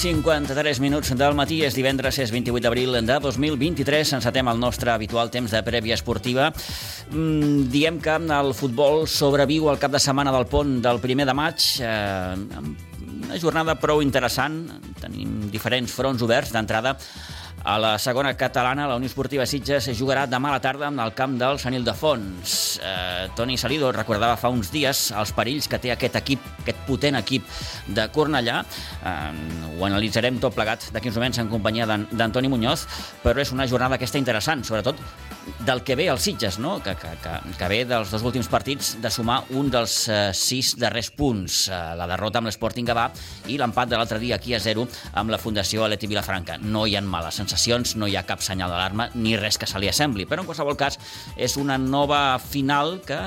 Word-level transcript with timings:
10 0.00 0.06
i 0.08 0.14
53 0.14 0.78
minuts 0.80 1.10
del 1.12 1.34
matí, 1.36 1.58
és 1.60 1.74
divendres, 1.76 2.16
és 2.22 2.30
28 2.32 2.62
d'abril 2.64 2.94
de 3.04 3.16
2023. 3.20 4.14
Encetem 4.16 4.48
el 4.48 4.56
nostre 4.56 4.94
habitual 4.94 5.28
temps 5.28 5.52
de 5.52 5.60
prèvia 5.60 5.98
esportiva. 5.98 6.46
Mm, 7.10 7.66
diem 7.68 7.98
que 8.00 8.14
el 8.16 8.54
futbol 8.56 9.04
sobreviu 9.06 9.68
al 9.68 9.78
cap 9.78 9.92
de 9.92 10.00
setmana 10.00 10.32
del 10.32 10.46
pont 10.46 10.80
del 10.80 11.00
primer 11.00 11.26
de 11.26 11.34
maig. 11.34 11.66
Eh, 11.84 12.34
una 13.26 13.38
jornada 13.38 13.74
prou 13.76 14.00
interessant. 14.00 14.70
Tenim 15.02 15.50
diferents 15.52 15.92
fronts 15.92 16.22
oberts 16.22 16.50
d'entrada 16.56 16.96
a 17.62 17.78
la 17.78 17.98
segona 17.98 18.34
catalana, 18.36 18.86
la 18.88 18.96
Unió 18.96 19.08
Esportiva 19.10 19.44
Sitges 19.46 19.90
jugarà 19.98 20.24
demà 20.30 20.48
a 20.48 20.56
la 20.56 20.62
tarda 20.64 20.88
al 20.88 21.12
camp 21.14 21.36
del 21.40 21.58
Sant 21.60 21.74
Ildefons. 21.76 22.80
Eh, 22.82 23.28
Toni 23.36 23.58
Salido 23.60 23.92
recordava 23.92 24.38
fa 24.40 24.48
uns 24.48 24.70
dies 24.72 25.10
els 25.12 25.32
perills 25.36 25.68
que 25.68 25.78
té 25.78 25.92
aquest 25.92 26.16
equip, 26.16 26.46
aquest 26.62 26.80
potent 26.86 27.18
equip 27.20 27.44
de 27.86 28.06
Cornellà. 28.14 28.62
Eh, 29.04 29.74
ho 29.76 29.84
analitzarem 29.84 30.40
tot 30.40 30.56
plegat 30.56 30.88
d'aquí 30.94 31.12
uns 31.12 31.20
moments 31.20 31.42
en 31.42 31.52
companyia 31.52 31.88
d'Antoni 31.90 32.48
Muñoz, 32.48 32.86
però 33.24 33.44
és 33.44 33.52
una 33.52 33.68
jornada 33.68 34.00
aquesta 34.00 34.18
interessant, 34.18 34.64
sobretot 34.64 34.96
del 35.66 35.82
que 35.82 35.96
ve 35.96 36.08
als 36.08 36.22
Sitges, 36.22 36.58
no? 36.58 36.82
que, 36.82 36.94
que, 36.96 37.10
que, 37.22 37.34
que 37.58 37.68
ve 37.68 37.80
dels 37.88 38.10
dos 38.12 38.22
últims 38.26 38.48
partits 38.50 38.94
de 39.02 39.10
sumar 39.10 39.40
un 39.56 39.70
dels 39.72 39.94
eh, 40.08 40.18
sis 40.36 40.72
darrers 40.78 41.10
punts, 41.16 41.62
eh, 41.68 41.78
la 41.98 42.06
derrota 42.10 42.40
amb 42.40 42.50
l'Sporting 42.50 42.88
Gavà 42.88 43.08
i 43.50 43.58
l'empat 43.60 43.90
de 43.90 43.98
l'altre 43.98 44.20
dia 44.22 44.38
aquí 44.38 44.54
a 44.54 44.60
0 44.62 44.86
amb 45.20 45.32
la 45.32 45.40
Fundació 45.40 45.84
Aleti 45.84 46.08
Vilafranca. 46.10 46.58
No 46.60 46.86
hi 46.86 46.96
ha 46.96 47.02
males 47.02 47.36
sensacions, 47.40 47.96
no 47.96 48.08
hi 48.08 48.16
ha 48.16 48.24
cap 48.28 48.44
senyal 48.44 48.72
d'alarma 48.72 49.10
ni 49.14 49.36
res 49.40 49.58
que 49.58 49.68
se 49.68 49.80
li 49.82 49.90
assembli, 49.90 50.26
però 50.30 50.44
en 50.44 50.48
qualsevol 50.48 50.78
cas 50.78 50.98
és 51.36 51.56
una 51.60 51.78
nova 51.80 52.38
final 52.38 53.00
que 53.06 53.18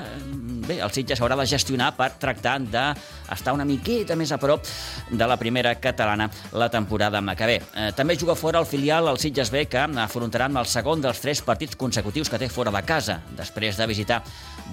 bé, 0.67 0.79
el 0.79 0.93
Sitges 0.95 1.21
haurà 1.21 1.37
de 1.39 1.47
gestionar 1.49 1.91
per 1.97 2.13
tractar 2.21 2.59
d'estar 2.63 3.55
una 3.55 3.67
miqueta 3.67 4.17
més 4.19 4.31
a 4.31 4.39
prop 4.41 4.65
de 5.11 5.27
la 5.27 5.37
primera 5.41 5.75
catalana 5.81 6.29
la 6.53 6.69
temporada 6.69 7.21
que 7.35 7.49
ve. 7.49 7.59
Eh, 7.75 7.91
també 7.97 8.17
juga 8.19 8.35
fora 8.35 8.59
el 8.59 8.69
filial 8.69 9.07
el 9.09 9.19
Sitges 9.19 9.51
B 9.51 9.65
que 9.67 9.83
afrontarà 10.03 10.49
el 10.53 10.69
segon 10.69 11.01
dels 11.01 11.19
tres 11.21 11.41
partits 11.41 11.75
consecutius 11.75 12.12
que 12.13 12.37
té 12.37 12.45
fora 12.49 12.69
de 12.69 12.81
casa, 12.85 13.17
després 13.33 13.77
de 13.77 13.87
visitar 13.89 14.19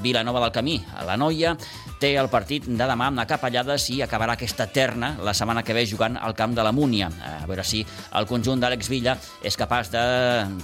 Vilanova 0.02 0.42
del 0.44 0.52
Camí 0.52 0.74
a 0.96 1.06
la 1.08 1.16
Noia, 1.16 1.54
té 2.00 2.12
el 2.20 2.28
partit 2.28 2.66
de 2.68 2.84
demà 2.84 3.08
amb 3.08 3.16
la 3.16 3.26
Capellades 3.28 3.88
i 3.94 4.02
acabarà 4.04 4.36
aquesta 4.36 4.66
terna 4.68 5.14
la 5.24 5.32
setmana 5.32 5.64
que 5.64 5.72
ve 5.76 5.86
jugant 5.88 6.18
al 6.20 6.36
camp 6.36 6.54
de 6.54 6.62
la 6.62 6.72
Múnia. 6.72 7.08
A 7.08 7.48
veure 7.48 7.64
si 7.64 7.80
el 8.12 8.28
conjunt 8.28 8.60
d'Àlex 8.60 8.92
Villa 8.92 9.16
és 9.42 9.56
capaç 9.56 9.90
de 9.94 10.04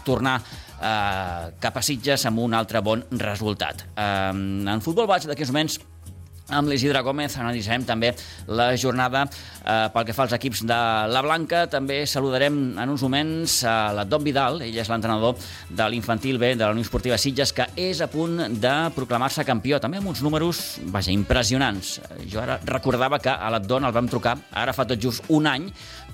tornar 0.05 0.37
eh, 0.43 1.53
cap 1.61 1.81
a 1.81 1.83
Sitges 1.83 2.29
amb 2.29 2.45
un 2.45 2.55
altre 2.55 2.85
bon 2.85 3.05
resultat. 3.17 3.87
Eh, 3.97 4.33
en 4.77 4.85
futbol 4.85 5.09
base 5.09 5.33
d'aquí 5.33 5.49
uns 5.49 5.55
moments 5.57 5.81
amb 6.49 6.71
l'Isidre 6.71 7.03
Gómez 7.03 7.35
analitzarem 7.41 7.85
també 7.87 8.13
la 8.47 8.69
jornada 8.79 9.25
eh, 9.27 9.89
pel 9.93 10.07
que 10.07 10.15
fa 10.15 10.27
als 10.27 10.35
equips 10.37 10.63
de 10.69 10.79
la 11.11 11.23
Blanca. 11.25 11.65
També 11.71 12.05
saludarem 12.07 12.59
en 12.79 12.93
uns 12.93 13.03
moments 13.03 13.59
a 13.67 13.93
la 13.97 14.07
Dom 14.07 14.25
Vidal, 14.27 14.61
ell 14.63 14.79
és 14.79 14.91
l'entrenador 14.91 15.35
de 15.71 15.89
l'infantil 15.91 16.39
B 16.39 16.55
de 16.55 16.65
la 16.65 16.71
Unió 16.75 16.87
Esportiva 16.87 17.19
Sitges, 17.19 17.55
que 17.57 17.67
és 17.89 18.01
a 18.05 18.11
punt 18.13 18.39
de 18.63 18.75
proclamar-se 18.95 19.47
campió, 19.49 19.81
també 19.83 19.99
amb 19.99 20.13
uns 20.13 20.23
números, 20.23 20.63
vaja, 20.95 21.15
impressionants. 21.15 21.97
Jo 22.31 22.45
ara 22.45 22.61
recordava 22.65 23.19
que 23.23 23.33
a 23.35 23.51
l'Adon 23.51 23.89
el 23.89 23.97
vam 23.97 24.11
trucar 24.11 24.37
ara 24.55 24.75
fa 24.77 24.87
tot 24.87 25.03
just 25.03 25.27
un 25.35 25.51
any, 25.51 25.71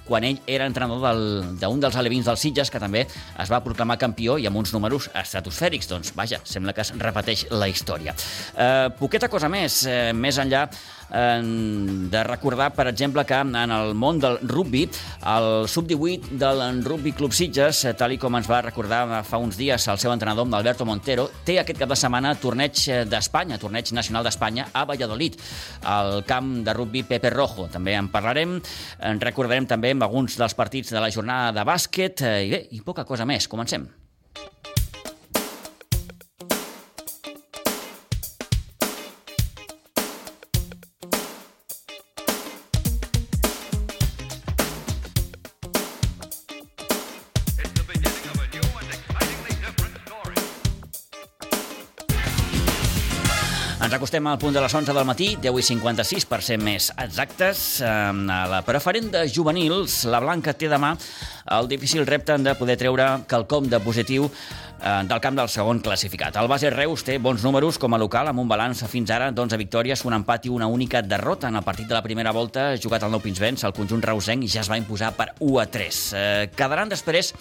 quan 0.07 0.25
ell 0.27 0.41
era 0.47 0.67
entrenador 0.69 1.19
d'un 1.61 1.83
dels 1.83 1.97
alevins 1.99 2.27
dels 2.29 2.43
Sitges, 2.43 2.71
que 2.71 2.81
també 2.83 3.05
es 3.07 3.53
va 3.53 3.63
proclamar 3.65 3.99
campió 4.01 4.39
i 4.39 4.49
amb 4.49 4.59
uns 4.61 4.73
números 4.75 5.09
estratosfèrics. 5.15 5.89
Doncs, 5.91 6.15
vaja, 6.19 6.41
sembla 6.45 6.75
que 6.77 6.85
es 6.85 6.93
repeteix 6.99 7.47
la 7.51 7.69
història. 7.71 8.15
Eh, 8.57 8.89
poqueta 8.99 9.31
cosa 9.33 9.51
més, 9.53 9.85
eh, 9.87 10.13
més 10.13 10.39
enllà 10.39 10.67
de 11.13 12.25
recordar, 12.25 12.73
per 12.75 12.87
exemple, 12.89 13.25
que 13.29 13.35
en 13.35 13.55
el 13.55 13.95
món 13.95 14.19
del 14.21 14.39
rugby, 14.49 14.87
el 15.29 15.69
sub-18 15.69 16.39
del 16.41 16.83
Rugby 16.85 17.13
Club 17.13 17.33
Sitges, 17.37 17.85
tal 17.99 18.15
i 18.15 18.19
com 18.21 18.37
ens 18.39 18.49
va 18.49 18.63
recordar 18.65 19.23
fa 19.29 19.41
uns 19.43 19.59
dies 19.61 19.87
el 19.93 20.01
seu 20.01 20.13
entrenador, 20.13 20.49
Alberto 20.53 20.87
Montero, 20.89 21.29
té 21.45 21.59
aquest 21.61 21.81
cap 21.83 21.93
de 21.93 21.99
setmana 21.99 22.35
torneig 22.41 22.85
d'Espanya, 23.09 23.61
torneig 23.61 23.93
nacional 23.93 24.25
d'Espanya 24.25 24.71
a 24.73 24.85
Valladolid, 24.89 25.37
al 25.85 26.23
camp 26.29 26.55
de 26.65 26.77
rugby 26.77 27.05
Pepe 27.09 27.31
Rojo. 27.31 27.69
També 27.73 27.97
en 27.99 28.09
parlarem, 28.13 28.59
en 29.01 29.21
recordarem 29.21 29.69
també 29.69 29.93
amb 29.93 30.09
alguns 30.09 30.39
dels 30.41 30.57
partits 30.57 30.93
de 30.93 31.03
la 31.03 31.13
jornada 31.13 31.53
de 31.53 31.67
bàsquet 31.69 32.25
i 32.25 32.55
bé, 32.55 32.65
i 32.73 32.81
poca 32.81 33.05
cosa 33.09 33.29
més. 33.29 33.49
Comencem. 33.49 34.02
Ens 54.13 54.19
acostem 54.19 54.29
al 54.29 54.41
punt 54.43 54.53
de 54.53 54.61
les 54.61 54.75
11 54.77 54.93
del 54.93 55.07
matí, 55.09 55.27
10 55.41 55.57
i 55.57 55.63
56 55.65 56.27
per 56.29 56.43
ser 56.45 56.59
més 56.61 56.91
exactes. 57.01 57.81
A 57.81 58.43
la 58.51 58.59
preferent 58.61 59.09
de 59.15 59.23
juvenils, 59.25 60.03
la 60.05 60.21
Blanca 60.21 60.53
té 60.53 60.69
demà 60.69 60.91
el 61.57 61.71
difícil 61.71 62.05
repte 62.05 62.37
de 62.37 62.53
poder 62.59 62.77
treure 62.77 63.07
quelcom 63.25 63.71
de 63.73 63.81
positiu 63.81 64.29
del 65.09 65.25
camp 65.25 65.41
del 65.41 65.49
segon 65.49 65.81
classificat. 65.81 66.37
El 66.37 66.53
base 66.53 66.69
Reus 66.77 67.07
té 67.09 67.17
bons 67.17 67.41
números 67.41 67.81
com 67.81 67.97
a 67.97 68.03
local, 68.03 68.29
amb 68.29 68.45
un 68.45 68.53
balanç 68.53 68.85
fins 68.85 69.17
ara 69.17 69.31
d'11 69.33 69.57
victòries, 69.65 70.05
un 70.05 70.21
empat 70.21 70.45
i 70.45 70.53
una 70.53 70.69
única 70.69 71.01
derrota 71.01 71.49
en 71.49 71.57
el 71.57 71.65
partit 71.65 71.89
de 71.89 71.97
la 71.97 72.05
primera 72.05 72.37
volta 72.37 72.75
jugat 72.77 73.07
al 73.07 73.17
Nou 73.17 73.25
Pinsbens. 73.25 73.65
El 73.65 73.73
conjunt 73.73 74.05
reusenc 74.05 74.45
ja 74.45 74.61
es 74.61 74.69
va 74.69 74.77
imposar 74.77 75.15
per 75.17 75.33
1 75.39 75.61
a 75.63 75.71
3. 75.73 76.03
Eh, 76.13 76.51
quedaran 76.53 76.93
després 76.93 77.33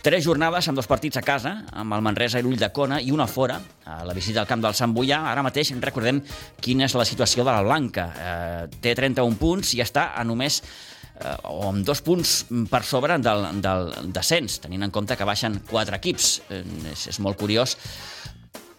Tres 0.00 0.24
jornades 0.24 0.64
amb 0.70 0.78
dos 0.80 0.86
partits 0.88 1.18
a 1.20 1.22
casa, 1.22 1.50
amb 1.76 1.92
el 1.92 2.00
Manresa 2.00 2.40
i 2.40 2.44
l'Ull 2.44 2.56
de 2.56 2.70
Cona, 2.72 3.02
i 3.04 3.10
una 3.12 3.26
fora, 3.28 3.58
a 3.84 3.98
la 4.08 4.14
visita 4.16 4.40
al 4.40 4.48
camp 4.48 4.62
del 4.64 4.76
Sant 4.78 4.94
Boià. 4.96 5.18
Ara 5.28 5.44
mateix 5.44 5.74
recordem 5.76 6.22
quina 6.64 6.86
és 6.86 6.94
la 6.96 7.04
situació 7.04 7.44
de 7.44 7.52
la 7.52 7.60
Blanca. 7.66 8.06
Eh, 8.16 8.78
té 8.80 8.94
31 8.96 9.36
punts 9.36 9.74
i 9.76 9.82
està 9.84 10.14
a 10.16 10.24
només 10.24 10.62
eh, 10.62 11.34
o 11.52 11.68
amb 11.68 11.84
dos 11.84 12.00
punts 12.00 12.32
per 12.72 12.80
sobre 12.88 13.18
del, 13.20 13.44
del 13.60 13.92
descens, 14.16 14.56
tenint 14.64 14.88
en 14.88 14.94
compte 14.94 15.18
que 15.20 15.28
baixen 15.28 15.60
quatre 15.68 16.00
equips. 16.00 16.30
Eh, 16.48 16.64
és, 16.94 17.04
és 17.12 17.20
molt 17.20 17.36
curiós 17.36 17.76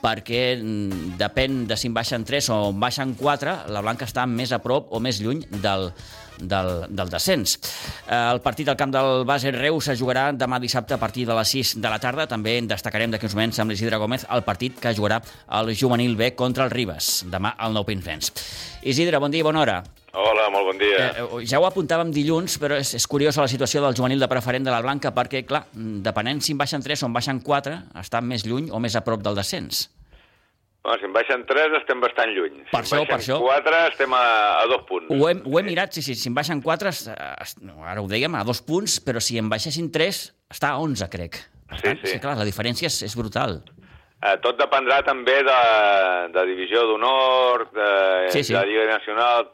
perquè 0.02 0.42
mm, 0.58 1.14
depèn 1.22 1.66
de 1.70 1.78
si 1.78 1.90
en 1.90 1.96
baixen 1.96 2.26
3 2.28 2.50
o 2.54 2.58
en 2.72 2.82
baixen 2.82 3.14
4, 3.20 3.56
la 3.72 3.84
Blanca 3.86 4.08
està 4.10 4.26
més 4.28 4.52
a 4.52 4.60
prop 4.64 4.92
o 4.92 5.00
més 5.04 5.22
lluny 5.22 5.46
del, 5.62 5.92
del, 6.42 6.72
del 6.90 7.14
descens. 7.14 7.58
Eh, 8.08 8.18
el 8.18 8.42
partit 8.44 8.70
al 8.72 8.80
camp 8.80 8.94
del 8.94 9.24
Bàser 9.30 9.54
Reus 9.56 9.92
es 9.94 10.02
jugarà 10.02 10.30
demà 10.34 10.60
dissabte 10.62 10.98
a 10.98 11.02
partir 11.02 11.28
de 11.30 11.38
les 11.38 11.56
6 11.56 11.76
de 11.82 11.94
la 11.94 12.02
tarda. 12.02 12.28
També 12.28 12.58
en 12.58 12.70
destacarem 12.72 13.14
d'aquí 13.14 13.30
uns 13.30 13.38
moments 13.38 13.62
amb 13.62 13.74
l'Isidre 13.74 14.02
Gómez 14.02 14.26
el 14.30 14.46
partit 14.48 14.80
que 14.82 14.96
jugarà 14.98 15.22
el 15.62 15.74
juvenil 15.78 16.18
B 16.18 16.34
contra 16.36 16.66
el 16.66 16.74
Ribes, 16.74 17.22
demà 17.32 17.56
al 17.58 17.78
Nou 17.78 17.88
Pinsbens. 17.88 18.34
Isidre, 18.82 19.22
bon 19.22 19.32
dia 19.32 19.46
i 19.46 19.48
bona 19.48 19.66
hora. 19.66 19.82
Hola, 20.12 20.50
molt 20.52 20.66
bon 20.68 20.80
dia. 20.82 21.06
Eh, 21.16 21.46
ja 21.48 21.62
ho 21.62 21.66
apuntàvem 21.68 22.10
dilluns, 22.12 22.58
però 22.60 22.76
és, 22.76 22.90
és 22.98 23.06
curiosa 23.08 23.40
la 23.46 23.48
situació 23.48 23.80
del 23.86 23.96
juvenil 23.96 24.20
de 24.20 24.28
preferent 24.28 24.66
de 24.68 24.74
la 24.74 24.82
Blanca 24.84 25.14
perquè, 25.16 25.46
clar, 25.48 25.64
depenent 26.04 26.42
si 26.44 26.52
en 26.52 26.60
baixen 26.60 26.84
3 26.84 27.06
o 27.06 27.08
en 27.08 27.16
baixen 27.16 27.40
4, 27.46 27.78
estan 28.02 28.28
més 28.28 28.44
lluny 28.44 28.68
o 28.76 28.82
més 28.84 28.98
a 29.00 29.04
prop 29.08 29.24
del 29.24 29.40
descens. 29.40 29.86
Bueno, 30.84 30.98
si 31.00 31.06
en 31.08 31.14
baixen 31.14 31.46
3 31.48 31.78
estem 31.80 32.02
bastant 32.04 32.32
lluny. 32.36 32.64
Per 32.74 32.82
si 32.84 32.96
això, 32.98 33.02
en 33.06 33.08
per 33.08 33.20
això. 33.22 33.38
4 33.40 33.82
estem 33.94 34.16
a, 34.18 34.24
a 34.60 34.68
dos 34.68 34.84
punts. 34.90 35.12
Ho 35.14 35.30
hem, 35.30 35.44
ho 35.46 35.60
hem 35.62 35.70
mirat, 35.70 35.94
sí, 35.96 36.04
sí, 36.04 36.16
si 36.18 36.28
en 36.28 36.36
baixen 36.36 36.60
4, 36.66 36.92
ara 37.86 38.02
ho 38.02 38.08
dèiem, 38.12 38.36
a 38.36 38.44
dos 38.48 38.60
punts, 38.66 38.98
però 39.06 39.22
si 39.24 39.38
en 39.40 39.48
baixessin 39.54 39.92
3, 39.94 40.24
està 40.52 40.74
a 40.74 40.82
11, 40.84 41.08
crec. 41.14 41.40
Per 41.72 41.78
Sí, 41.80 41.86
tant, 41.86 42.02
sí. 42.04 42.16
sí, 42.18 42.20
clar, 42.20 42.34
la 42.36 42.44
diferència 42.50 42.90
és, 42.92 42.98
és 43.08 43.16
brutal. 43.16 43.62
Eh, 44.22 44.36
tot 44.44 44.58
dependrà 44.60 45.00
també 45.02 45.40
de, 45.42 45.60
de 46.36 46.42
divisió 46.52 46.84
d'honor, 46.86 47.64
de, 47.74 47.88
Sí, 48.30 48.44
sí. 48.46 48.54
de 48.54 48.62
Lliga 48.70 48.86
Nacional... 48.92 49.48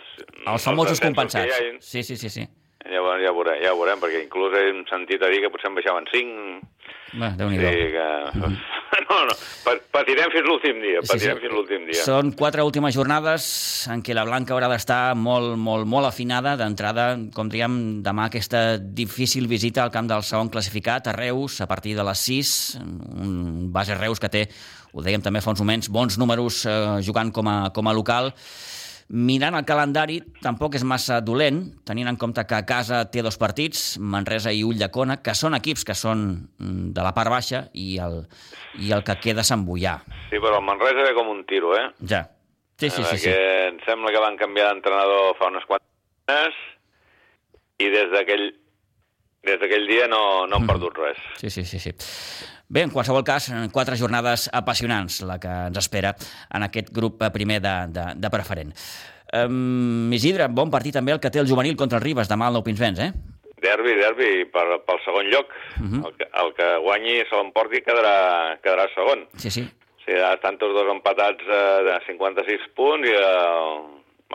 Els 0.44 0.66
famosos 0.68 1.00
compensats. 1.00 1.54
ha, 1.56 1.78
Sí, 1.80 2.04
sí, 2.04 2.18
sí, 2.20 2.30
sí. 2.30 2.44
Ja, 2.88 3.00
veurem, 3.00 3.24
ja, 3.24 3.32
veurem, 3.36 3.62
ja 3.64 3.72
veurem, 3.76 4.00
perquè 4.04 4.20
inclús 4.26 4.56
hem 4.60 4.84
sentit 4.92 5.24
a 5.24 5.32
dir 5.32 5.40
que 5.44 5.52
potser 5.54 5.72
en 5.72 5.80
baixaven 5.80 6.08
5... 6.12 6.68
Bé, 7.14 7.30
déu 7.40 7.50
nhi 7.52 7.62
Sí, 7.62 7.78
que... 7.96 8.58
No, 9.08 9.18
no, 9.28 9.34
pa- 9.64 9.76
patirem 9.94 10.32
fins 10.34 10.46
l'últim 10.48 10.80
dia, 10.82 11.02
patirem 11.06 11.38
fins 11.40 11.54
l'últim 11.54 11.84
dia. 11.88 12.02
Són 12.04 12.32
quatre 12.40 12.64
últimes 12.66 12.96
jornades 12.96 13.46
en 13.92 14.02
què 14.04 14.16
la 14.16 14.24
Blanca 14.28 14.56
haurà 14.56 14.68
d'estar 14.72 15.14
molt, 15.16 15.54
molt, 15.60 15.88
molt 15.88 16.08
afinada. 16.10 16.56
D'entrada, 16.60 17.06
com 17.36 17.48
dèiem, 17.52 17.78
demà 18.04 18.26
aquesta 18.28 18.78
difícil 18.80 19.48
visita 19.48 19.84
al 19.84 19.92
camp 19.94 20.10
del 20.12 20.24
segon 20.28 20.50
classificat, 20.52 21.08
a 21.12 21.16
Reus, 21.16 21.60
a 21.64 21.68
partir 21.70 21.96
de 22.00 22.04
les 22.08 22.26
6. 22.32 22.54
Un 22.82 23.70
base 23.76 23.96
Reus 24.00 24.20
que 24.24 24.32
té, 24.34 24.46
ho 24.92 25.04
dèiem 25.06 25.24
també 25.24 25.44
fa 25.44 25.54
uns 25.54 25.64
moments, 25.64 25.92
bons 25.94 26.18
números 26.20 26.64
eh, 26.66 26.78
jugant 27.06 27.32
com 27.36 27.48
a, 27.52 27.58
com 27.76 27.88
a 27.88 27.96
local. 27.96 28.34
Mirant 29.10 29.56
el 29.56 29.64
calendari, 29.64 30.18
tampoc 30.44 30.76
és 30.76 30.84
massa 30.84 31.22
dolent, 31.24 31.62
tenint 31.88 32.10
en 32.12 32.18
compte 32.20 32.44
que 32.44 32.58
a 32.58 32.66
casa 32.68 33.06
té 33.08 33.22
dos 33.24 33.38
partits, 33.40 33.98
Manresa 34.04 34.52
i 34.52 34.66
Ulldecona, 34.68 35.22
que 35.24 35.32
són 35.34 35.56
equips 35.56 35.86
que 35.88 35.96
són 35.96 36.26
mm, 36.60 36.90
de 36.92 37.06
la 37.06 37.14
part 37.16 37.32
baixa 37.32 37.70
i 37.72 37.98
el, 38.04 38.26
i 38.84 38.92
el 38.92 39.06
que 39.08 39.16
queda 39.24 39.44
Boià. 39.64 40.02
Sí, 40.30 40.36
però 40.44 40.58
el 40.60 40.66
Manresa 40.68 41.08
ve 41.08 41.14
com 41.16 41.30
un 41.32 41.46
tiro, 41.46 41.72
eh? 41.78 41.88
Ja. 42.04 42.26
Sí, 42.78 42.90
sí, 42.90 43.02
sí. 43.04 43.18
sí. 43.18 43.30
Em 43.32 43.80
sembla 43.88 44.12
que 44.12 44.20
van 44.20 44.36
canviar 44.38 44.74
d'entrenador 44.74 45.38
fa 45.40 45.48
unes 45.48 45.64
quantes 45.66 46.60
i 47.80 47.88
des 47.90 48.12
d'aquell 48.12 48.52
des 49.48 49.60
d'aquell 49.62 49.88
dia 49.88 50.08
no, 50.12 50.46
no 50.46 50.58
han 50.58 50.64
Mhm. 50.64 50.68
perdut 50.68 50.98
res. 51.00 51.18
Sí, 51.40 51.50
sí, 51.50 51.64
sí, 51.64 51.80
sí. 51.80 51.94
Bé, 52.68 52.82
en 52.84 52.92
qualsevol 52.92 53.24
cas, 53.24 53.48
quatre 53.72 53.96
jornades 53.96 54.50
apassionants, 54.52 55.22
la 55.24 55.38
que 55.40 55.52
ens 55.70 55.78
espera 55.80 56.12
en 56.52 56.66
aquest 56.68 56.92
grup 56.92 57.22
eh, 57.24 57.32
primer 57.32 57.62
de, 57.64 57.76
de, 57.96 58.06
de 58.20 58.32
preferent. 58.34 58.74
Um, 59.32 60.12
Isidre, 60.16 60.50
bon 60.52 60.72
partit 60.72 60.96
també 60.96 61.14
el 61.16 61.22
que 61.24 61.32
té 61.32 61.40
el 61.40 61.48
juvenil 61.48 61.78
contra 61.80 62.00
el 62.00 62.04
Ribes 62.04 62.28
demà 62.32 62.48
al 62.48 62.58
Nou 62.58 62.64
Pinsbens, 62.64 63.00
eh? 63.04 63.12
Derbi, 63.64 63.96
derbi, 63.98 64.32
per, 64.54 64.66
pel 64.88 65.00
segon 65.06 65.32
lloc. 65.32 65.56
Mhm. 65.80 66.04
el, 66.06 66.16
que, 66.20 66.28
el 66.44 66.54
que 66.60 66.68
guanyi 66.84 67.18
se 67.30 67.40
l'emporti 67.40 67.82
quedarà, 67.88 68.16
quedarà 68.64 68.88
segon. 68.94 69.24
Sí, 69.40 69.52
sí. 69.52 69.64
Sigui, 70.04 70.20
estan 70.20 70.60
tots 70.60 70.76
dos 70.76 70.92
empatats 70.92 71.48
eh, 71.48 71.64
de 71.88 71.98
56 72.06 72.68
punts 72.76 73.08
i 73.08 73.16
el, 73.16 73.80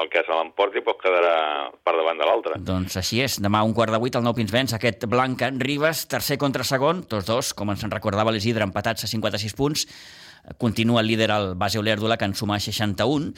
el 0.00 0.08
que 0.08 0.22
se 0.24 0.32
l'emporti 0.32 0.80
pues, 0.84 0.96
quedarà 1.02 1.68
per 1.84 1.94
davant 1.98 2.20
de 2.20 2.28
l'altre. 2.28 2.58
Doncs 2.64 2.96
així 3.00 3.20
és. 3.24 3.38
Demà 3.44 3.60
un 3.66 3.74
quart 3.76 3.92
de 3.92 4.00
vuit 4.00 4.16
al 4.16 4.24
Nou 4.24 4.34
Pinsbens, 4.36 4.72
aquest 4.76 5.04
Blanca 5.10 5.50
Ribes, 5.52 6.06
tercer 6.08 6.38
contra 6.40 6.64
segon, 6.64 7.04
tots 7.08 7.28
dos, 7.28 7.52
com 7.58 7.72
ens 7.74 7.84
en 7.84 7.92
recordava 7.92 8.32
l'Isidre, 8.32 8.64
empatats 8.64 9.04
a 9.04 9.10
56 9.10 9.56
punts. 9.58 9.86
Continua 10.58 11.00
el 11.00 11.06
líder 11.06 11.30
el 11.30 11.54
base 11.54 11.78
Olèrdula, 11.78 12.16
que 12.18 12.24
en 12.26 12.34
suma 12.34 12.56
61, 12.58 13.28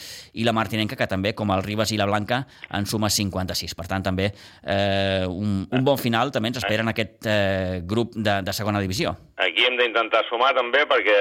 i 0.41 0.45
la 0.45 0.55
Martinenca, 0.57 0.97
que 0.97 1.07
també, 1.07 1.35
com 1.37 1.51
el 1.53 1.63
Ribes 1.63 1.91
i 1.93 1.99
la 2.01 2.07
Blanca, 2.09 2.47
en 2.73 2.87
suma 2.89 3.11
56. 3.13 3.75
Per 3.77 3.85
tant, 3.91 4.03
també 4.07 4.31
eh, 4.65 5.27
un, 5.29 5.67
un 5.71 5.85
bon 5.85 5.99
final 6.01 6.33
també 6.33 6.49
ens 6.49 6.63
espera 6.63 6.81
en 6.83 6.89
aquest 6.95 7.27
eh, 7.29 7.83
grup 7.85 8.17
de, 8.17 8.39
de 8.47 8.55
segona 8.57 8.81
divisió. 8.81 9.13
Aquí 9.37 9.67
hem 9.69 9.77
d'intentar 9.77 10.25
sumar 10.31 10.55
també 10.57 10.87
perquè 10.89 11.19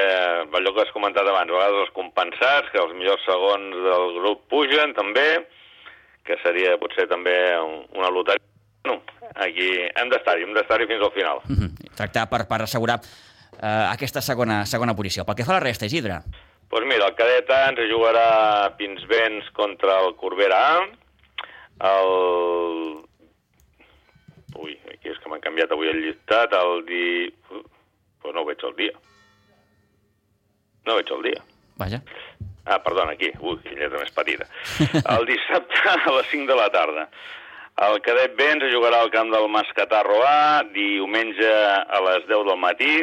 allò 0.55 0.71
que 0.73 0.85
has 0.85 0.93
comentat 0.95 1.27
abans, 1.27 1.51
a 1.51 1.57
vegades 1.59 1.81
els 1.83 1.91
compensats, 1.99 2.71
que 2.71 2.79
els 2.79 2.95
millors 2.95 3.27
segons 3.27 3.75
del 3.89 4.07
grup 4.21 4.47
pugen 4.55 4.95
també, 4.95 5.27
que 6.23 6.39
seria 6.45 6.77
potser 6.79 7.09
també 7.11 7.35
un- 7.59 7.83
una 7.99 8.07
loteria. 8.09 8.39
No, 8.87 8.97
aquí 9.35 9.67
hem 9.83 10.09
d'estar-hi, 10.11 10.43
hem 10.47 10.55
d'estar-hi 10.55 10.87
fins 10.87 11.03
al 11.03 11.11
final. 11.15 11.43
Mhm. 11.47 11.69
Tractar 11.95 12.29
per, 12.31 12.45
per 12.47 12.61
assegurar 12.63 12.97
eh, 13.59 13.85
aquesta 13.91 14.21
segona, 14.21 14.63
segona 14.65 14.95
posició. 14.95 15.25
Pel 15.25 15.37
que 15.39 15.45
fa 15.47 15.55
a 15.55 15.59
la 15.59 15.65
resta, 15.67 15.85
Isidre, 15.89 16.21
Doncs 16.73 16.81
pues 16.81 16.85
mira, 16.89 17.05
el 17.05 17.13
cadet 17.13 17.49
A 17.53 17.57
ens 17.69 17.79
jugarà 17.91 18.27
Pinsbens 18.79 19.49
contra 19.53 19.99
el 20.01 20.15
Corbera 20.17 20.61
A. 20.73 20.79
El... 21.85 23.03
Ui, 24.57 24.73
aquí 24.89 25.11
és 25.11 25.19
que 25.21 25.29
m'han 25.29 25.43
canviat 25.43 25.69
avui 25.75 25.91
el 25.91 26.01
llistat. 26.01 26.55
El 26.57 26.81
di... 26.87 27.03
Pues 27.45 28.33
no 28.33 28.41
ho 28.41 28.47
veig 28.47 28.65
el 28.65 28.73
dia. 28.79 28.95
No 30.87 30.97
veig 30.97 31.13
el 31.13 31.21
dia. 31.29 31.43
vaja. 31.77 32.01
Ah, 32.65 32.79
perdona, 32.81 33.11
aquí. 33.11 33.29
Ui, 33.43 33.59
lletra 33.75 33.99
més 33.99 34.13
petita. 34.15 34.47
El 35.17 35.25
dissabte 35.27 35.81
a 35.89 36.13
les 36.15 36.29
5 36.31 36.47
de 36.47 36.55
la 36.57 36.69
tarda. 36.71 37.09
El 37.83 37.99
cadet 38.05 38.37
B 38.37 38.45
ens 38.53 38.63
jugarà 38.71 39.01
al 39.03 39.11
camp 39.11 39.29
del 39.33 39.49
Mascatarro 39.51 40.21
A, 40.25 40.63
diumenge 40.71 41.49
a 41.51 42.01
les 42.07 42.27
10 42.29 42.45
del 42.47 42.59
matí. 42.61 42.93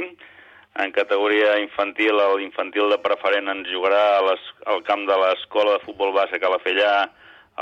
En 0.80 0.92
categoria 0.96 1.58
infantil, 1.60 2.16
l'infantil 2.40 2.88
de 2.88 2.96
preferent 3.04 3.50
ens 3.52 3.68
jugarà 3.68 4.00
a 4.16 4.20
les, 4.30 4.44
al 4.72 4.80
camp 4.86 5.02
de 5.08 5.16
l'Escola 5.22 5.74
de 5.76 5.84
Futbol 5.84 6.14
Base 6.16 6.40
Calafellà 6.40 6.92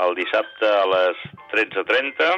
el 0.05 0.15
dissabte 0.15 0.69
a 0.69 0.85
les 0.87 1.23
13.30. 1.51 2.29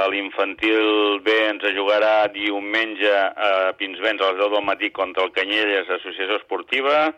A 0.00 0.06
L'infantil 0.08 1.18
B 1.26 1.34
ens 1.50 1.66
jugarà 1.76 2.30
diumenge 2.32 3.10
a 3.10 3.74
Pinsbens 3.76 4.22
a 4.22 4.30
les 4.30 4.40
10 4.40 4.54
del 4.54 4.64
matí 4.64 4.92
contra 4.94 5.26
el 5.26 5.34
Canyelles 5.36 5.90
Associació 5.98 6.38
Esportiva. 6.38 7.10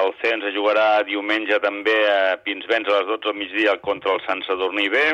El 0.00 0.14
C 0.18 0.32
ens 0.32 0.48
jugarà 0.56 1.04
diumenge 1.06 1.60
també 1.62 1.98
a 2.08 2.38
Pinsbens 2.42 2.88
a 2.88 3.02
les 3.02 3.10
12 3.12 3.28
del 3.28 3.40
migdia 3.44 3.76
contra 3.84 4.16
el 4.16 4.24
Sant 4.26 4.42
Sadurní 4.48 4.88
B. 4.88 5.04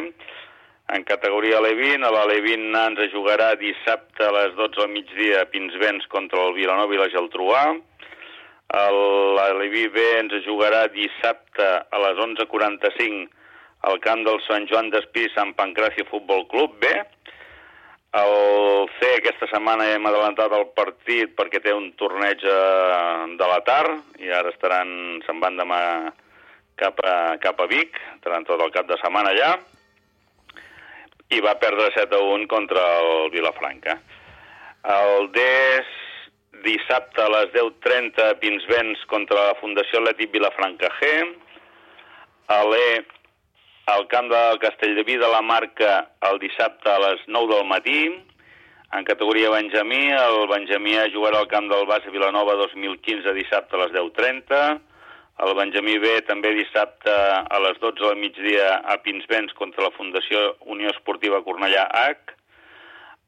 En 0.89 1.03
categoria 1.05 1.59
L20, 1.61 2.01
a 2.01 2.09
la 2.09 2.23
L20 2.25 2.77
ens 2.81 3.11
jugarà 3.13 3.51
dissabte 3.61 4.25
a 4.25 4.31
les 4.33 4.55
12 4.57 4.79
del 4.79 4.95
migdia 4.95 5.43
a 5.43 5.49
Pinsbens 5.53 6.07
contra 6.09 6.47
el 6.47 6.57
Vilanova 6.57 6.97
i 6.97 7.01
la 7.03 7.11
l'L20 8.95 9.93
B 9.93 10.07
ens 10.23 10.33
jugarà 10.47 10.87
dissabte 10.89 11.69
a 11.93 12.01
les 12.07 12.25
11.45 12.25 13.29
al 13.91 14.01
camp 14.01 14.25
del 14.25 14.41
Sant 14.47 14.65
Joan 14.73 14.89
d'Espí 14.89 15.29
Sant 15.35 15.53
Pancràcia 15.61 16.09
Futbol 16.09 16.49
Club 16.49 16.81
B. 16.81 16.97
El 18.19 18.89
C 18.97 19.15
aquesta 19.21 19.53
setmana 19.53 19.93
hem 19.93 20.09
adelantat 20.09 20.57
el 20.57 20.71
partit 20.73 21.37
perquè 21.37 21.61
té 21.61 21.77
un 21.77 21.93
torneig 22.01 22.41
eh, 22.41 23.37
de 23.37 23.47
la 23.53 23.61
tard 23.69 24.23
i 24.25 24.33
ara 24.33 24.57
estaran, 24.57 25.21
se'n 25.29 25.41
van 25.45 25.61
demà 25.61 25.81
cap 26.81 26.97
a, 27.05 27.37
cap 27.45 27.61
a 27.61 27.69
Vic, 27.69 27.93
estaran 28.17 28.49
tot 28.49 28.65
el 28.65 28.73
cap 28.73 28.89
de 28.89 28.97
setmana 29.05 29.37
allà 29.37 29.59
i 31.35 31.41
va 31.45 31.59
perdre 31.61 31.91
7 31.95 32.17
a 32.17 32.23
1 32.35 32.47
contra 32.49 32.85
el 33.01 33.31
Vilafranca. 33.35 33.99
El 34.89 35.29
D 35.35 35.43
és 35.43 35.91
dissabte 36.65 37.23
a 37.23 37.29
les 37.35 37.53
10.30 37.55 38.25
a 38.25 38.37
Pinsbens 38.41 39.05
contra 39.11 39.51
la 39.51 39.59
Fundació 39.61 40.01
Atlètic 40.01 40.33
Vilafranca 40.33 40.91
G. 40.99 41.13
A 42.55 42.63
l'E 42.65 43.05
al 43.93 44.07
camp 44.09 44.31
del 44.33 44.59
Castelldeví 44.61 45.19
de 45.21 45.29
la 45.33 45.43
Marca 45.45 45.93
el 46.31 46.41
dissabte 46.41 46.91
a 46.93 46.99
les 47.05 47.23
9 47.27 47.55
del 47.55 47.69
matí. 47.69 48.01
En 48.97 49.05
categoria 49.05 49.51
Benjamí, 49.53 50.07
el 50.17 50.47
Benjamí 50.49 50.97
jugarà 51.13 51.43
al 51.43 51.49
camp 51.49 51.69
del 51.69 51.85
Base 51.87 52.09
Vilanova 52.11 52.57
2015 52.57 53.37
dissabte 53.37 53.77
a 53.77 53.85
les 53.85 53.93
10.30. 53.93 54.79
El 55.39 55.53
Benjamí 55.55 55.93
B 56.03 56.17
també 56.27 56.51
dissabte 56.57 57.13
a 57.15 57.59
les 57.63 57.77
12 57.79 58.03
del 58.03 58.17
migdia 58.19 58.81
a 58.91 58.97
Pinsbens 59.05 59.53
contra 59.55 59.85
la 59.85 59.93
Fundació 59.95 60.41
Unió 60.75 60.91
Esportiva 60.91 61.39
Cornellà 61.47 61.85
H. 61.95 62.35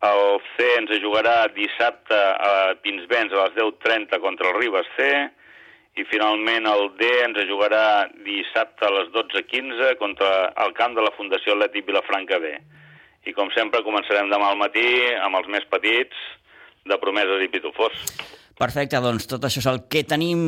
El 0.08 0.40
C 0.56 0.66
ens 0.80 0.90
jugarà 1.04 1.44
dissabte 1.54 2.18
a 2.18 2.74
Pinsbens 2.82 3.30
a 3.36 3.44
les 3.44 3.54
10.30 3.60 4.18
contra 4.24 4.50
el 4.50 4.58
Ribes 4.58 4.90
C. 4.96 5.06
I 6.02 6.08
finalment 6.10 6.66
el 6.72 6.88
D 6.98 7.12
ens 7.28 7.38
jugarà 7.46 7.84
dissabte 8.26 8.88
a 8.88 8.92
les 8.96 9.14
12.15 9.14 9.94
contra 10.02 10.50
el 10.66 10.74
camp 10.74 10.98
de 10.98 11.06
la 11.06 11.14
Fundació 11.14 11.54
Atlètic 11.54 11.86
Vilafranca 11.92 12.42
B. 12.42 12.56
I 13.30 13.38
com 13.38 13.54
sempre 13.54 13.86
començarem 13.86 14.34
demà 14.34 14.50
al 14.50 14.58
matí 14.58 14.88
amb 15.22 15.38
els 15.38 15.54
més 15.54 15.70
petits 15.70 16.28
de 16.90 16.98
promeses 16.98 17.46
i 17.46 17.52
pitufors. 17.54 18.39
Perfecte, 18.60 18.98
doncs 19.00 19.24
tot 19.24 19.46
això 19.48 19.62
és 19.62 19.66
el 19.70 19.78
que 19.88 20.02
tenim 20.04 20.40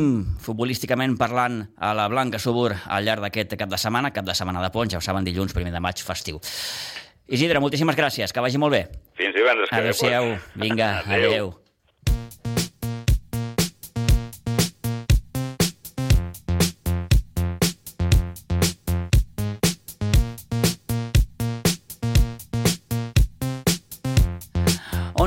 futbolísticament 0.45 1.15
parlant 1.17 1.63
a 1.81 1.95
la 1.97 2.05
Blanca 2.13 2.37
Subur 2.43 2.69
al 2.69 3.07
llarg 3.07 3.25
d'aquest 3.25 3.55
cap 3.57 3.71
de 3.73 3.79
setmana, 3.81 4.11
cap 4.13 4.27
de 4.29 4.35
setmana 4.37 4.61
de 4.61 4.69
Pont, 4.75 4.93
ja 4.93 5.01
ho 5.01 5.05
saben, 5.05 5.25
dilluns, 5.25 5.55
primer 5.57 5.73
de 5.73 5.81
maig, 5.81 6.03
festiu. 6.05 6.37
Isidre, 7.33 7.63
moltíssimes 7.65 7.97
gràcies, 7.97 8.29
que 8.29 8.45
vagi 8.45 8.61
molt 8.61 8.77
bé. 8.77 8.83
Fins 9.17 9.33
divendres. 9.33 9.73
Adéu-siau, 9.73 10.37
vinga, 10.61 10.93
Adéu. 11.09 11.33
adéu. 11.33 11.59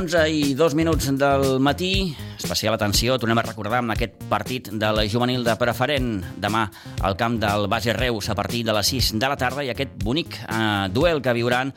I 0.06 0.54
dos 0.54 0.74
minuts 0.78 1.08
del 1.18 1.58
matí, 1.58 2.14
especial 2.46 2.76
atenció, 2.76 3.18
tornem 3.18 3.40
a 3.40 3.44
recordar 3.44 3.80
amb 3.82 3.92
aquest 3.96 4.20
partit 4.30 4.70
de 4.70 4.90
la 4.94 5.04
juvenil 5.10 5.42
de 5.44 5.56
preferent 5.58 6.12
demà 6.38 6.64
al 7.02 7.18
camp 7.18 7.40
del 7.42 7.66
Base 7.66 7.92
Reus 7.96 8.30
a 8.30 8.36
partir 8.38 8.62
de 8.64 8.74
les 8.76 8.92
6 8.94 9.16
de 9.18 9.30
la 9.32 9.38
tarda 9.40 9.64
i 9.66 9.72
aquest 9.72 9.96
bonic 10.04 10.38
eh, 10.46 10.86
duel 10.94 11.22
que 11.22 11.34
viuran 11.34 11.74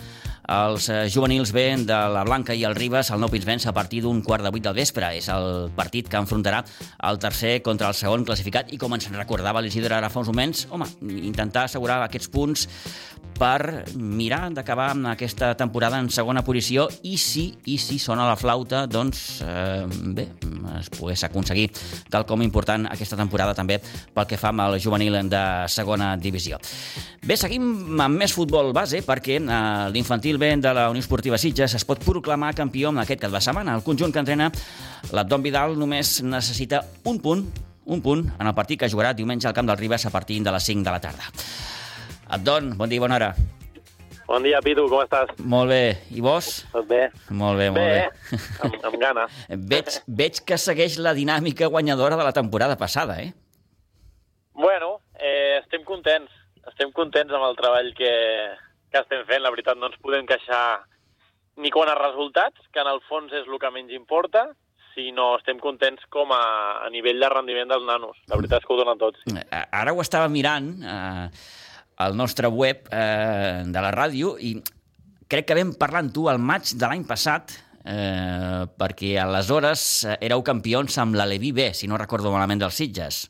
els 0.50 0.90
eh, 0.90 1.06
juvenils 1.14 1.52
B 1.54 1.66
de 1.86 2.00
la 2.14 2.24
Blanca 2.26 2.56
i 2.58 2.64
el 2.66 2.76
Ribes 2.76 3.12
al 3.14 3.22
Nou 3.22 3.30
Pinsbens 3.30 3.68
a 3.70 3.74
partir 3.76 4.02
d'un 4.04 4.24
quart 4.26 4.44
de 4.44 4.52
vuit 4.54 4.66
del 4.66 4.78
vespre. 4.78 5.12
És 5.20 5.30
el 5.34 5.70
partit 5.78 6.10
que 6.10 6.18
enfrontarà 6.18 6.64
el 7.10 7.22
tercer 7.22 7.60
contra 7.66 7.92
el 7.92 7.98
segon 7.98 8.26
classificat 8.26 8.74
i 8.74 8.82
com 8.82 8.98
ens 8.98 9.10
recordava 9.14 9.62
l'Isidre 9.62 10.00
ara 10.00 10.10
fa 10.10 10.24
uns 10.24 10.32
moments, 10.34 10.66
home, 10.74 10.90
intentar 11.22 11.68
assegurar 11.70 12.02
aquests 12.04 12.32
punts 12.34 12.68
per 13.40 13.86
mirar 13.96 14.50
d'acabar 14.52 14.90
amb 14.92 15.08
aquesta 15.14 15.54
temporada 15.56 16.00
en 16.02 16.10
segona 16.12 16.44
posició 16.44 16.90
i 17.08 17.16
si, 17.18 17.46
i 17.72 17.78
si 17.80 17.96
sona 18.02 18.28
la 18.28 18.36
flauta, 18.36 18.84
doncs 18.92 19.40
eh, 19.46 19.86
bé, 20.18 20.26
es 20.80 20.90
pogués 20.92 21.24
aconseguir 21.24 21.70
tal 22.12 22.28
com 22.28 22.44
important 22.44 22.90
aquesta 22.92 23.18
temporada 23.20 23.56
també 23.56 23.80
pel 23.80 24.28
que 24.28 24.40
fa 24.40 24.52
amb 24.52 24.66
el 24.68 24.80
juvenil 24.84 25.16
de 25.32 25.44
segona 25.72 26.16
divisió. 26.20 26.60
Bé, 27.24 27.38
seguim 27.40 28.00
amb 28.00 28.20
més 28.20 28.36
futbol 28.36 28.74
base 28.76 29.02
perquè 29.08 29.40
eh, 29.40 29.62
l'infantil 29.96 30.39
B 30.40 30.50
de 30.58 30.74
la 30.74 30.90
Unió 30.90 31.04
Esportiva 31.04 31.38
Sitges 31.38 31.76
es 31.78 31.86
pot 31.86 32.02
proclamar 32.04 32.56
campió 32.56 32.90
en 32.90 32.98
aquest 33.04 33.22
cap 33.22 33.32
de 33.36 33.42
setmana. 33.44 33.76
El 33.76 33.84
conjunt 33.84 34.14
que 34.16 34.24
entrena 34.24 34.50
l'Abdon 35.12 35.44
Vidal 35.44 35.76
només 35.78 36.22
necessita 36.24 36.84
un 37.06 37.20
punt 37.22 37.46
un 37.90 38.04
punt 38.06 38.20
en 38.38 38.46
el 38.48 38.54
partit 38.54 38.80
que 38.84 38.90
jugarà 38.90 39.16
diumenge 39.18 39.48
al 39.50 39.54
Camp 39.58 39.66
del 39.68 39.78
Ribes 39.80 40.06
a 40.06 40.12
partir 40.14 40.38
de 40.46 40.52
les 40.54 40.64
5 40.64 40.84
de 40.86 40.92
la 40.94 41.00
tarda. 41.02 41.26
Abdon, 42.30 42.76
bon 42.78 42.90
dia 42.92 43.00
i 43.00 43.02
bona 43.02 43.16
hora. 43.18 43.30
Bon 44.30 44.44
dia, 44.46 44.60
Pitu, 44.62 44.84
com 44.92 45.02
estàs? 45.02 45.32
Molt 45.42 45.72
bé. 45.74 45.98
I 46.14 46.22
vos? 46.22 46.50
Tot 46.70 46.86
bé? 46.86 47.08
Molt 47.34 47.58
bé, 47.58 47.72
molt 47.74 47.82
Bé, 47.82 48.04
bé. 48.30 48.40
amb, 48.62 48.76
amb 48.92 49.00
gana. 49.02 49.24
Veig, 49.72 49.96
veig 50.06 50.38
que 50.46 50.60
segueix 50.62 51.00
la 51.02 51.16
dinàmica 51.18 51.66
guanyadora 51.66 52.20
de 52.20 52.28
la 52.28 52.34
temporada 52.38 52.78
passada, 52.78 53.18
eh? 53.24 53.34
Bueno, 54.54 55.00
eh, 55.18 55.58
estem 55.64 55.82
contents. 55.88 56.30
Estem 56.70 56.92
contents 56.94 57.34
amb 57.34 57.48
el 57.50 57.58
treball 57.58 57.90
que, 57.98 58.12
que 58.92 59.02
estem 59.02 59.26
fent. 59.30 59.44
La 59.44 59.52
veritat, 59.54 59.78
no 59.78 59.90
ens 59.90 60.00
podem 60.04 60.28
queixar 60.30 60.82
ni 61.60 61.72
quan 61.74 61.92
a 61.92 61.98
resultats, 61.98 62.60
que 62.74 62.82
en 62.82 62.90
el 62.90 63.02
fons 63.10 63.34
és 63.36 63.48
el 63.48 63.60
que 63.60 63.72
menys 63.76 63.94
importa, 63.96 64.48
sinó 64.96 65.34
estem 65.38 65.60
contents 65.62 66.04
com 66.12 66.32
a, 66.36 66.44
a 66.86 66.90
nivell 66.92 67.20
de 67.22 67.30
rendiment 67.32 67.72
dels 67.72 67.86
nanos. 67.88 68.20
La 68.32 68.40
veritat 68.40 68.64
és 68.64 68.68
que 68.68 68.76
ho 68.76 68.80
donen 68.80 69.00
tots. 69.02 69.22
Sí. 69.28 69.36
Eh, 69.38 69.64
Ara 69.82 69.94
ho 69.94 70.02
estava 70.04 70.30
mirant 70.32 70.72
eh, 70.82 71.26
al 72.06 72.16
nostre 72.18 72.48
web 72.48 72.88
eh, 72.92 73.64
de 73.68 73.84
la 73.84 73.94
ràdio 73.96 74.36
i 74.40 74.56
crec 75.30 75.50
que 75.50 75.58
vam 75.58 75.76
parlar 75.78 76.06
amb 76.06 76.16
tu 76.16 76.30
al 76.32 76.40
maig 76.42 76.72
de 76.74 76.88
l'any 76.88 77.04
passat 77.08 77.54
eh, 77.84 78.64
perquè 78.80 79.16
aleshores 79.22 79.84
eh, 80.06 80.16
éreu 80.30 80.44
campions 80.46 80.98
amb 81.02 81.20
la 81.20 81.28
Levi 81.30 81.52
B, 81.56 81.72
si 81.74 81.88
no 81.92 82.00
recordo 82.00 82.32
malament, 82.34 82.64
dels 82.64 82.80
Sitges. 82.80 83.28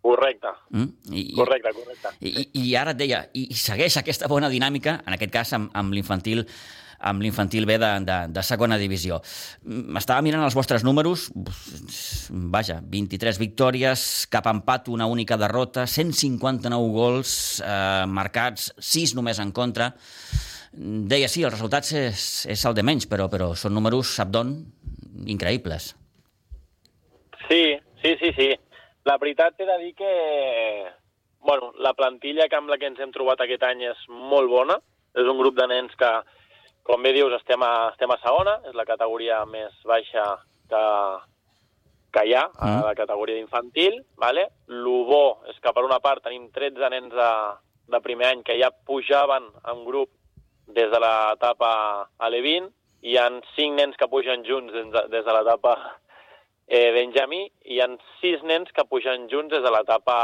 Correcte. 0.00 0.52
Mm? 0.72 0.90
I, 1.12 1.24
Correcte, 1.36 1.72
correcte. 1.76 2.12
I, 2.24 2.46
i, 2.56 2.68
ara 2.78 2.94
et 2.94 3.00
deia, 3.00 3.24
i, 3.36 3.50
i 3.52 3.56
segueix 3.58 3.98
aquesta 4.00 4.28
bona 4.32 4.48
dinàmica, 4.52 5.00
en 5.04 5.16
aquest 5.16 5.34
cas 5.34 5.52
amb, 5.56 5.72
amb 5.76 5.96
l'infantil 5.96 6.46
amb 7.00 7.22
l'infantil 7.24 7.64
B 7.64 7.78
de, 7.80 7.88
de, 8.04 8.16
de 8.28 8.42
segona 8.44 8.76
divisió. 8.76 9.22
M'estava 9.64 10.20
mirant 10.24 10.44
els 10.44 10.56
vostres 10.56 10.84
números, 10.84 11.30
vaja, 12.52 12.76
23 12.84 13.40
victòries, 13.40 14.02
cap 14.32 14.50
empat, 14.52 14.90
una 14.92 15.08
única 15.08 15.38
derrota, 15.40 15.86
159 15.88 16.92
gols 16.92 17.32
eh, 17.64 18.04
marcats, 18.04 18.68
6 18.76 19.16
només 19.16 19.40
en 19.40 19.54
contra. 19.56 19.94
Deia, 20.76 21.28
sí, 21.32 21.42
els 21.42 21.56
resultats 21.56 21.96
és, 21.96 22.26
és 22.52 22.68
el 22.68 22.76
de 22.76 22.84
menys, 22.84 23.08
però, 23.10 23.30
però 23.32 23.54
són 23.56 23.74
números, 23.74 24.12
sap 24.20 24.28
d'on, 24.36 24.52
increïbles. 25.24 25.94
Sí, 27.48 27.64
sí, 28.04 28.18
sí, 28.20 28.34
sí. 28.36 28.52
La 29.08 29.16
veritat 29.18 29.60
he 29.60 29.66
de 29.66 29.78
dir 29.78 29.94
que 29.96 30.10
bueno, 31.40 31.72
la 31.78 31.94
plantilla 31.94 32.48
que 32.48 32.56
amb 32.56 32.68
la 32.68 32.76
que 32.78 32.86
ens 32.90 33.00
hem 33.00 33.12
trobat 33.14 33.40
aquest 33.40 33.62
any 33.64 33.86
és 33.88 34.00
molt 34.08 34.50
bona. 34.50 34.76
És 35.16 35.26
un 35.26 35.38
grup 35.40 35.56
de 35.56 35.66
nens 35.66 35.94
que, 35.98 36.10
com 36.86 37.02
bé 37.02 37.14
dius, 37.16 37.32
estem 37.40 37.62
a, 37.66 37.90
estem 37.90 38.12
a 38.12 38.18
segona, 38.22 38.60
és 38.68 38.76
la 38.78 38.84
categoria 38.86 39.40
més 39.48 39.72
baixa 39.88 40.24
que, 40.70 40.82
que 42.14 42.26
hi 42.28 42.34
ha, 42.36 42.44
a 42.54 42.68
Mm. 42.68 42.84
la 42.84 42.94
categoria 42.94 43.36
d'infantil. 43.36 44.04
Vale? 44.16 44.50
Lo 44.68 45.04
bo 45.08 45.24
és 45.48 45.58
que, 45.58 45.72
per 45.72 45.84
una 45.84 45.98
part, 45.98 46.22
tenim 46.22 46.50
13 46.52 46.90
nens 46.90 47.14
de, 47.14 47.30
de 47.88 48.00
primer 48.04 48.28
any 48.30 48.44
que 48.44 48.58
ja 48.60 48.70
pujaven 48.70 49.48
en 49.64 49.84
grup 49.84 50.10
des 50.68 50.90
de 50.92 51.00
l'etapa 51.00 51.72
a 52.18 52.28
l'E20, 52.30 52.70
i 53.02 53.14
hi 53.14 53.16
ha 53.18 53.26
5 53.56 53.74
nens 53.74 53.96
que 53.96 54.06
pugen 54.12 54.44
junts 54.44 54.72
des 54.72 54.92
de, 54.92 55.06
des 55.08 55.24
de 55.24 55.32
l'etapa 55.32 55.74
eh, 56.70 56.92
Benjamí, 56.94 57.42
i 57.66 57.74
hi 57.74 57.80
ha 57.82 57.88
6 58.20 58.44
nens 58.46 58.70
que 58.72 58.86
pugen 58.86 59.26
junts 59.28 59.50
des 59.50 59.62
de 59.64 59.70
l'etapa 59.74 60.16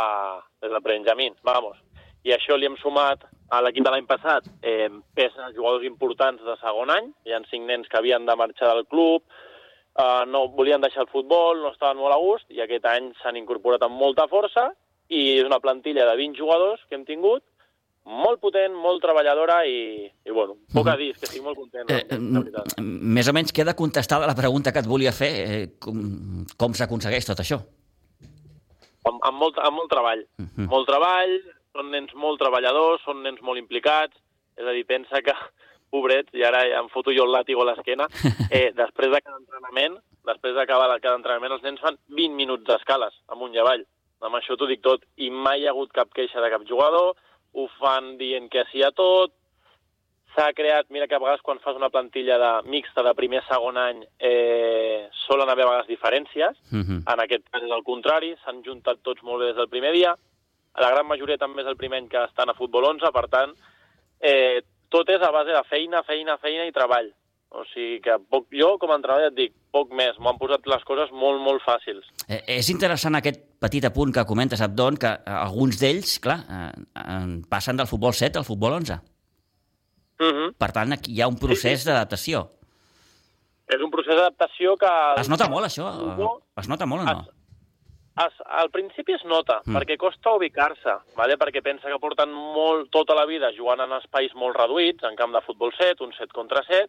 des 0.62 0.70
del 0.70 0.84
Benjamí, 0.84 1.32
vamos. 1.42 1.76
I 2.22 2.32
això 2.36 2.54
li 2.56 2.68
hem 2.68 2.78
sumat 2.78 3.24
a 3.50 3.60
l'equip 3.62 3.84
de 3.84 3.90
l'any 3.90 4.06
passat 4.06 4.46
eh, 4.62 4.88
peces, 5.18 5.56
jugadors 5.56 5.84
importants 5.86 6.42
de 6.46 6.54
segon 6.62 6.94
any, 6.94 7.10
hi 7.26 7.34
ha 7.34 7.42
5 7.50 7.66
nens 7.66 7.90
que 7.90 7.98
havien 7.98 8.26
de 8.26 8.38
marxar 8.38 8.70
del 8.72 8.86
club, 8.86 9.26
eh, 9.98 10.22
no 10.30 10.46
volien 10.54 10.80
deixar 10.80 11.02
el 11.02 11.10
futbol, 11.10 11.64
no 11.64 11.74
estaven 11.74 11.98
molt 11.98 12.14
a 12.14 12.22
gust, 12.22 12.46
i 12.54 12.62
aquest 12.62 12.86
any 12.94 13.10
s'han 13.22 13.42
incorporat 13.42 13.82
amb 13.82 13.98
molta 13.98 14.28
força, 14.30 14.70
i 15.10 15.40
és 15.40 15.46
una 15.46 15.60
plantilla 15.62 16.06
de 16.06 16.16
20 16.22 16.38
jugadors 16.38 16.86
que 16.86 16.94
hem 16.94 17.04
tingut, 17.10 17.42
molt 18.06 18.38
potent, 18.40 18.74
molt 18.78 19.02
treballadora 19.02 19.60
i, 19.66 20.06
i 20.06 20.30
bueno, 20.30 20.56
poc 20.72 20.86
a 20.92 20.96
dir, 20.96 21.12
que 21.18 21.26
estic 21.26 21.42
molt 21.42 21.58
content, 21.58 21.90
Eh, 21.90 22.04
la 22.10 22.40
veritat. 22.40 22.76
més 22.80 23.28
o 23.28 23.32
menys 23.34 23.52
queda 23.52 23.74
contestada 23.74 24.26
la 24.30 24.34
pregunta 24.38 24.72
que 24.72 24.78
et 24.84 24.86
volia 24.86 25.12
fer. 25.12 25.32
Eh, 25.46 25.66
com 25.80 26.44
com 26.56 26.74
s'aconsegueix 26.74 27.26
tot 27.26 27.42
això? 27.42 27.58
amb, 29.06 29.20
amb, 29.22 29.38
molt, 29.38 29.58
amb 29.62 29.76
molt 29.78 29.90
treball. 29.90 30.24
Mhm. 30.42 30.66
Molt 30.70 30.88
treball, 30.88 31.36
són 31.76 31.90
nens 31.92 32.14
molt 32.14 32.40
treballadors, 32.40 33.02
són 33.04 33.22
nens 33.22 33.40
molt 33.42 33.58
implicats, 33.60 34.16
és 34.56 34.66
a 34.66 34.72
dir, 34.72 34.84
pensa 34.88 35.20
que, 35.22 35.34
pobrets, 35.94 36.32
i 36.34 36.42
ara 36.42 36.64
em 36.80 36.88
foto 36.90 37.12
jo 37.14 37.24
el 37.24 37.30
làtigo 37.32 37.62
a 37.62 37.68
l'esquena, 37.70 38.08
eh, 38.50 38.72
després 38.74 39.12
de 39.12 39.20
cada 39.20 39.38
entrenament, 39.38 39.98
després 40.26 40.56
d'acabar 40.56 40.88
cada 41.00 41.16
entrenament, 41.20 41.52
els 41.52 41.62
nens 41.62 41.80
fan 41.80 41.98
20 42.08 42.34
minuts 42.34 42.66
d'escales, 42.66 43.14
amunt 43.28 43.54
i 43.54 43.62
avall. 43.62 43.84
Amb 44.26 44.34
això 44.34 44.56
t'ho 44.56 44.66
dic 44.66 44.80
tot. 44.82 45.04
I 45.20 45.28
mai 45.30 45.60
hi 45.60 45.66
ha 45.68 45.70
hagut 45.74 45.92
cap 45.92 46.08
queixa 46.16 46.40
de 46.40 46.50
cap 46.50 46.64
jugador, 46.66 47.14
ho 47.56 47.66
fan 47.80 48.16
dient 48.20 48.50
que 48.52 48.64
sí 48.70 48.82
a 48.84 48.90
tot, 48.92 49.32
s'ha 50.36 50.50
creat, 50.52 50.90
mira 50.92 51.06
que 51.08 51.16
a 51.16 51.18
vegades 51.22 51.40
quan 51.40 51.58
fas 51.64 51.76
una 51.78 51.88
plantilla 51.88 52.36
de 52.38 52.50
mixta 52.68 53.02
de 53.02 53.14
primer 53.16 53.40
segon 53.48 53.78
any 53.80 54.02
eh, 54.20 55.08
solen 55.26 55.48
haver 55.48 55.64
a 55.64 55.70
vegades 55.70 55.88
diferències, 55.88 56.56
Mhm. 56.70 57.02
en 57.08 57.20
aquest 57.24 57.48
cas 57.50 57.62
és 57.62 57.70
el 57.72 57.82
contrari, 57.82 58.34
s'han 58.44 58.62
juntat 58.62 59.00
tots 59.02 59.22
molt 59.22 59.40
bé 59.40 59.46
des 59.46 59.56
del 59.56 59.68
primer 59.72 59.92
dia. 59.92 60.14
La 60.76 60.90
gran 60.90 61.06
majoria 61.08 61.38
també 61.38 61.62
és 61.62 61.68
el 61.68 61.76
primer 61.80 62.02
any 62.02 62.08
que 62.08 62.22
estan 62.24 62.50
a 62.50 62.54
Futbol 62.54 62.84
11, 62.84 63.10
per 63.12 63.28
tant, 63.28 63.54
eh, 64.20 64.60
tot 64.90 65.08
és 65.08 65.22
a 65.22 65.30
base 65.30 65.50
de 65.50 65.62
feina, 65.64 66.02
feina, 66.02 66.36
feina 66.36 66.66
i 66.66 66.72
treball. 66.72 67.10
O 67.50 67.64
sigui 67.72 68.00
que 68.02 68.18
poc, 68.28 68.48
jo, 68.52 68.76
com 68.78 68.90
a 68.90 68.96
entrenador, 68.96 69.22
ja 69.22 69.28
et 69.28 69.34
dic, 69.34 69.52
poc 69.76 69.92
més. 69.96 70.16
M'ho 70.18 70.32
han 70.32 70.40
posat 70.40 70.66
les 70.72 70.88
coses 70.88 71.12
molt, 71.12 71.42
molt 71.44 71.64
fàcils. 71.66 72.08
Eh, 72.26 72.42
és 72.56 72.72
interessant 72.72 73.18
aquest 73.18 73.42
petit 73.62 73.84
apunt 73.88 74.14
que 74.14 74.26
comentes, 74.28 74.64
Abdon, 74.64 74.98
que 75.00 75.12
eh, 75.12 75.36
alguns 75.36 75.78
d'ells, 75.82 76.16
clar, 76.24 76.40
eh, 76.58 76.72
eh, 77.04 77.22
passen 77.52 77.78
del 77.78 77.90
futbol 77.90 78.16
7 78.16 78.42
al 78.42 78.48
futbol 78.48 78.80
11. 78.80 79.00
Uh 80.16 80.32
-huh. 80.32 80.52
Per 80.56 80.70
tant, 80.72 80.92
aquí 80.92 81.12
hi 81.12 81.22
ha 81.22 81.28
un 81.28 81.38
procés 81.38 81.84
d'adaptació. 81.84 82.48
És 83.66 83.80
un 83.82 83.90
procés 83.90 84.14
d'adaptació 84.14 84.76
que... 84.78 84.92
Es 85.20 85.28
nota 85.28 85.48
molt, 85.48 85.66
això? 85.66 85.90
No. 86.16 86.38
Es 86.56 86.68
nota 86.68 86.86
molt 86.86 87.02
o 87.02 87.04
no? 87.04 87.20
Es, 87.20 88.26
es, 88.26 88.34
al 88.46 88.70
principi 88.70 89.12
es 89.12 89.24
nota, 89.24 89.60
mm. 89.64 89.74
perquè 89.76 89.96
costa 90.00 90.36
ubicar-se, 90.38 90.94
vale? 91.18 91.36
perquè 91.36 91.62
pensa 91.62 91.90
que 91.90 91.98
porten 91.98 92.32
molt, 92.32 92.88
tota 92.94 93.14
la 93.18 93.26
vida 93.26 93.50
jugant 93.56 93.80
en 93.80 93.92
espais 93.98 94.32
molt 94.34 94.56
reduïts, 94.56 95.04
en 95.04 95.16
camp 95.16 95.34
de 95.34 95.42
futbol 95.48 95.74
7, 95.76 96.04
un 96.04 96.14
7 96.16 96.32
contra 96.32 96.62
7, 96.68 96.88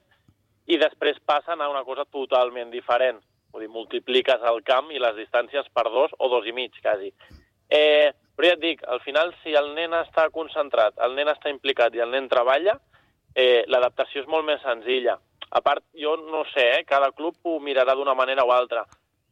i 0.68 0.78
després 0.78 1.20
passen 1.26 1.62
a 1.62 1.70
una 1.72 1.84
cosa 1.88 2.06
totalment 2.06 2.72
diferent. 2.72 3.20
Vull 3.52 3.64
dir, 3.64 3.72
multipliques 3.72 4.44
el 4.52 4.62
camp 4.68 4.92
i 4.92 5.00
les 5.00 5.16
distàncies 5.16 5.68
per 5.74 5.88
dos 5.90 6.12
o 6.20 6.30
dos 6.30 6.48
i 6.48 6.54
mig, 6.56 6.76
quasi. 6.84 7.14
Eh, 7.70 8.12
però 8.36 8.52
ja 8.52 8.58
et 8.58 8.62
dic, 8.64 8.84
al 8.86 9.00
final, 9.02 9.32
si 9.44 9.56
el 9.58 9.72
nen 9.76 9.96
està 9.98 10.28
concentrat, 10.34 10.98
el 11.04 11.16
nen 11.18 11.32
està 11.32 11.50
implicat 11.50 11.96
i 11.96 12.04
el 12.04 12.12
nen 12.14 12.28
treballa, 12.30 12.78
eh, 13.34 13.64
l'adaptació 13.68 14.22
és 14.22 14.30
molt 14.30 14.46
més 14.46 14.62
senzilla. 14.62 15.18
A 15.50 15.62
part, 15.64 15.84
jo 15.96 16.18
no 16.20 16.44
sé, 16.52 16.68
eh, 16.80 16.84
cada 16.86 17.12
club 17.16 17.36
ho 17.44 17.60
mirarà 17.64 17.96
d'una 17.96 18.14
manera 18.14 18.44
o 18.44 18.52
altra, 18.52 18.84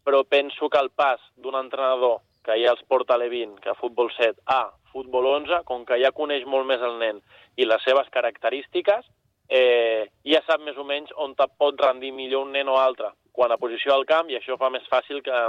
però 0.04 0.24
penso 0.24 0.70
que 0.70 0.80
el 0.80 0.90
pas 0.90 1.20
d'un 1.36 1.56
entrenador 1.60 2.22
que 2.46 2.56
ja 2.62 2.72
els 2.72 2.84
porta 2.88 3.16
a 3.16 3.18
l'E20, 3.18 3.60
que 3.60 3.72
a 3.74 3.76
futbol 3.76 4.12
7, 4.16 4.42
a 4.46 4.72
futbol 4.94 5.26
11, 5.34 5.64
com 5.66 5.84
que 5.86 5.98
ja 6.02 6.14
coneix 6.14 6.46
molt 6.46 6.68
més 6.70 6.82
el 6.82 7.00
nen 7.02 7.22
i 7.58 7.66
les 7.66 7.84
seves 7.84 8.10
característiques, 8.14 9.06
eh, 9.50 10.08
ja 10.26 10.42
sap 10.48 10.64
més 10.66 10.78
o 10.78 10.86
menys 10.88 11.14
on 11.22 11.36
pot 11.36 11.80
rendir 11.82 12.12
millor 12.16 12.48
un 12.48 12.54
nen 12.56 12.70
o 12.70 12.78
altre 12.80 13.12
quan 13.36 13.52
a 13.52 13.60
posició 13.60 13.94
al 13.94 14.06
camp 14.08 14.30
i 14.32 14.38
això 14.40 14.58
fa 14.58 14.70
més 14.74 14.86
fàcil 14.92 15.22
que, 15.24 15.40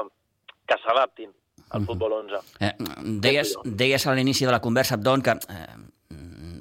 que 0.66 0.78
s'adaptin 0.82 1.32
al 1.70 1.84
futbol 1.86 2.12
11. 2.20 2.40
Eh, 2.62 2.72
deies, 3.22 3.54
deies 3.64 4.06
a 4.06 4.14
l'inici 4.14 4.46
de 4.46 4.54
la 4.54 4.62
conversa, 4.62 4.94
Abdon, 4.94 5.22
que 5.22 5.34
eh, 5.34 5.66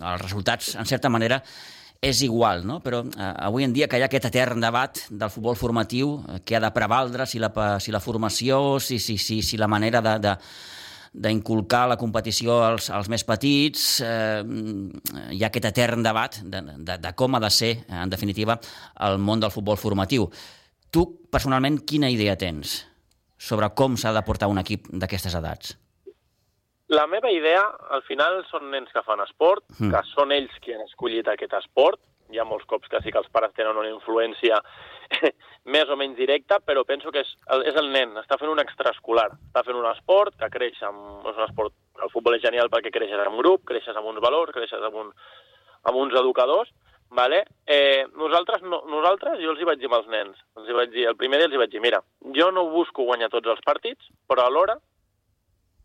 els 0.02 0.22
resultats, 0.22 0.76
en 0.80 0.88
certa 0.90 1.12
manera, 1.14 1.42
és 2.02 2.22
igual, 2.26 2.66
no? 2.68 2.80
però 2.86 3.02
eh, 3.06 3.32
avui 3.48 3.66
en 3.66 3.74
dia 3.74 3.88
que 3.90 4.00
hi 4.00 4.06
ha 4.06 4.10
aquest 4.10 4.30
etern 4.30 4.62
debat 4.62 5.06
del 5.10 5.32
futbol 5.34 5.58
formatiu, 5.58 6.18
eh, 6.30 6.40
que 6.46 6.58
ha 6.58 6.64
de 6.64 6.72
prevaldre 6.76 7.26
si 7.30 7.42
la, 7.42 7.52
si 7.82 7.94
la 7.94 8.02
formació, 8.04 8.80
si, 8.80 9.00
si, 9.00 9.18
si, 9.18 9.42
si 9.42 9.58
la 9.62 9.70
manera 9.72 10.02
de, 10.06 10.18
de, 10.22 10.36
d'inculcar 11.16 11.86
la 11.88 11.96
competició 11.98 12.58
als, 12.66 12.90
als 12.92 13.08
més 13.12 13.24
petits, 13.24 14.02
eh, 14.04 14.42
hi 15.32 15.40
ha 15.44 15.48
aquest 15.48 15.70
etern 15.72 16.04
debat 16.04 16.42
de, 16.44 16.62
de, 16.76 16.98
de 17.00 17.14
com 17.16 17.36
ha 17.38 17.40
de 17.44 17.52
ser, 17.54 17.72
en 17.88 18.12
definitiva, 18.12 18.58
el 19.08 19.18
món 19.24 19.40
del 19.40 19.54
futbol 19.54 19.80
formatiu. 19.80 20.28
Tu, 20.92 21.06
personalment, 21.32 21.80
quina 21.88 22.10
idea 22.12 22.36
tens 22.40 22.82
sobre 23.38 23.70
com 23.76 23.96
s'ha 24.00 24.14
de 24.16 24.24
portar 24.28 24.48
un 24.52 24.60
equip 24.62 24.88
d'aquestes 24.92 25.36
edats? 25.40 25.76
La 26.94 27.08
meva 27.10 27.32
idea, 27.34 27.64
al 27.96 28.04
final, 28.06 28.44
són 28.52 28.68
nens 28.70 28.92
que 28.94 29.02
fan 29.08 29.24
esport, 29.24 29.64
Mm. 29.80 29.90
que 29.92 30.02
són 30.14 30.32
ells 30.32 30.54
qui 30.62 30.74
han 30.76 30.84
escollit 30.86 31.28
aquest 31.28 31.54
esport. 31.58 32.00
Hi 32.30 32.40
ha 32.40 32.46
molts 32.46 32.66
cops 32.70 32.88
que 32.90 33.02
sí 33.02 33.12
que 33.12 33.18
els 33.22 33.30
pares 33.34 33.54
tenen 33.58 33.78
una 33.78 33.90
influència 33.90 34.60
més 35.66 35.90
o 35.90 35.98
menys 35.98 36.18
directa, 36.18 36.60
però 36.62 36.84
penso 36.86 37.12
que 37.12 37.24
és 37.26 37.32
el, 37.54 37.66
és 37.72 37.78
el 37.82 37.90
nen, 37.94 38.14
està 38.22 38.38
fent 38.38 38.52
un 38.52 38.62
extraescolar. 38.62 39.32
Està 39.50 39.66
fent 39.66 39.80
un 39.80 39.90
esport 39.90 40.38
que 40.40 40.52
creix 40.54 40.82
amb... 40.86 41.26
És 41.26 41.38
un 41.40 41.48
esport... 41.48 41.74
El 42.06 42.12
futbol 42.12 42.36
és 42.36 42.44
genial 42.44 42.70
perquè 42.70 42.92
creixes 42.94 43.22
en 43.24 43.38
grup, 43.40 43.64
creixes 43.70 43.96
amb 43.96 44.10
uns 44.12 44.22
valors, 44.22 44.54
creixes 44.54 44.84
amb, 44.84 44.98
un, 45.06 45.14
amb 45.90 46.02
uns 46.02 46.18
educadors, 46.20 46.74
Vale? 47.16 47.46
Eh, 47.66 48.08
nosaltres, 48.18 48.64
no, 48.64 48.82
nosaltres, 48.90 49.38
jo 49.40 49.54
els 49.54 49.62
hi 49.62 49.68
vaig 49.70 49.80
dir 49.80 49.92
als 49.94 50.08
nens, 50.12 50.40
els 50.58 50.68
hi 50.68 50.76
vaig 50.76 50.90
dir, 50.92 51.06
el 51.08 51.16
primer 51.16 51.38
dia 51.40 51.48
els 51.48 51.56
hi 51.56 51.62
vaig 51.62 51.72
dir, 51.72 51.82
mira, 51.84 52.02
jo 52.36 52.50
no 52.52 52.66
busco 52.74 53.06
guanyar 53.06 53.30
tots 53.32 53.54
els 53.54 53.62
partits, 53.64 54.10
però 54.28 54.44
alhora 54.46 54.76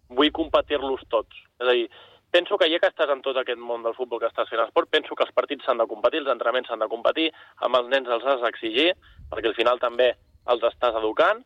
vull 0.09 0.33
competir-los 0.35 1.05
tots. 1.13 1.37
És 1.61 1.69
a 1.69 1.77
dir, 1.77 1.87
penso 2.35 2.59
que 2.59 2.71
ja 2.73 2.81
que 2.83 2.91
estàs 2.91 3.13
en 3.13 3.23
tot 3.23 3.37
aquest 3.37 3.61
món 3.61 3.85
del 3.87 3.95
futbol 3.95 4.19
que 4.19 4.31
estàs 4.31 4.49
fent 4.51 4.63
esport, 4.65 4.91
penso 4.91 5.15
que 5.15 5.27
els 5.27 5.35
partits 5.37 5.67
s'han 5.67 5.79
de 5.83 5.87
competir, 5.91 6.25
els 6.25 6.33
entrenaments 6.35 6.73
s'han 6.73 6.83
de 6.83 6.91
competir, 6.91 7.29
amb 7.67 7.79
els 7.79 7.93
nens 7.93 8.09
els 8.09 8.27
has 8.27 8.43
d'exigir, 8.43 8.91
perquè 9.31 9.49
al 9.49 9.55
final 9.55 9.79
també 9.79 10.15
els 10.51 10.63
estàs 10.63 10.97
educant, 10.99 11.45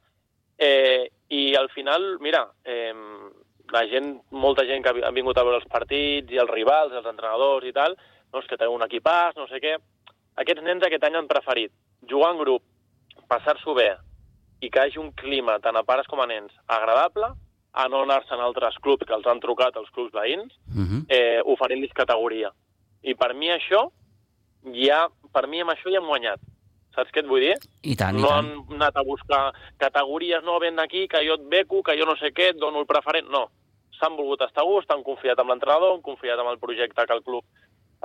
eh, 0.58 1.10
i 1.28 1.54
al 1.56 1.68
final, 1.70 2.18
mira, 2.20 2.46
eh, 2.64 2.92
la 3.72 3.86
gent, 3.90 4.20
molta 4.30 4.64
gent 4.64 4.84
que 4.84 4.92
ha 5.04 5.10
vingut 5.10 5.38
a 5.38 5.42
veure 5.44 5.58
els 5.60 5.68
partits, 5.70 6.30
i 6.32 6.38
els 6.38 6.50
rivals, 6.50 6.92
els 6.92 7.06
entrenadors 7.06 7.66
i 7.66 7.72
tal, 7.72 7.96
no, 8.32 8.40
és 8.40 8.46
que 8.46 8.56
teniu 8.56 8.74
un 8.74 8.82
equipàs, 8.86 9.36
no 9.36 9.46
sé 9.48 9.60
què, 9.60 9.76
aquests 10.36 10.62
nens 10.62 10.82
aquest 10.84 11.04
any 11.04 11.16
han 11.16 11.28
preferit 11.30 11.72
jugar 12.10 12.32
en 12.34 12.38
grup, 12.38 12.62
passar-s'ho 13.28 13.74
bé 13.74 13.94
i 14.60 14.70
que 14.70 14.80
hagi 14.80 14.98
un 14.98 15.12
clima, 15.12 15.58
tant 15.60 15.76
a 15.76 15.82
pares 15.84 16.06
com 16.06 16.20
a 16.20 16.26
nens, 16.26 16.52
agradable, 16.66 17.32
a 17.74 17.88
no 17.88 18.04
anar-se'n 18.04 18.38
a 18.38 18.44
altres 18.46 18.76
clubs 18.82 19.06
que 19.06 19.14
els 19.14 19.26
han 19.26 19.40
trucat, 19.42 19.76
els 19.76 19.90
clubs 19.90 20.12
veïns, 20.14 20.52
Uh 20.68 20.82
-huh. 20.82 21.04
eh, 21.08 21.40
oferint-los 21.44 21.92
categoria. 21.92 22.52
I 23.02 23.14
per 23.14 23.34
mi 23.34 23.48
això, 23.50 23.90
ja, 24.72 25.08
per 25.32 25.46
mi 25.46 25.60
amb 25.60 25.70
això 25.70 25.90
ja 25.90 25.98
hem 25.98 26.06
guanyat. 26.06 26.40
Saps 26.94 27.10
què 27.10 27.24
et 27.24 27.28
vull 27.30 27.42
dir? 27.42 27.54
I 27.82 27.96
tant, 27.98 28.16
i 28.18 28.22
no 28.22 28.30
tant. 28.30 28.48
han 28.52 28.78
anat 28.78 28.96
a 29.00 29.04
buscar 29.06 29.42
categories, 29.82 30.44
no, 30.46 30.60
ven 30.62 30.78
aquí, 30.78 31.06
que 31.10 31.24
jo 31.26 31.34
et 31.40 31.46
beco, 31.50 31.82
que 31.82 31.96
jo 31.98 32.06
no 32.06 32.14
sé 32.20 32.30
què, 32.36 32.52
et 32.54 32.60
dono 32.60 32.82
el 32.84 32.86
preferent. 32.90 33.26
No, 33.34 33.48
s'han 33.98 34.16
volgut 34.18 34.42
estar 34.46 34.62
a 34.62 34.68
gust, 34.68 34.90
han 34.94 35.02
confiat 35.06 35.38
en 35.42 35.50
l'entrenador, 35.50 35.96
han 35.96 36.04
confiat 36.06 36.38
en 36.40 36.50
el 36.52 36.60
projecte 36.62 37.06
que 37.06 37.16
el 37.18 37.24
club 37.26 37.44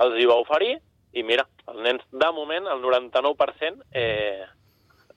els 0.00 0.16
hi 0.18 0.26
va 0.26 0.40
oferir, 0.42 0.76
i 1.12 1.22
mira, 1.26 1.44
els 1.70 1.80
nens, 1.86 2.04
de 2.10 2.30
moment, 2.34 2.66
el 2.70 2.82
99% 2.82 3.82
eh, 3.98 4.44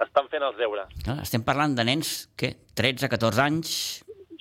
estan 0.02 0.30
fent 0.32 0.46
els 0.46 0.58
deures. 0.58 0.90
Clar, 1.06 1.20
Estem 1.22 1.44
parlant 1.46 1.76
de 1.78 1.86
nens, 1.88 2.16
què, 2.38 2.54
13, 2.78 3.10
14 3.14 3.44
anys... 3.46 3.76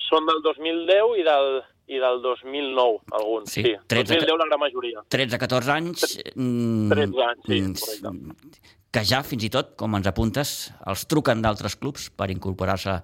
Són 0.03 0.27
del 0.29 0.41
2010 0.45 1.13
i 1.21 1.23
del, 1.25 1.47
i 1.89 1.97
del 2.01 2.19
2009, 2.21 2.99
alguns. 3.17 3.53
Sí, 3.53 3.63
Sí, 3.65 3.73
13 3.89 4.19
2010 4.19 4.39
la 4.41 4.47
gran 4.49 4.61
majoria. 4.61 5.03
13, 5.09 5.39
14 5.41 5.73
anys... 5.73 6.03
mm, 6.35 6.89
13 6.93 7.23
anys, 7.29 7.45
sí, 7.47 7.59
mm, 7.61 7.77
correcte. 7.79 8.73
Que 8.93 9.01
ja, 9.09 9.23
fins 9.25 9.43
i 9.47 9.49
tot, 9.49 9.71
com 9.79 9.95
ens 9.97 10.05
apuntes, 10.09 10.49
els 10.89 11.05
truquen 11.09 11.41
d'altres 11.41 11.75
clubs 11.81 12.09
per 12.13 12.27
incorporar-se 12.29 12.99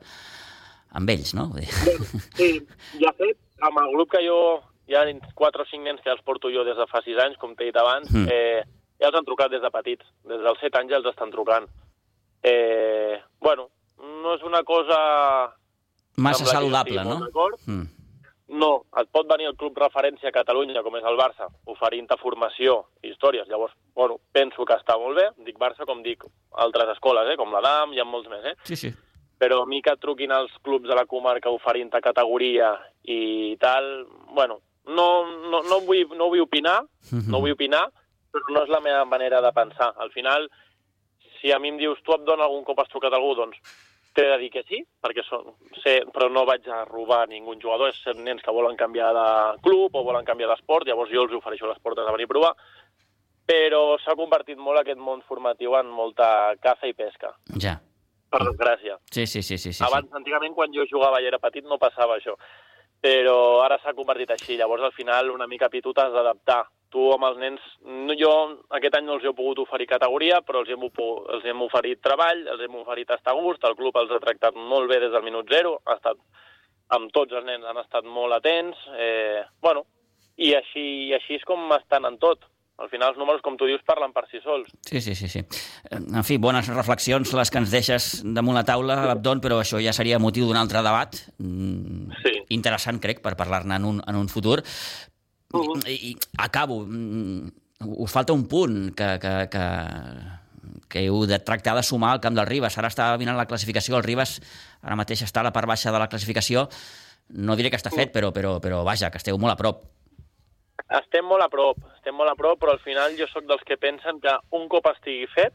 amb 1.00 1.10
ells, 1.10 1.34
no? 1.38 1.48
Dir, 1.55 1.65
Sí, 2.38 2.50
de 3.01 3.13
fet, 3.17 3.38
amb 3.65 3.81
el 3.86 3.93
grup 3.98 4.12
que 4.15 4.24
jo... 4.25 4.39
Hi 4.89 4.96
ha 4.98 5.03
4 5.38 5.62
o 5.62 5.65
5 5.69 5.84
nens 5.86 6.00
que 6.01 6.10
els 6.10 6.22
porto 6.25 6.50
jo 6.50 6.63
des 6.65 6.74
de 6.77 6.86
fa 6.89 6.98
6 7.05 7.19
anys, 7.22 7.36
com 7.38 7.51
t'he 7.53 7.67
dit 7.67 7.75
abans, 7.77 8.08
Mm. 8.10 8.25
eh, 8.34 8.63
ja 8.98 9.12
els 9.12 9.17
han 9.19 9.25
trucat 9.27 9.51
des 9.53 9.62
de 9.62 9.69
petits. 9.69 10.05
Des 10.25 10.41
dels 10.41 10.58
7 10.63 10.79
anys 10.79 10.89
ja 10.89 10.98
els 10.98 11.05
estan 11.12 11.29
trucant. 11.29 11.67
Eh, 12.41 13.19
bueno, 13.39 13.67
no 14.24 14.34
és 14.34 14.41
una 14.41 14.63
cosa... 14.63 14.98
Massa 16.17 16.46
saludable, 16.50 17.03
no? 17.05 17.19
Mm. 17.67 17.86
No, 18.50 18.86
et 18.98 19.10
pot 19.13 19.27
venir 19.29 19.46
el 19.46 19.56
club 19.56 19.77
referència 19.77 20.29
a 20.29 20.34
Catalunya, 20.34 20.82
com 20.82 20.96
és 20.98 21.03
el 21.06 21.18
Barça, 21.20 21.46
oferint-te 21.70 22.18
formació 22.18 22.79
i 23.03 23.12
històries. 23.12 23.48
Llavors, 23.48 23.74
bueno, 23.94 24.18
penso 24.34 24.65
que 24.65 24.74
està 24.74 24.96
molt 24.98 25.15
bé. 25.20 25.27
Dic 25.46 25.60
Barça 25.62 25.86
com 25.86 26.01
dic 26.01 26.24
altres 26.58 26.89
escoles, 26.96 27.29
eh? 27.29 27.38
com 27.38 27.51
la 27.53 27.62
DAM, 27.62 27.94
hi 27.94 28.00
ha 28.01 28.06
molts 28.10 28.27
més, 28.29 28.44
eh? 28.46 28.56
Sí, 28.63 28.75
sí. 28.75 28.94
però 29.39 29.62
a 29.63 29.65
mi 29.65 29.77
que 29.82 29.94
truquin 29.96 30.32
els 30.36 30.51
clubs 30.65 30.84
de 30.89 30.96
la 30.98 31.06
comarca 31.08 31.48
oferint-te 31.50 32.01
categoria 32.03 32.74
i 33.08 33.56
tal, 33.62 33.86
bueno, 34.36 34.58
no, 34.84 35.06
no, 35.48 35.62
no, 35.63 35.77
vull, 35.88 36.10
no 36.18 36.27
vull 36.27 36.41
opinar, 36.44 36.82
Mhm. 37.12 37.29
no 37.32 37.39
vull 37.39 37.53
opinar, 37.56 37.86
però 38.34 38.44
no 38.51 38.63
és 38.65 38.70
la 38.70 38.82
meva 38.82 39.06
manera 39.06 39.39
de 39.41 39.51
pensar. 39.53 39.94
Al 39.96 40.12
final, 40.12 40.50
si 41.39 41.53
a 41.53 41.60
mi 41.60 41.70
em 41.70 41.77
dius 41.77 42.01
tu 42.03 42.12
et 42.18 42.25
dona 42.27 42.44
algun 42.50 42.65
cop 42.65 42.79
has 42.82 42.89
trucat 42.89 43.13
algú, 43.13 43.32
doncs 43.36 43.56
t'he 44.13 44.25
de 44.25 44.37
dir 44.41 44.49
que 44.51 44.63
sí, 44.67 44.79
perquè 45.01 45.23
són, 45.23 45.53
sé, 45.83 45.99
però 46.13 46.29
no 46.31 46.45
vaig 46.45 46.65
a 46.67 46.83
robar 46.85 47.27
ningú 47.29 47.53
jugador, 47.61 47.89
és 47.89 47.99
ser 48.03 48.15
nens 48.15 48.41
que 48.43 48.51
volen 48.51 48.75
canviar 48.77 49.13
de 49.13 49.25
club 49.61 49.95
o 49.95 50.03
volen 50.03 50.25
canviar 50.25 50.49
d'esport, 50.49 50.87
llavors 50.87 51.11
jo 51.13 51.23
els 51.23 51.33
ofereixo 51.37 51.67
les 51.69 51.79
portes 51.79 52.05
de 52.05 52.11
venir 52.11 52.25
a 52.25 52.33
provar, 52.33 52.53
però 53.49 53.97
s'ha 54.03 54.15
convertit 54.17 54.57
molt 54.61 54.79
aquest 54.81 54.99
món 55.01 55.21
formatiu 55.27 55.75
en 55.79 55.87
molta 55.89 56.55
caça 56.61 56.87
i 56.87 56.93
pesca, 56.93 57.33
Ja. 57.57 57.79
per 58.29 58.39
desgràcia. 58.45 58.98
Sí, 59.11 59.25
sí, 59.25 59.41
sí, 59.41 59.57
sí, 59.57 59.74
sí. 59.74 59.83
Abans, 59.83 60.11
antigament, 60.13 60.53
quan 60.53 60.72
jo 60.74 60.85
jugava 60.85 61.22
i 61.22 61.25
era 61.25 61.39
petit, 61.39 61.65
no 61.65 61.79
passava 61.81 62.17
això. 62.17 62.35
Però 63.01 63.61
ara 63.63 63.79
s'ha 63.79 63.93
convertit 63.95 64.29
així. 64.31 64.57
Llavors, 64.57 64.83
al 64.83 64.91
final, 64.91 65.31
una 65.31 65.48
mica 65.48 65.69
tu 65.69 65.93
t'has 65.93 66.11
d'adaptar. 66.11 66.67
Tu 66.89 67.03
amb 67.13 67.25
els 67.27 67.37
nens... 67.37 67.65
No, 67.85 68.15
jo 68.17 68.31
aquest 68.73 68.95
any 68.97 69.05
no 69.05 69.19
els 69.19 69.25
he 69.27 69.33
pogut 69.37 69.59
oferir 69.61 69.85
categoria, 69.91 70.39
però 70.41 70.63
els 70.63 70.71
hem, 70.73 70.87
els 70.89 71.45
hem 71.45 71.61
oferit 71.61 72.01
treball, 72.01 72.45
els 72.55 72.63
hem 72.65 72.75
oferit 72.81 73.11
estar 73.13 73.35
a 73.35 73.37
gust, 73.37 73.63
el 73.69 73.77
club 73.77 73.97
els 74.01 74.13
ha 74.15 74.21
tractat 74.23 74.57
molt 74.57 74.89
bé 74.89 74.97
des 75.03 75.13
del 75.13 75.25
minut 75.25 75.49
zero, 75.53 75.75
ha 75.85 75.99
estat, 75.99 76.17
amb 76.97 77.11
tots 77.13 77.37
els 77.37 77.45
nens 77.45 77.67
han 77.69 77.77
estat 77.77 78.07
molt 78.09 78.33
atents, 78.39 78.77
eh, 78.97 79.43
bueno, 79.61 79.85
i 80.39 80.55
així, 80.57 80.85
i 81.09 81.13
així 81.13 81.37
és 81.37 81.45
com 81.45 81.69
estan 81.77 82.09
en 82.09 82.17
tot. 82.17 82.47
Al 82.79 82.87
final 82.87 83.11
els 83.11 83.17
números, 83.19 83.41
com 83.43 83.57
tu 83.59 83.67
dius, 83.67 83.81
parlen 83.83 84.13
per 84.15 84.23
si 84.31 84.39
sols. 84.39 84.69
Sí, 84.87 85.01
sí, 85.03 85.13
sí, 85.13 85.27
sí. 85.27 85.41
En 85.91 86.23
fi, 86.23 86.37
bones 86.39 86.69
reflexions 86.71 87.33
les 87.35 87.51
que 87.51 87.59
ens 87.59 87.73
deixes 87.75 88.05
damunt 88.23 88.55
la 88.55 88.63
taula, 88.63 88.95
Abdon, 89.11 89.41
però 89.43 89.57
això 89.59 89.81
ja 89.83 89.91
seria 89.91 90.17
motiu 90.17 90.47
d'un 90.47 90.57
altre 90.57 90.81
debat. 90.85 91.19
Mm, 91.43 92.15
Sí. 92.23 92.37
Interessant, 92.55 92.97
crec, 93.03 93.19
per 93.21 93.35
parlar-ne 93.37 93.75
en, 93.75 93.85
un, 93.85 93.99
en 94.07 94.15
un 94.15 94.31
futur. 94.31 94.63
Uh 95.53 95.79
I, 95.88 96.12
I 96.12 96.18
acabo. 96.38 96.83
Mm, 96.85 97.50
Us 97.79 98.12
falta 98.12 98.33
un 98.33 98.48
punt 98.48 98.92
que, 98.92 99.07
que, 99.24 99.33
que, 99.50 99.66
que 100.92 101.03
heu 101.07 101.24
de 101.25 101.40
tractar 101.40 101.77
de 101.77 101.83
sumar 101.83 102.12
al 102.12 102.20
camp 102.20 102.35
del 102.35 102.50
Ribas. 102.50 102.75
Ara 102.77 102.90
està 102.92 103.14
mirant 103.18 103.40
la 103.40 103.48
classificació. 103.48 103.96
El 103.98 104.03
Ribas 104.03 104.42
ara 104.81 104.98
mateix 105.00 105.24
està 105.24 105.40
a 105.40 105.48
la 105.48 105.53
part 105.55 105.70
baixa 105.70 105.94
de 105.96 106.01
la 106.01 106.09
classificació. 106.12 106.68
No 107.29 107.55
diré 107.55 107.72
que 107.72 107.79
està 107.79 107.94
fet, 107.94 108.12
però, 108.12 108.33
però, 108.35 108.57
però 108.59 108.83
vaja, 108.83 109.12
que 109.14 109.22
esteu 109.22 109.38
molt 109.40 109.53
a 109.53 109.59
prop. 109.59 109.85
Estem 111.00 111.25
molt 111.29 111.46
a 111.46 111.50
prop, 111.53 111.77
estem 112.00 112.16
molt 112.18 112.31
a 112.31 112.35
prop, 112.35 112.57
però 112.59 112.74
al 112.74 112.81
final 112.81 113.14
jo 113.18 113.27
sóc 113.29 113.46
dels 113.46 113.62
que 113.68 113.77
pensen 113.77 114.20
que 114.24 114.31
un 114.57 114.66
cop 114.72 114.88
estigui 114.90 115.27
fet, 115.29 115.53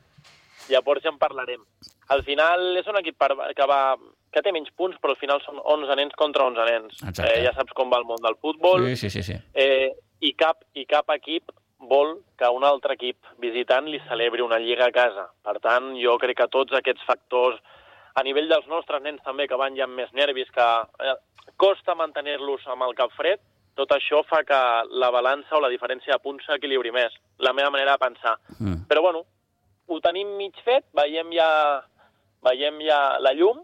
llavors 0.71 1.03
ja 1.03 1.11
en 1.11 1.19
parlarem. 1.19 1.65
Al 2.15 2.23
final 2.23 2.77
és 2.79 2.87
un 2.87 3.01
equip 3.01 3.19
que, 3.19 3.67
va, 3.67 3.97
que 4.35 4.43
té 4.43 4.53
menys 4.53 4.73
punts, 4.77 4.99
però 5.01 5.15
al 5.15 5.21
final 5.21 5.41
són 5.45 5.61
11 5.63 5.97
nens 6.01 6.17
contra 6.19 6.47
11 6.51 6.65
nens. 6.71 6.97
Exacte. 7.01 7.29
Eh, 7.31 7.45
ja 7.47 7.53
saps 7.57 7.73
com 7.79 7.93
va 7.93 8.01
el 8.03 8.09
món 8.09 8.23
del 8.25 8.37
futbol, 8.43 8.89
Sí, 8.91 8.97
sí, 9.07 9.11
sí. 9.11 9.23
sí. 9.31 9.37
eh, 9.55 9.93
i, 10.21 10.33
cap, 10.35 10.65
i 10.75 10.85
cap 10.91 11.11
equip 11.15 11.53
vol 11.85 12.17
que 12.41 12.49
un 12.49 12.65
altre 12.65 12.95
equip 12.97 13.19
visitant 13.43 13.87
li 13.93 14.01
celebri 14.09 14.43
una 14.43 14.59
lliga 14.59 14.87
a 14.89 14.95
casa. 14.95 15.29
Per 15.45 15.59
tant, 15.61 15.93
jo 16.01 16.17
crec 16.19 16.39
que 16.43 16.49
tots 16.53 16.73
aquests 16.79 17.05
factors, 17.07 17.59
a 18.15 18.23
nivell 18.25 18.49
dels 18.49 18.67
nostres 18.71 19.03
nens 19.03 19.21
també, 19.25 19.47
que 19.51 19.59
van 19.61 19.77
ja 19.77 19.85
amb 19.89 19.99
més 19.99 20.13
nervis, 20.17 20.51
que 20.55 20.69
eh, 21.05 21.17
costa 21.61 21.95
mantenir-los 21.99 22.65
amb 22.73 22.87
el 22.89 22.95
cap 22.97 23.13
fred, 23.19 23.43
tot 23.75 23.91
això 23.91 24.23
fa 24.25 24.45
que 24.47 24.59
la 25.03 25.11
balança 25.11 25.57
o 25.59 25.61
la 25.61 25.69
diferència 25.69 26.15
de 26.15 26.23
punts 26.23 26.47
s'equilibri 26.47 26.93
més. 26.95 27.13
La 27.43 27.53
meva 27.53 27.73
manera 27.75 27.97
de 27.99 28.05
pensar. 28.07 28.37
Mm. 28.61 28.85
Però 28.89 29.03
bueno, 29.03 29.25
ho 29.91 29.99
tenim 30.01 30.31
mig 30.39 30.55
fet, 30.65 30.87
veiem 30.95 31.33
ja, 31.35 31.49
veiem 32.47 32.79
ja 32.87 33.19
la 33.21 33.35
llum, 33.35 33.61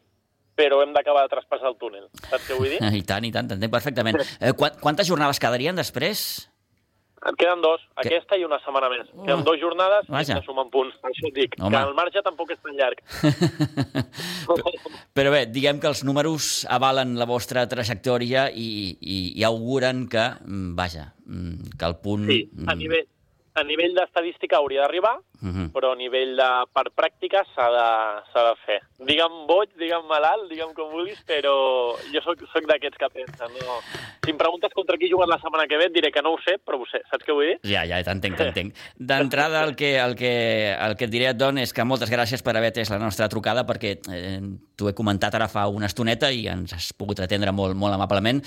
però 0.60 0.82
hem 0.84 0.92
d'acabar 0.96 1.24
de 1.24 1.32
traspassar 1.32 1.72
el 1.72 1.80
túnel. 1.80 2.06
Saps 2.28 2.44
què 2.50 2.60
vull 2.60 2.68
dir? 2.76 2.84
I 3.00 3.02
tant, 3.08 3.24
i 3.24 3.32
tant, 3.34 3.48
t'entenc 3.50 3.72
perfectament. 3.72 4.20
Eh, 4.38 4.52
quan, 4.52 4.76
quantes 4.84 5.08
jornades 5.08 5.40
quedarien 5.40 5.80
després? 5.80 6.28
En 7.20 7.36
queden 7.36 7.60
dos, 7.60 7.82
Que- 7.98 8.06
aquesta 8.08 8.36
i 8.40 8.46
una 8.46 8.56
setmana 8.64 8.88
més. 8.88 9.08
Oh. 9.12 9.26
Queden 9.26 9.42
dues 9.44 9.60
jornades 9.60 10.06
Vaja. 10.08 10.38
i 10.38 10.40
que 10.40 10.46
sumen 10.46 10.70
punts. 10.72 10.94
Això 11.04 11.26
et 11.28 11.34
dic, 11.36 11.56
Home. 11.60 11.76
que 11.76 11.82
el 11.90 11.96
marge 11.98 12.22
tampoc 12.24 12.54
és 12.54 12.60
tan 12.64 12.78
llarg. 12.78 13.02
Però 15.16 15.32
bé, 15.34 15.42
diguem 15.52 15.80
que 15.82 15.90
els 15.90 16.00
números 16.08 16.62
avalen 16.72 17.16
la 17.20 17.26
vostra 17.28 17.66
trajectòria 17.68 18.46
i, 18.54 18.68
i, 19.00 19.18
i 19.36 19.44
auguren 19.48 20.06
que, 20.08 20.24
mm, 20.46 20.72
vaja, 20.78 21.10
mm, 21.26 21.74
que 21.76 21.84
el 21.90 21.96
punt... 22.00 22.24
Sí, 22.30 22.40
a 22.66 22.74
nivell, 22.78 23.04
a 23.54 23.64
nivell 23.66 23.96
d'estadística 23.96 24.58
hauria 24.60 24.84
d'arribar, 24.84 25.16
mhm. 25.40 25.70
però 25.74 25.92
a 25.92 25.98
nivell 25.98 26.36
de, 26.38 26.48
per 26.74 26.84
pràctica 26.94 27.42
s'ha 27.50 27.66
de, 27.74 27.88
de 28.36 28.52
fer. 28.64 28.78
Digue'm 29.08 29.40
boig, 29.48 29.72
digue'm 29.80 30.06
malalt, 30.10 30.46
digue'm 30.50 30.72
com 30.76 30.92
vulguis, 30.94 31.18
però 31.26 31.54
jo 32.12 32.22
sóc, 32.24 32.44
sóc 32.52 32.68
d'aquests 32.70 33.00
que 33.00 33.10
pensen. 33.16 33.58
No? 33.58 33.80
Si 34.24 34.30
em 34.32 34.38
preguntes 34.38 34.74
contra 34.76 34.98
qui 35.00 35.10
jugues 35.10 35.28
la 35.30 35.40
setmana 35.42 35.66
que 35.70 35.80
ve, 35.80 35.90
et 35.90 35.96
diré 35.96 36.12
que 36.14 36.22
no 36.22 36.36
ho 36.36 36.40
sé, 36.44 36.58
però 36.62 36.78
ho 36.78 36.86
sé. 36.90 37.02
Saps 37.10 37.26
què 37.26 37.34
vull 37.34 37.50
dir? 37.50 37.58
Ja, 37.72 37.84
ja, 37.88 38.00
t'entenc, 38.06 38.38
t'entenc. 38.38 38.82
D'entrada, 39.10 39.64
el, 39.66 39.74
que, 39.78 39.96
el, 39.98 40.14
que, 40.18 40.32
el 40.76 40.96
que 40.96 41.08
et 41.10 41.14
diré, 41.14 41.32
Don, 41.34 41.58
és 41.58 41.74
que 41.74 41.86
moltes 41.86 42.12
gràcies 42.12 42.44
per 42.46 42.54
haver 42.54 42.70
atès 42.74 42.92
la 42.94 43.00
nostra 43.02 43.28
trucada, 43.32 43.66
perquè 43.66 43.96
eh, 43.98 44.38
t'ho 44.78 44.90
he 44.90 44.96
comentat 44.96 45.34
ara 45.34 45.50
fa 45.50 45.66
una 45.72 45.90
estoneta 45.90 46.30
i 46.30 46.46
ens 46.52 46.76
has 46.76 46.92
pogut 46.94 47.22
atendre 47.24 47.54
molt, 47.56 47.74
molt 47.74 47.98
amablement. 47.98 48.44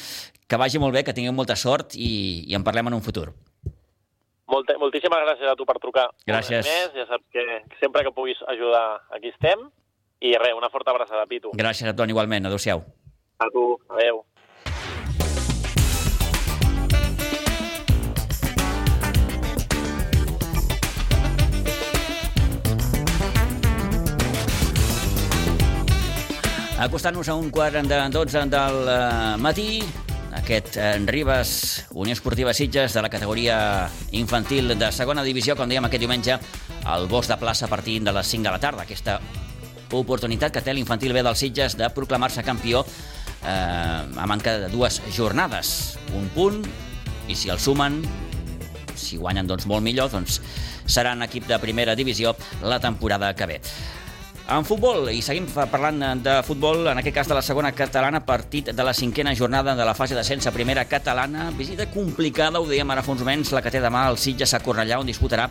Que 0.48 0.60
vagi 0.60 0.80
molt 0.80 0.96
bé, 0.96 1.04
que 1.04 1.16
tingueu 1.16 1.36
molta 1.36 1.58
sort 1.60 1.98
i, 1.98 2.46
i 2.48 2.56
en 2.56 2.64
parlem 2.64 2.92
en 2.92 3.02
un 3.02 3.04
futur. 3.04 3.32
Molta, 4.54 4.76
moltíssimes 4.78 5.24
gràcies 5.26 5.50
a 5.50 5.56
tu 5.58 5.66
per 5.66 5.80
trucar. 5.82 6.10
Gràcies. 6.30 6.68
Més, 6.68 6.92
ja 6.94 7.08
saps 7.10 7.26
que 7.34 7.46
sempre 7.80 8.04
que 8.06 8.14
puguis 8.14 8.38
ajudar, 8.54 9.02
aquí 9.16 9.34
estem. 9.34 9.66
I 10.22 10.36
res, 10.38 10.54
una 10.56 10.70
forta 10.70 10.94
abraçada, 10.94 11.26
Pitu. 11.26 11.56
Gràcies 11.58 11.90
a 11.90 11.96
Don, 11.98 12.14
igualment. 12.14 12.46
Adéu-siau. 12.46 12.86
A 13.42 13.50
tu, 13.50 13.66
adeu. 13.90 14.22
Acostant-nos 26.84 27.30
a 27.30 27.36
un 27.40 27.50
quart 27.50 27.80
de 27.88 28.00
12 28.12 28.42
del 28.52 28.90
eh, 28.92 29.36
matí, 29.40 29.82
aquest 30.36 30.78
eh, 30.78 30.98
Ribes, 31.06 31.86
Unió 31.92 32.14
Esportiva 32.14 32.54
Sitges, 32.54 32.94
de 32.94 33.02
la 33.02 33.10
categoria 33.10 33.90
infantil 34.12 34.74
de 34.78 34.92
segona 34.92 35.24
divisió, 35.24 35.56
com 35.56 35.70
dèiem 35.70 35.86
aquest 35.88 36.04
diumenge, 36.04 36.38
al 36.86 37.08
Bosc 37.08 37.30
de 37.32 37.38
Plaça 37.42 37.68
a 37.68 37.72
partir 37.72 38.02
de 38.04 38.14
les 38.14 38.28
5 38.28 38.44
de 38.44 38.54
la 38.54 38.62
tarda. 38.62 38.84
Aquesta 38.84 39.20
oportunitat 39.94 40.54
que 40.54 40.64
té 40.66 40.74
l'infantil 40.74 41.14
B 41.14 41.24
del 41.24 41.38
Sitges 41.38 41.78
de 41.78 41.90
proclamar-se 41.94 42.44
campió 42.44 42.84
eh, 42.84 43.50
a 43.50 44.28
manca 44.28 44.58
de 44.60 44.70
dues 44.74 45.02
jornades. 45.16 45.98
Un 46.18 46.30
punt, 46.34 46.62
i 47.28 47.36
si 47.38 47.54
el 47.54 47.60
sumen, 47.60 48.02
si 48.96 49.18
guanyen 49.18 49.48
doncs 49.48 49.68
molt 49.70 49.86
millor, 49.86 50.12
doncs 50.12 50.42
seran 50.86 51.24
equip 51.24 51.48
de 51.48 51.60
primera 51.62 51.96
divisió 51.96 52.36
la 52.64 52.80
temporada 52.84 53.34
que 53.36 53.46
ve. 53.48 53.62
En 54.44 54.66
futbol, 54.68 55.06
i 55.08 55.22
seguim 55.24 55.46
parlant 55.48 56.02
de 56.20 56.34
futbol, 56.44 56.82
en 56.92 57.00
aquest 57.00 57.16
cas 57.16 57.30
de 57.32 57.36
la 57.38 57.42
segona 57.42 57.72
catalana, 57.72 58.20
partit 58.28 58.74
de 58.76 58.84
la 58.84 58.94
cinquena 58.94 59.32
jornada 59.40 59.72
de 59.74 59.86
la 59.88 59.94
fase 59.96 60.18
d'ascens 60.18 60.48
a 60.48 60.52
primera 60.52 60.84
catalana. 60.84 61.46
Visita 61.56 61.88
complicada, 61.88 62.60
ho 62.60 62.68
dèiem 62.68 62.92
ara 62.92 63.06
fa 63.06 63.14
uns 63.14 63.24
moments, 63.24 63.54
la 63.56 63.62
que 63.64 63.72
té 63.72 63.80
demà 63.80 64.04
el 64.10 64.20
Sitges 64.20 64.54
a 64.54 64.60
Cornellà, 64.60 65.00
on 65.00 65.08
disputarà 65.08 65.48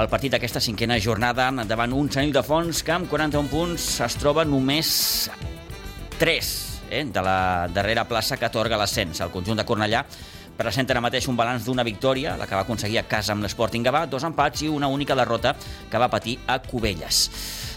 el 0.00 0.10
partit 0.10 0.34
d'aquesta 0.34 0.62
cinquena 0.62 0.98
jornada 0.98 1.52
davant 1.66 1.94
un 1.94 2.10
Sanil 2.10 2.34
de 2.34 2.42
Fons 2.42 2.82
que 2.82 2.96
amb 2.96 3.08
41 3.10 3.50
punts 3.50 3.86
es 4.02 4.18
troba 4.18 4.44
només 4.44 4.90
3 6.18 6.52
eh, 6.90 7.04
de 7.06 7.22
la 7.22 7.68
darrera 7.70 8.08
plaça 8.10 8.36
que 8.36 8.50
atorga 8.50 8.78
l'ascens. 8.78 9.22
El 9.22 9.30
conjunt 9.30 9.62
de 9.62 9.66
Cornellà 9.66 10.04
presenta 10.58 10.92
ara 10.92 11.00
mateix 11.00 11.30
un 11.30 11.38
balanç 11.38 11.64
d'una 11.64 11.86
victòria, 11.86 12.34
la 12.36 12.50
que 12.50 12.58
va 12.58 12.66
aconseguir 12.66 12.98
a 13.00 13.06
casa 13.08 13.32
amb 13.32 13.46
l'Sporting 13.46 13.86
Gavà, 13.86 14.04
dos 14.10 14.26
empats 14.26 14.66
i 14.66 14.68
una 14.68 14.90
única 14.90 15.14
derrota 15.14 15.54
que 15.90 15.98
va 15.98 16.10
patir 16.12 16.40
a 16.46 16.58
Cubelles. 16.58 17.28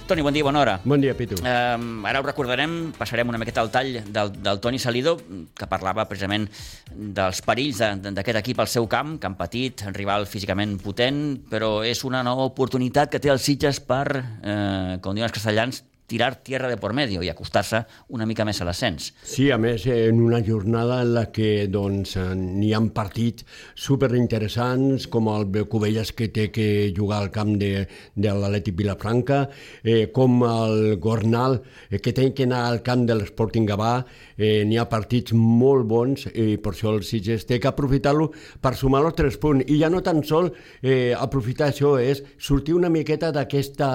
Toni, 0.04 0.22
bon 0.22 0.36
dia, 0.36 0.44
bona 0.44 0.60
hora. 0.60 0.74
Bon 0.84 1.00
dia, 1.00 1.13
Pitu. 1.16 1.38
Eh, 1.39 1.78
ara 2.10 2.20
ho 2.20 2.26
recordarem, 2.26 2.92
passarem 2.98 3.30
una 3.32 3.39
miqueta 3.39 3.62
al 3.63 3.72
tall 3.72 4.02
del, 4.04 4.34
del 4.44 4.60
Toni 4.60 4.80
Salido, 4.80 5.16
que 5.56 5.68
parlava 5.72 6.04
precisament 6.10 6.50
dels 6.92 7.39
perills 7.46 7.80
d'aquest 8.04 8.42
equip 8.42 8.60
al 8.60 8.68
seu 8.68 8.89
camp, 8.92 9.16
han 9.24 9.38
patit, 9.39 9.86
rival 9.96 10.28
físicament 10.28 10.76
potent, 10.84 11.24
però 11.50 11.78
és 11.88 12.04
una 12.04 12.20
nova 12.28 12.44
oportunitat 12.52 13.13
que 13.13 13.24
té 13.24 13.32
els 13.32 13.48
Sitges 13.48 13.80
per, 13.80 14.06
eh, 14.20 15.00
com 15.00 15.16
diuen 15.16 15.30
els 15.30 15.38
castellans, 15.39 15.84
tirar 16.08 16.44
tierra 16.44 16.70
de 16.70 16.78
por 16.78 16.94
medio 16.94 17.24
i 17.24 17.30
acostar-se 17.32 17.84
una 18.10 18.26
mica 18.26 18.46
més 18.46 18.60
a 18.62 18.68
l'ascens. 18.68 19.12
Sí, 19.24 19.50
a 19.52 19.58
més, 19.58 19.86
en 19.88 20.22
una 20.22 20.42
jornada 20.44 21.02
en 21.04 21.13
la 21.16 21.26
que 21.32 21.68
doncs, 21.72 22.18
n'hi 22.36 22.74
ha 22.74 22.82
partits 22.94 23.46
superinteressants, 23.80 25.08
com 25.08 25.30
el 25.32 25.48
Covelles 25.70 26.12
que 26.13 26.28
té 26.34 26.50
que 26.52 26.68
jugar 26.96 27.22
al 27.22 27.32
camp 27.32 27.56
de, 27.62 27.88
de 28.16 28.34
l'Atlètic 28.34 28.76
Vilafranca, 28.78 29.48
eh, 29.84 30.10
com 30.13 30.44
el 30.48 30.98
Gornal 31.00 31.62
eh, 31.89 32.00
que 32.00 32.13
té 32.13 32.30
que 32.34 32.48
anar 32.48 32.66
al 32.68 32.82
camp 32.84 33.06
de 33.08 33.18
l'Sporting 33.18 33.68
Gavà, 33.70 33.94
eh, 34.38 34.63
n'hi 34.68 34.78
ha 34.78 34.88
partits 34.89 35.34
molt 35.38 35.88
bons 35.89 36.28
i 36.34 36.58
per 36.58 36.74
això 36.74 36.94
el 36.94 37.04
Sitges 37.08 37.48
té 37.50 37.60
que 37.62 37.70
aprofitar-lo 37.70 38.32
per 38.62 38.76
sumar 38.80 39.04
els 39.06 39.18
tres 39.18 39.39
punts. 39.42 39.66
I 39.70 39.80
ja 39.82 39.92
no 39.94 40.04
tan 40.06 40.24
sol 40.28 40.52
eh, 40.82 41.13
aprofitar 41.16 41.72
això, 41.72 41.96
és 42.02 42.24
sortir 42.38 42.76
una 42.78 42.92
miqueta 42.94 43.32
d'aquesta 43.36 43.89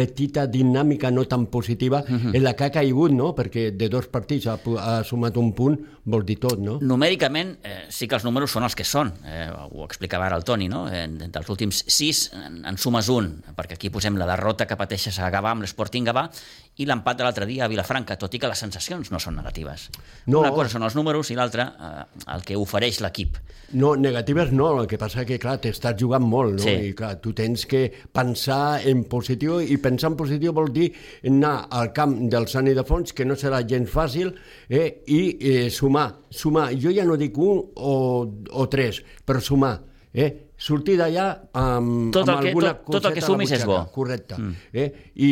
petita 0.00 0.46
dinàmica 0.48 1.10
no 1.12 1.26
tan 1.28 1.46
positiva 1.52 2.00
uh 2.00 2.08
-huh. 2.08 2.34
en 2.36 2.42
la 2.42 2.54
que 2.56 2.64
ha 2.64 2.70
caigut, 2.70 3.12
no? 3.12 3.34
perquè 3.36 3.70
de 3.76 3.88
dos 3.88 4.06
partits 4.08 4.46
ha, 4.46 4.58
ha 4.78 5.04
sumat 5.04 5.36
un 5.36 5.52
punt, 5.52 5.78
vol 6.04 6.24
dir 6.24 6.38
tot, 6.38 6.58
no? 6.58 6.78
Numèricament, 6.80 7.58
eh, 7.62 7.86
sí 7.88 8.08
que 8.08 8.14
els 8.14 8.24
números 8.24 8.50
són 8.50 8.64
els 8.64 8.74
que 8.74 8.84
són, 8.84 9.12
eh, 9.24 9.50
ho 9.70 9.84
explicava 9.84 10.26
ara 10.26 10.36
el 10.36 10.44
Toni, 10.44 10.68
no? 10.68 10.88
En, 10.88 11.18
dels 11.18 11.48
últims 11.48 11.84
sis 11.86 12.30
en, 12.32 12.64
en 12.64 12.76
sumes 12.78 13.08
un, 13.08 13.42
perquè 13.56 13.74
aquí 13.74 13.90
posem 13.90 14.16
la 14.16 14.26
derrota 14.26 14.66
que 14.66 14.76
pateixes 14.76 15.18
a 15.18 15.30
Gavà 15.30 15.50
amb 15.50 15.62
l'Sporting 15.62 16.06
Gavà 16.06 16.30
i 16.80 16.86
l'empat 16.88 17.18
de 17.18 17.26
l'altre 17.26 17.46
dia 17.48 17.66
a 17.66 17.68
Vilafranca, 17.68 18.16
tot 18.16 18.34
i 18.34 18.40
que 18.40 18.48
les 18.48 18.60
sensacions 18.62 19.10
no 19.12 19.18
són 19.20 19.36
negatives. 19.36 19.88
No. 20.26 20.40
Una 20.40 20.52
cosa 20.54 20.70
són 20.72 20.86
els 20.86 20.96
números 20.96 21.30
i 21.32 21.36
l'altra 21.36 21.66
eh, 21.70 22.20
el 22.34 22.44
que 22.46 22.56
ofereix 22.56 23.00
l'equip. 23.04 23.36
No, 23.72 23.92
negatives 23.98 24.50
no, 24.56 24.70
el 24.80 24.88
que 24.90 24.98
passa 24.98 25.26
que, 25.28 25.38
clar, 25.42 25.58
t'estàs 25.62 25.98
jugant 26.00 26.24
molt, 26.26 26.56
no? 26.58 26.64
Sí. 26.64 26.90
I, 26.90 26.94
clar, 26.96 27.12
tu 27.22 27.34
tens 27.36 27.66
que 27.70 27.84
pensar 28.14 28.80
en 28.88 29.04
positiu 29.10 29.60
i 29.60 29.76
pensar 29.82 30.10
en 30.12 30.18
positiu 30.18 30.54
vol 30.56 30.72
dir 30.74 30.88
anar 31.28 31.68
al 31.70 31.92
camp 31.96 32.16
del 32.32 32.48
Sant 32.50 32.70
Ildefons, 32.70 33.14
que 33.14 33.28
no 33.28 33.36
serà 33.38 33.60
gens 33.66 33.90
fàcil, 33.92 34.32
eh, 34.68 34.88
i 35.06 35.22
eh, 35.36 35.68
sumar, 35.74 36.08
sumar. 36.30 36.70
Jo 36.80 36.94
ja 36.96 37.06
no 37.06 37.18
dic 37.20 37.38
un 37.38 37.62
o, 37.76 37.96
o 38.50 38.68
tres, 38.72 39.04
però 39.26 39.42
sumar. 39.44 39.76
Eh? 40.10 40.49
Sortir 40.60 40.98
d'allà 41.00 41.26
amb, 41.56 42.10
tot 42.12 42.28
amb 42.28 42.42
que, 42.44 42.50
alguna 42.50 42.74
tot, 42.76 42.98
tot 42.98 43.08
el 43.08 43.14
que 43.16 43.24
sumis 43.24 43.52
és 43.56 43.64
bo. 43.68 43.78
Correcte. 43.94 44.36
Mm. 44.36 44.66
Eh? 44.76 44.86
I, 45.16 45.30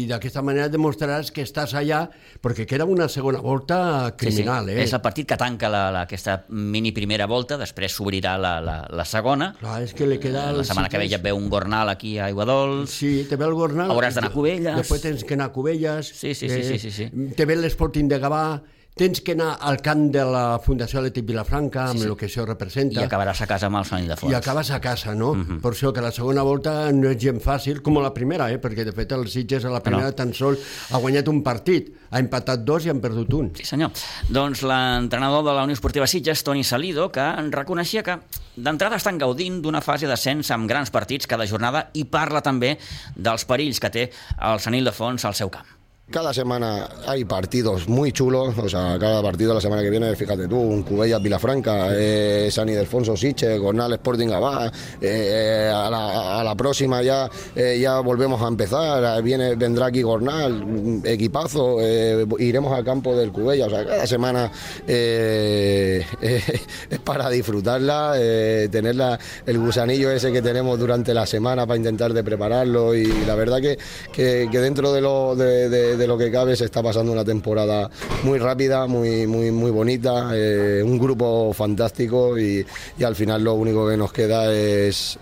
i 0.00 0.04
d'aquesta 0.08 0.40
manera 0.46 0.70
demostraràs 0.72 1.28
que 1.36 1.44
estàs 1.44 1.74
allà, 1.76 2.06
perquè 2.40 2.64
queda 2.68 2.86
una 2.88 3.10
segona 3.12 3.42
volta 3.44 4.14
criminal. 4.16 4.70
Sí, 4.70 4.72
sí. 4.72 4.78
Eh? 4.78 4.86
És 4.88 4.96
el 4.96 5.02
partit 5.04 5.28
que 5.28 5.38
tanca 5.40 5.68
la, 5.72 5.84
la, 5.92 6.06
aquesta 6.08 6.38
mini 6.48 6.94
primera 6.96 7.28
volta, 7.30 7.60
després 7.60 7.92
s'obrirà 7.92 8.38
la, 8.40 8.56
la, 8.64 8.78
la 8.88 9.06
segona. 9.08 9.52
Clar, 9.60 9.82
és 9.84 9.94
que 9.96 10.08
li 10.08 10.18
queda... 10.22 10.48
La 10.56 10.64
setmana 10.64 10.88
que 10.88 11.02
ve 11.02 11.10
ja 11.12 11.20
ve 11.20 11.36
un 11.36 11.50
Gornal 11.52 11.92
aquí 11.92 12.16
a 12.18 12.30
Aiguadols. 12.30 12.90
Sí, 12.90 13.26
te 13.28 13.36
ve 13.36 13.48
el 13.50 13.56
Gornal. 13.58 13.92
Hauràs 13.92 14.16
d'anar 14.16 14.32
a 14.32 14.34
Cubelles. 14.34 14.80
Després 14.80 15.04
tens 15.04 15.28
que 15.28 15.36
anar 15.36 15.50
a 15.50 15.54
Cubelles. 15.54 16.08
Sí, 16.08 16.32
sí, 16.34 16.48
sí. 16.48 16.60
Eh, 16.64 16.68
sí, 16.72 16.78
sí, 16.80 16.90
sí. 16.90 17.32
Te 17.36 17.44
ve 17.44 17.60
l'Sporting 17.60 18.08
de 18.08 18.20
Gavà 18.22 18.44
tens 18.96 19.20
que 19.24 19.32
anar 19.32 19.54
al 19.60 19.78
camp 19.80 20.08
de 20.12 20.22
la 20.26 20.58
Fundació 20.60 21.00
Atlètic 21.00 21.24
Vilafranca, 21.28 21.86
amb 21.88 22.00
sí, 22.00 22.04
sí. 22.04 22.10
el 22.10 22.16
que 22.20 22.26
això 22.28 22.44
representa. 22.46 23.00
I 23.00 23.06
acabaràs 23.06 23.40
a 23.44 23.48
casa 23.48 23.70
amb 23.70 23.80
el 23.80 23.86
Sant 23.88 24.04
Ildefons. 24.04 24.32
I 24.32 24.36
acabes 24.36 24.70
a 24.74 24.80
casa, 24.80 25.14
no? 25.14 25.30
Uh 25.30 25.36
mhm. 25.36 25.46
-huh. 25.50 25.60
Per 25.60 25.72
això 25.72 25.92
que 25.92 26.00
la 26.00 26.12
segona 26.12 26.42
volta 26.42 26.92
no 26.92 27.08
és 27.10 27.18
gent 27.18 27.40
fàcil, 27.40 27.80
com 27.82 27.98
la 28.02 28.12
primera, 28.12 28.50
eh? 28.50 28.60
perquè 28.60 28.84
de 28.84 28.92
fet 28.92 29.12
el 29.12 29.28
Sitges 29.28 29.64
a 29.64 29.70
la 29.70 29.80
primera 29.80 30.06
no. 30.06 30.14
tan 30.14 30.34
sol 30.34 30.58
ha 30.90 30.98
guanyat 30.98 31.28
un 31.28 31.42
partit, 31.42 31.92
ha 32.10 32.18
empatat 32.18 32.64
dos 32.64 32.84
i 32.84 32.90
han 32.90 33.00
perdut 33.00 33.32
un. 33.32 33.50
Sí, 33.54 33.64
senyor. 33.64 33.90
Doncs 34.28 34.62
l'entrenador 34.62 35.44
de 35.44 35.52
la 35.52 35.62
Unió 35.62 35.74
Esportiva 35.74 36.06
Sitges, 36.06 36.42
Toni 36.42 36.64
Salido, 36.64 37.10
que 37.10 37.24
reconeixia 37.50 38.02
que 38.02 38.18
d'entrada 38.56 38.96
estan 38.96 39.18
gaudint 39.18 39.62
d'una 39.62 39.80
fase 39.80 40.06
d'ascens 40.06 40.50
amb 40.50 40.68
grans 40.68 40.90
partits 40.90 41.26
cada 41.26 41.46
jornada 41.46 41.90
i 41.94 42.04
parla 42.04 42.42
també 42.42 42.78
dels 43.16 43.44
perills 43.44 43.80
que 43.80 43.90
té 43.90 44.10
el 44.38 44.60
Sant 44.60 44.74
Ildefons 44.74 45.24
al 45.24 45.34
seu 45.34 45.48
camp. 45.48 45.79
Cada 46.10 46.34
semana 46.34 46.88
hay 47.06 47.24
partidos 47.24 47.88
muy 47.88 48.10
chulos, 48.10 48.58
o 48.58 48.68
sea, 48.68 48.98
cada 48.98 49.22
partido 49.22 49.54
la 49.54 49.60
semana 49.60 49.80
que 49.80 49.90
viene, 49.90 50.16
fíjate 50.16 50.48
tú, 50.48 50.58
un 50.58 50.82
Cubella 50.82 51.20
Vilafranca, 51.20 51.90
eh, 51.92 52.48
San 52.50 52.68
Ildefonso 52.68 53.16
Siche, 53.16 53.56
Gornal 53.58 53.92
Sporting 53.92 54.30
Abad, 54.30 54.72
eh, 55.00 55.70
a, 55.72 56.42
la, 56.42 56.54
próxima 56.56 57.00
ya, 57.02 57.30
eh, 57.54 57.78
ya 57.80 58.00
volvemos 58.00 58.42
a 58.42 58.48
empezar, 58.48 59.22
viene, 59.22 59.54
vendrá 59.54 59.86
aquí 59.86 60.02
Gornal, 60.02 61.00
equipazo, 61.04 61.76
eh, 61.78 62.26
iremos 62.40 62.76
al 62.76 62.84
campo 62.84 63.14
del 63.14 63.30
Cubella, 63.30 63.66
o 63.66 63.70
sea, 63.70 63.86
cada 63.86 64.04
semana 64.08 64.50
es 64.88 66.04
para 67.04 67.30
disfrutarla, 67.30 68.14
tener 68.68 68.96
el 69.46 69.58
gusanillo 69.60 70.10
ese 70.10 70.32
que 70.32 70.42
tenemos 70.42 70.76
durante 70.76 71.14
la 71.14 71.24
semana 71.24 71.68
para 71.68 71.76
intentar 71.76 72.12
de 72.12 72.24
prepararlo 72.24 72.96
y 72.96 73.06
la 73.24 73.36
verdad 73.36 73.60
que, 73.60 73.78
que, 74.12 74.48
dentro 74.60 74.92
de 74.92 75.00
lo 75.00 75.36
de 75.36 75.99
lo 76.06 76.18
que 76.18 76.30
cabe 76.30 76.56
se 76.56 76.64
está 76.64 76.82
pasando 76.82 77.12
una 77.12 77.24
temporada 77.24 77.90
muy 78.24 78.38
rápida, 78.38 78.86
muy, 78.86 79.26
muy, 79.26 79.50
muy 79.50 79.70
bonita, 79.70 80.30
eh, 80.34 80.82
un 80.84 80.98
grupo 80.98 81.52
fantástico 81.52 82.38
y, 82.38 82.64
al 83.04 83.16
final 83.16 83.42
lo 83.42 83.54
único 83.54 83.88
que 83.88 83.96
nos 83.96 84.12
queda 84.12 84.52
es, 84.52 85.18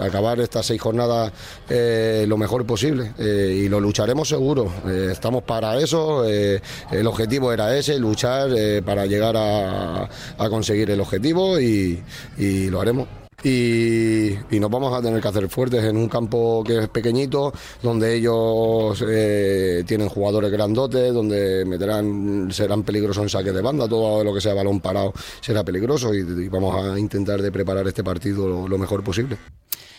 acabar 0.00 0.40
estas 0.40 0.66
seis 0.66 0.80
jornadas 0.80 1.32
eh, 1.68 2.24
lo 2.28 2.36
mejor 2.36 2.66
posible 2.66 3.12
eh, 3.18 3.62
y 3.64 3.68
lo 3.68 3.80
lucharemos 3.80 4.28
seguro. 4.28 4.72
estamos 5.10 5.42
para 5.42 5.78
eso, 5.78 6.24
el 6.24 7.06
objetivo 7.06 7.52
era 7.52 7.76
ese, 7.76 7.98
luchar 7.98 8.50
para 8.84 9.06
llegar 9.06 9.36
a, 9.36 10.08
conseguir 10.48 10.90
el 10.90 11.00
objetivo 11.00 11.58
y 11.58 12.02
lo 12.38 12.80
haremos 12.80 13.08
y, 13.44 14.58
nos 14.58 14.70
vamos 14.70 14.94
a 14.94 15.02
tener 15.02 15.20
que 15.20 15.28
hacer 15.28 15.48
fuertes 15.48 15.84
en 15.84 15.96
un 15.96 16.08
campo 16.08 16.64
que 16.64 16.78
es 16.78 16.88
pequeñito, 16.88 17.52
donde 17.82 18.14
ellos 18.14 19.04
eh, 19.06 19.84
tienen 19.86 20.08
jugadores 20.08 20.50
grandotes, 20.50 21.12
donde 21.12 21.64
meterán, 21.66 22.48
serán 22.50 22.82
peligrosos 22.82 23.24
en 23.24 23.28
saque 23.28 23.52
de 23.52 23.60
banda, 23.60 23.86
todo 23.86 24.24
lo 24.24 24.32
que 24.32 24.40
sea 24.40 24.54
balón 24.54 24.80
parado 24.80 25.12
será 25.40 25.62
peligroso 25.62 26.14
y, 26.14 26.48
vamos 26.48 26.74
a 26.74 26.98
intentar 26.98 27.42
de 27.42 27.52
preparar 27.52 27.86
este 27.86 28.02
partido 28.02 28.66
lo 28.66 28.78
mejor 28.78 29.04
posible. 29.04 29.36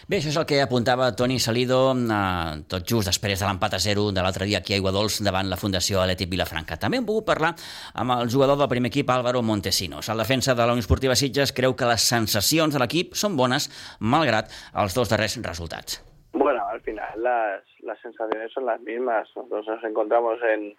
Bé, 0.05 0.19
això 0.19 0.29
és 0.29 0.35
el 0.37 0.43
que 0.45 0.59
apuntava 0.61 1.07
Toni 1.17 1.39
Salido 1.41 1.77
eh, 1.97 2.57
tot 2.69 2.83
just 2.85 3.09
després 3.09 3.39
de 3.41 3.47
l'empat 3.47 3.73
a 3.73 3.79
0 3.81 4.11
de 4.13 4.21
l'altre 4.21 4.45
dia 4.45 4.59
aquí 4.59 4.75
a 4.75 4.77
Aiguadols 4.77 5.15
davant 5.25 5.49
la 5.49 5.57
Fundació 5.57 5.97
Atlètic 5.97 6.29
Vilafranca. 6.29 6.77
També 6.77 6.99
hem 6.99 7.07
pogut 7.07 7.25
parlar 7.25 7.55
amb 7.97 8.13
el 8.13 8.29
jugador 8.29 8.59
del 8.59 8.69
primer 8.69 8.91
equip 8.91 9.09
Álvaro 9.09 9.41
Montesinos. 9.41 10.11
El 10.13 10.21
defensa 10.21 10.53
de 10.53 10.61
la 10.61 10.75
Unió 10.77 10.85
Esportiva 10.85 11.15
Sitges 11.17 11.55
creu 11.57 11.73
que 11.73 11.89
les 11.89 12.05
sensacions 12.05 12.77
de 12.77 12.83
l'equip 12.83 13.17
són 13.17 13.33
bones 13.33 13.65
malgrat 13.97 14.53
els 14.83 14.93
dos 14.93 15.09
darrers 15.09 15.39
resultats. 15.41 15.97
Bueno, 16.33 16.61
al 16.69 16.81
final 16.85 17.23
las, 17.23 17.63
las 17.81 17.99
sensaciones 18.05 18.53
son 18.53 18.67
las 18.67 18.79
mismas. 18.81 19.27
Nosotros 19.35 19.65
nos 19.65 19.83
encontramos 19.89 20.37
en, 20.53 20.75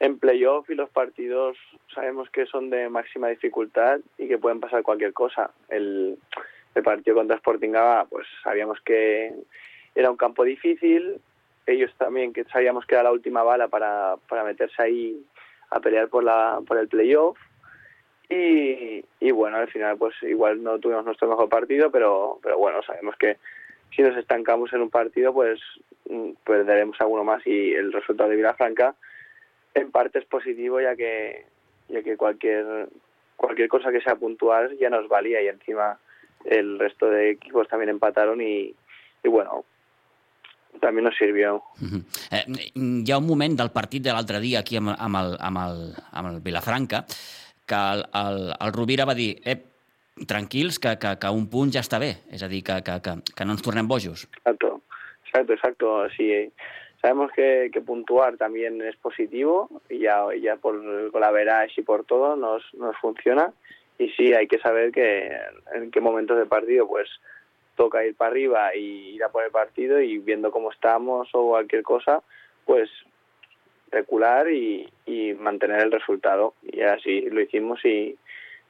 en 0.00 0.18
playoff 0.18 0.70
y 0.70 0.74
los 0.74 0.88
partidos 0.88 1.58
sabemos 1.94 2.30
que 2.30 2.46
son 2.46 2.70
de 2.70 2.88
máxima 2.88 3.28
dificultad 3.28 4.00
y 4.16 4.26
que 4.26 4.38
pueden 4.38 4.60
pasar 4.60 4.82
cualquier 4.82 5.12
cosa. 5.12 5.50
El, 5.68 6.16
el 6.78 6.84
partido 6.84 7.16
contra 7.16 7.36
Sporting 7.36 7.70
Gaba, 7.70 8.06
pues 8.06 8.26
sabíamos 8.42 8.80
que 8.80 9.32
era 9.94 10.10
un 10.10 10.16
campo 10.16 10.44
difícil, 10.44 11.20
ellos 11.66 11.92
también 11.98 12.32
que 12.32 12.44
sabíamos 12.44 12.86
que 12.86 12.94
era 12.94 13.04
la 13.04 13.12
última 13.12 13.42
bala 13.42 13.68
para, 13.68 14.16
para 14.28 14.44
meterse 14.44 14.80
ahí 14.82 15.22
a 15.70 15.80
pelear 15.80 16.08
por 16.08 16.24
la 16.24 16.60
por 16.66 16.78
el 16.78 16.88
playoff. 16.88 17.38
Y, 18.30 19.04
y 19.20 19.30
bueno 19.30 19.56
al 19.56 19.68
final 19.68 19.96
pues 19.96 20.14
igual 20.22 20.62
no 20.62 20.78
tuvimos 20.78 21.04
nuestro 21.04 21.28
mejor 21.28 21.48
partido 21.48 21.90
pero 21.90 22.38
pero 22.42 22.58
bueno 22.58 22.82
sabemos 22.82 23.16
que 23.16 23.38
si 23.96 24.02
nos 24.02 24.14
estancamos 24.18 24.70
en 24.74 24.82
un 24.82 24.90
partido 24.90 25.32
pues 25.32 25.58
mm, 26.10 26.32
perderemos 26.44 27.00
alguno 27.00 27.24
más 27.24 27.46
y 27.46 27.72
el 27.72 27.90
resultado 27.90 28.28
de 28.28 28.36
Vilafranca 28.36 28.94
en 29.72 29.90
parte 29.90 30.18
es 30.18 30.26
positivo 30.26 30.78
ya 30.78 30.94
que 30.94 31.46
ya 31.88 32.02
que 32.02 32.18
cualquier 32.18 32.90
cualquier 33.36 33.68
cosa 33.68 33.90
que 33.90 34.02
sea 34.02 34.16
puntual 34.16 34.76
ya 34.76 34.90
nos 34.90 35.08
valía 35.08 35.40
y 35.40 35.48
encima 35.48 35.98
el 36.44 36.78
resto 36.78 37.10
de 37.10 37.30
equipos 37.30 37.68
también 37.68 37.90
empataron 37.90 38.40
y, 38.40 38.74
y 39.22 39.28
bueno, 39.28 39.64
també 40.80 41.02
nos 41.02 41.16
sirvió. 41.16 41.62
Uh 41.80 41.86
-huh. 41.86 42.02
eh, 42.30 42.44
hi 42.74 43.10
ha 43.12 43.18
un 43.18 43.26
moment 43.26 43.56
del 43.56 43.70
partit 43.70 44.02
de 44.02 44.12
l'altre 44.12 44.40
dia 44.40 44.60
aquí 44.60 44.76
amb, 44.76 44.94
amb, 44.98 45.16
el, 45.16 45.36
amb, 45.40 45.58
el, 45.58 45.94
amb 46.12 46.28
el 46.28 46.40
Vilafranca 46.40 47.04
que 47.66 47.74
el, 47.74 48.04
el, 48.14 48.54
el 48.60 48.72
Rovira 48.72 49.04
va 49.04 49.14
dir 49.14 49.40
eh, 49.44 49.58
tranquils, 50.26 50.78
que, 50.78 50.98
que, 50.98 51.16
que 51.20 51.30
un 51.30 51.48
punt 51.48 51.70
ja 51.70 51.80
està 51.80 51.98
bé, 51.98 52.16
és 52.30 52.42
a 52.42 52.48
dir, 52.48 52.62
que, 52.64 52.82
que, 52.82 53.00
que, 53.04 53.12
que 53.36 53.44
no 53.44 53.52
ens 53.52 53.62
tornem 53.62 53.86
bojos. 53.86 54.26
Exacto, 54.38 54.80
exacto, 55.24 55.52
exacto. 55.52 56.08
Sí, 56.16 56.50
sabemos 57.00 57.30
que, 57.32 57.70
que 57.72 57.80
puntuar 57.80 58.36
también 58.36 58.80
es 58.82 58.96
positivo 58.96 59.68
y 59.88 60.00
ya, 60.00 60.26
ya 60.40 60.56
por 60.56 60.74
la 61.20 61.30
verage 61.30 61.80
y 61.80 61.84
por 61.84 62.04
todo 62.04 62.36
nos, 62.36 62.62
nos 62.74 62.96
funciona 62.96 63.52
y 63.98 64.10
sí, 64.10 64.32
hay 64.32 64.46
que 64.46 64.58
saber 64.58 64.92
que 64.92 65.36
en 65.74 65.90
qué 65.90 66.00
momentos 66.00 66.38
de 66.38 66.46
partido 66.46 66.86
pues 66.86 67.08
toca 67.76 68.04
ir 68.04 68.14
para 68.14 68.30
arriba 68.30 68.74
y 68.74 69.14
ir 69.14 69.24
a 69.24 69.28
por 69.28 69.44
el 69.44 69.50
partido 69.50 70.00
y 70.00 70.18
viendo 70.18 70.50
cómo 70.50 70.72
estamos 70.72 71.28
o 71.32 71.48
cualquier 71.48 71.82
cosa, 71.82 72.22
pues 72.64 72.88
recular 73.90 74.50
y, 74.50 74.88
y 75.06 75.34
mantener 75.34 75.80
el 75.80 75.92
resultado. 75.92 76.54
Y 76.62 76.80
así 76.82 77.22
lo 77.22 77.40
hicimos 77.40 77.84
y, 77.84 78.16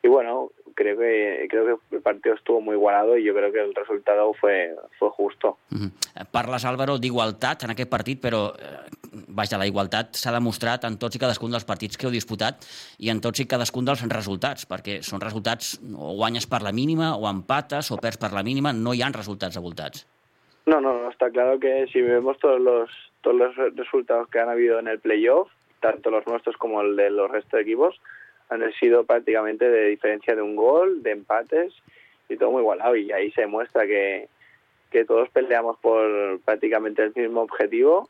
y 0.02 0.08
bueno, 0.08 0.50
creo 0.74 0.96
que 0.96 1.46
creo 1.50 1.80
que 1.90 1.96
el 1.96 2.02
partido 2.02 2.34
estuvo 2.34 2.60
muy 2.60 2.74
igualado 2.74 3.16
y 3.16 3.24
yo 3.24 3.34
creo 3.34 3.52
que 3.52 3.60
el 3.60 3.74
resultado 3.74 4.32
fue, 4.34 4.74
fue 4.98 5.10
justo. 5.10 5.58
Uh 5.72 5.76
-huh. 5.76 6.26
Parles, 6.30 6.64
Álvaro, 6.64 6.98
d'igualtat 6.98 7.64
en 7.64 7.70
aquest 7.70 7.90
partit, 7.90 8.20
però 8.20 8.54
eh, 8.54 8.88
vaja, 9.28 9.58
la 9.58 9.66
igualtat 9.66 10.14
s'ha 10.14 10.32
demostrat 10.32 10.84
en 10.84 10.98
tots 10.98 11.16
i 11.16 11.18
cadascun 11.18 11.50
dels 11.50 11.64
partits 11.64 11.96
que 11.96 12.06
heu 12.06 12.12
disputat 12.12 12.64
i 12.98 13.10
en 13.10 13.20
tots 13.20 13.40
i 13.40 13.46
cadascun 13.46 13.84
dels 13.84 14.02
resultats, 14.08 14.66
perquè 14.68 15.02
són 15.02 15.20
resultats 15.20 15.80
o 15.96 16.14
guanyes 16.14 16.46
per 16.46 16.62
la 16.62 16.72
mínima 16.72 17.16
o 17.16 17.28
empates 17.28 17.90
o 17.90 17.96
perds 17.96 18.18
per 18.18 18.32
la 18.32 18.42
mínima, 18.42 18.72
no 18.72 18.94
hi 18.94 19.02
han 19.02 19.12
resultats 19.12 19.56
abultats. 19.56 20.06
No, 20.66 20.80
no, 20.80 20.92
no, 21.02 21.10
está 21.10 21.30
claro 21.30 21.58
que 21.58 21.86
si 21.92 22.02
vemos 22.02 22.38
todos 22.38 22.60
los, 22.60 22.90
todos 23.22 23.36
los 23.36 23.56
resultados 23.74 24.28
que 24.28 24.38
han 24.38 24.50
habido 24.50 24.78
en 24.78 24.86
el 24.86 25.00
playoff, 25.00 25.48
tanto 25.80 26.10
los 26.10 26.26
nuestros 26.26 26.56
como 26.56 26.82
el 26.82 26.94
de 26.94 27.10
los 27.10 27.30
restos 27.30 27.52
de 27.52 27.62
equipos, 27.62 28.00
han 28.48 28.72
sido 28.74 29.04
prácticamente 29.04 29.68
de 29.68 29.88
diferencia 29.88 30.34
de 30.34 30.42
un 30.42 30.56
gol, 30.56 31.02
de 31.02 31.12
empates 31.12 31.74
y 32.28 32.36
todo 32.36 32.50
muy 32.50 32.62
igualado. 32.62 32.96
Y 32.96 33.12
ahí 33.12 33.30
se 33.32 33.42
demuestra 33.42 33.86
que, 33.86 34.28
que 34.90 35.04
todos 35.04 35.28
peleamos 35.30 35.78
por 35.78 36.40
prácticamente 36.40 37.02
el 37.02 37.12
mismo 37.14 37.42
objetivo. 37.42 38.08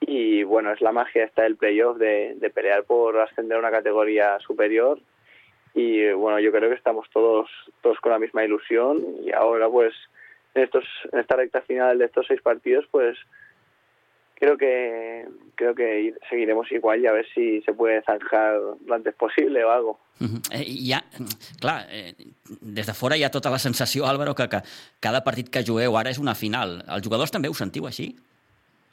Y 0.00 0.42
bueno, 0.42 0.72
es 0.72 0.80
la 0.80 0.92
magia 0.92 1.24
esta 1.24 1.42
del 1.42 1.56
playoff 1.56 1.98
de, 1.98 2.34
de 2.36 2.50
pelear 2.50 2.84
por 2.84 3.18
ascender 3.18 3.56
a 3.56 3.60
una 3.60 3.70
categoría 3.70 4.38
superior. 4.40 4.98
Y 5.74 6.10
bueno, 6.12 6.38
yo 6.40 6.52
creo 6.52 6.68
que 6.68 6.76
estamos 6.76 7.08
todos, 7.10 7.50
todos 7.82 7.98
con 8.00 8.12
la 8.12 8.18
misma 8.18 8.44
ilusión. 8.44 9.04
Y 9.24 9.32
ahora, 9.32 9.68
pues, 9.68 9.94
en, 10.54 10.62
estos, 10.62 10.84
en 11.12 11.18
esta 11.18 11.36
recta 11.36 11.62
final 11.62 11.98
de 11.98 12.04
estos 12.04 12.26
seis 12.26 12.40
partidos, 12.40 12.86
pues 12.90 13.18
creo 14.44 14.58
que 14.58 15.24
creo 15.54 15.74
que 15.74 16.14
seguiremos 16.28 16.70
igual 16.72 17.00
y 17.00 17.06
a 17.06 17.12
ver 17.12 17.26
si 17.34 17.62
se 17.62 17.72
puede 17.72 18.02
zanjar 18.02 18.60
lo 18.84 18.94
antes 18.94 19.14
posible 19.14 19.64
o 19.64 19.70
algo. 19.70 19.98
Uh 20.20 20.26
-huh. 20.26 20.42
eh, 20.52 20.94
ha, 20.94 21.04
clar, 21.60 21.86
eh, 21.90 22.14
des 22.60 22.86
de 22.86 22.94
fora 22.94 23.16
hi 23.16 23.24
ha 23.24 23.30
tota 23.30 23.50
la 23.50 23.58
sensació, 23.58 24.06
Álvaro, 24.06 24.34
que, 24.34 24.48
que 24.48 24.60
cada 25.00 25.24
partit 25.24 25.48
que 25.48 25.64
jugueu 25.64 25.96
ara 25.96 26.10
és 26.10 26.18
una 26.18 26.34
final. 26.34 26.84
Els 26.88 27.04
jugadors 27.06 27.30
també 27.30 27.48
ho 27.48 27.54
sentiu 27.54 27.86
així? 27.86 28.16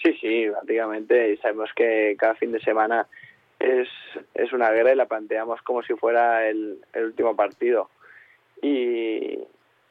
Sí, 0.01 0.13
sí, 0.21 0.47
prácticamente. 0.49 1.37
Sabemos 1.41 1.69
que 1.75 2.15
cada 2.17 2.35
fin 2.35 2.51
de 2.51 2.59
semana 2.59 3.07
es, 3.59 3.89
es 4.33 4.53
una 4.53 4.69
guerra 4.71 4.93
y 4.93 4.95
la 4.95 5.05
planteamos 5.05 5.61
como 5.61 5.83
si 5.83 5.93
fuera 5.93 6.47
el, 6.47 6.77
el 6.93 7.03
último 7.05 7.35
partido. 7.35 7.89
Y, 8.61 9.39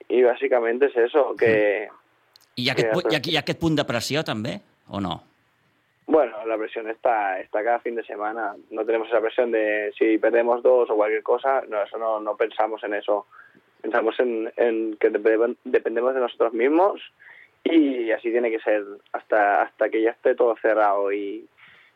y 0.08 0.22
básicamente 0.22 0.86
es 0.86 0.96
eso, 0.96 1.34
que... 1.36 1.88
I 2.56 2.62
hi 2.62 2.68
ha, 2.68 2.72
aquest, 2.72 2.92
que, 2.92 3.08
hi, 3.10 3.16
ha, 3.16 3.20
hi 3.24 3.36
ha 3.36 3.40
aquest 3.40 3.60
punt 3.60 3.76
de 3.76 3.84
pressió 3.84 4.22
també, 4.22 4.60
o 4.88 5.00
no? 5.00 5.29
Bueno, 6.10 6.44
la 6.44 6.58
presión 6.58 6.90
está, 6.90 7.38
está 7.38 7.62
cada 7.62 7.78
fin 7.78 7.94
de 7.94 8.02
semana. 8.02 8.56
No 8.70 8.84
tenemos 8.84 9.06
esa 9.06 9.20
presión 9.20 9.52
de 9.52 9.92
si 9.96 10.18
perdemos 10.18 10.60
dos 10.60 10.90
o 10.90 10.96
cualquier 10.96 11.22
cosa. 11.22 11.62
No, 11.68 11.80
eso 11.84 11.98
no, 11.98 12.18
no 12.18 12.36
pensamos 12.36 12.82
en 12.82 12.94
eso. 12.94 13.26
Pensamos 13.80 14.18
en, 14.18 14.52
en 14.56 14.96
que 14.96 15.08
dependemos 15.08 16.14
de 16.14 16.20
nosotros 16.20 16.52
mismos 16.52 17.00
y 17.62 18.10
así 18.10 18.32
tiene 18.32 18.50
que 18.50 18.58
ser 18.58 18.82
hasta, 19.12 19.62
hasta 19.62 19.88
que 19.88 20.02
ya 20.02 20.10
esté 20.10 20.34
todo 20.34 20.56
cerrado 20.60 21.12
y, 21.12 21.46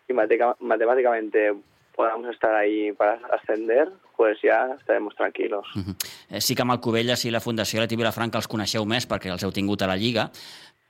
y 0.06 0.12
matemáticamente 0.12 1.52
podamos 1.96 2.32
estar 2.32 2.54
ahí 2.54 2.92
para 2.92 3.20
ascender, 3.32 3.88
pues 4.16 4.38
ja 4.40 4.76
estaremos 4.78 5.14
tranquilos. 5.16 5.66
Uh 5.74 5.80
-huh. 5.80 6.40
Sí 6.40 6.54
que 6.54 6.62
amb 6.62 6.72
el 6.72 6.80
Covelles 6.80 7.24
i 7.24 7.30
la 7.30 7.40
Fundació 7.40 7.80
Leti 7.80 7.96
Vilafranca 7.96 8.38
els 8.38 8.48
coneixeu 8.48 8.84
més 8.84 9.08
perquè 9.08 9.30
els 9.30 9.42
heu 9.42 9.52
tingut 9.52 9.82
a 9.82 9.86
la 9.86 9.96
Lliga, 9.96 10.30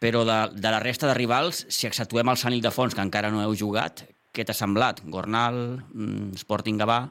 però 0.02 0.24
de, 0.28 0.38
de 0.56 0.72
la 0.72 0.80
resta 0.82 1.08
de 1.08 1.14
rivals, 1.18 1.64
si 1.68 1.88
exceptuem 1.88 2.28
el 2.28 2.40
Sant 2.40 2.56
Ildefons, 2.56 2.94
que 2.94 3.04
encara 3.04 3.30
no 3.32 3.42
heu 3.44 3.54
jugat, 3.58 4.04
què 4.34 4.44
t'ha 4.44 4.56
semblat? 4.56 5.04
Gornal, 5.06 5.80
mm, 5.92 6.34
Sporting 6.42 6.80
Gavà... 6.82 7.06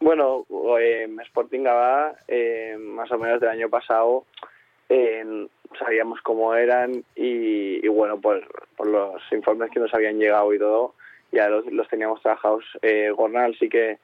Bueno, 0.00 0.46
eh, 0.80 1.06
Sporting 1.26 1.62
Gavà, 1.62 2.16
eh, 2.26 2.74
más 2.78 3.10
o 3.12 3.18
menos 3.18 3.38
del 3.38 3.50
año 3.50 3.68
pasado, 3.68 4.24
eh, 4.88 5.46
sabíamos 5.78 6.20
cómo 6.22 6.54
eran 6.54 7.04
y, 7.14 7.84
y 7.84 7.88
bueno, 7.88 8.20
por, 8.20 8.42
por, 8.76 8.86
los 8.86 9.22
informes 9.30 9.70
que 9.70 9.78
nos 9.78 9.92
habían 9.94 10.18
llegado 10.18 10.52
y 10.54 10.58
todo, 10.58 10.94
ya 11.32 11.48
los, 11.48 11.66
los 11.66 11.86
teníamos 11.88 12.22
trabajados. 12.22 12.64
Eh, 12.82 13.10
Gornal 13.16 13.56
sí 13.58 13.68
que 13.68 13.98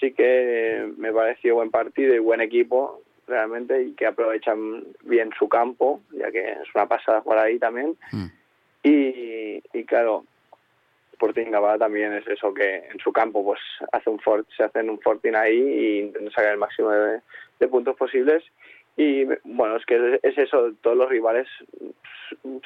sí 0.00 0.12
que 0.12 0.92
me 0.96 1.12
pareció 1.12 1.56
buen 1.56 1.70
partido 1.70 2.14
y 2.14 2.20
buen 2.20 2.40
equipo, 2.40 3.02
realmente 3.28 3.82
y 3.82 3.92
que 3.92 4.06
aprovechan 4.06 4.84
bien 5.02 5.30
su 5.38 5.48
campo, 5.48 6.00
ya 6.12 6.30
que 6.30 6.52
es 6.52 6.74
una 6.74 6.86
pasada 6.86 7.20
jugar 7.20 7.40
ahí 7.40 7.58
también. 7.58 7.96
Mm. 8.12 8.26
Y, 8.82 9.62
y 9.72 9.84
claro, 9.84 10.24
Sporting 11.12 11.50
Gabá 11.50 11.78
también 11.78 12.12
es 12.12 12.26
eso 12.28 12.54
que 12.54 12.76
en 12.76 12.98
su 13.00 13.12
campo 13.12 13.44
pues 13.44 13.60
hace 13.92 14.08
un 14.08 14.20
fort, 14.20 14.48
se 14.56 14.62
hacen 14.62 14.88
un 14.88 15.00
fortín 15.00 15.34
ahí 15.34 15.58
y 15.58 15.98
intentan 16.00 16.30
sacar 16.30 16.52
el 16.52 16.58
máximo 16.58 16.90
de, 16.90 17.20
de 17.58 17.68
puntos 17.68 17.96
posibles 17.96 18.44
y 18.96 19.24
bueno 19.44 19.76
es 19.76 19.84
que 19.84 20.20
es 20.22 20.38
eso 20.38 20.72
todos 20.80 20.96
los 20.96 21.08
rivales 21.08 21.48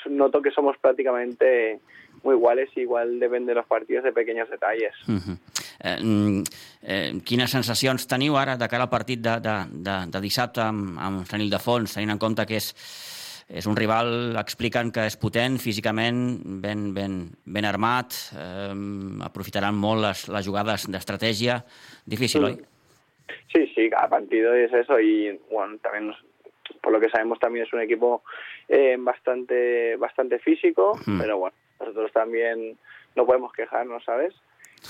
noto 0.07 0.43
que 0.43 0.51
somos 0.51 0.77
prácticamente 0.79 1.81
muy 2.23 2.37
iguales 2.37 2.71
y 2.77 2.81
igual 2.81 3.19
depèn 3.21 3.47
de 3.47 3.55
los 3.55 3.67
partidos 3.67 4.05
de 4.05 4.13
pequeños 4.13 4.49
detalles. 4.49 4.95
Uh 5.09 5.19
-huh. 5.19 5.37
eh, 5.85 6.45
eh, 6.83 7.21
quines 7.25 7.51
sensacions 7.51 8.07
teniu 8.07 8.37
ara 8.37 8.57
de 8.57 8.69
cara 8.69 8.85
al 8.85 8.91
partit 8.91 9.21
de, 9.21 9.41
de, 9.41 9.57
de, 9.71 9.97
de 10.07 10.21
dissabte 10.21 10.61
amb, 10.61 10.99
amb 10.99 11.27
Sant 11.27 11.43
Ildefons, 11.43 11.95
tenint 11.95 12.11
en 12.11 12.19
compte 12.19 12.47
que 12.47 12.57
és, 12.57 12.75
és 13.49 13.67
un 13.67 13.77
rival, 13.77 14.37
expliquen 14.37 14.93
que 14.93 15.07
és 15.07 15.17
potent 15.17 15.59
físicament, 15.59 16.41
ben, 16.45 16.95
ben, 16.95 17.31
ben 17.45 17.65
armat, 17.65 18.15
eh, 18.37 18.75
aprofitaran 19.25 19.75
molt 19.75 20.01
les, 20.03 20.29
les 20.29 20.47
jugades 20.47 20.87
d'estratègia. 20.91 21.65
Difícil, 22.07 22.43
mm. 22.43 22.45
oi? 22.45 22.57
Sí, 23.53 23.67
sí, 23.75 23.91
cada 23.91 24.09
partido 24.09 24.55
es 24.55 24.73
eso 24.73 24.99
y 25.01 25.39
bueno, 25.51 25.79
también 25.79 26.15
por 26.81 26.93
lo 26.93 27.01
que 27.01 27.11
sabemos 27.11 27.39
también 27.39 27.67
es 27.67 27.73
un 27.73 27.81
equipo 27.81 28.23
eh, 28.69 28.97
bastante 28.99 29.97
bastante 29.97 30.39
físico, 30.39 30.99
mm. 31.07 31.19
pero 31.21 31.39
bueno, 31.39 31.57
nosotros 31.83 32.13
también 32.13 32.79
no 33.15 33.27
podemos 33.27 33.53
quejarnos, 33.53 34.05
¿sabes? 34.05 34.35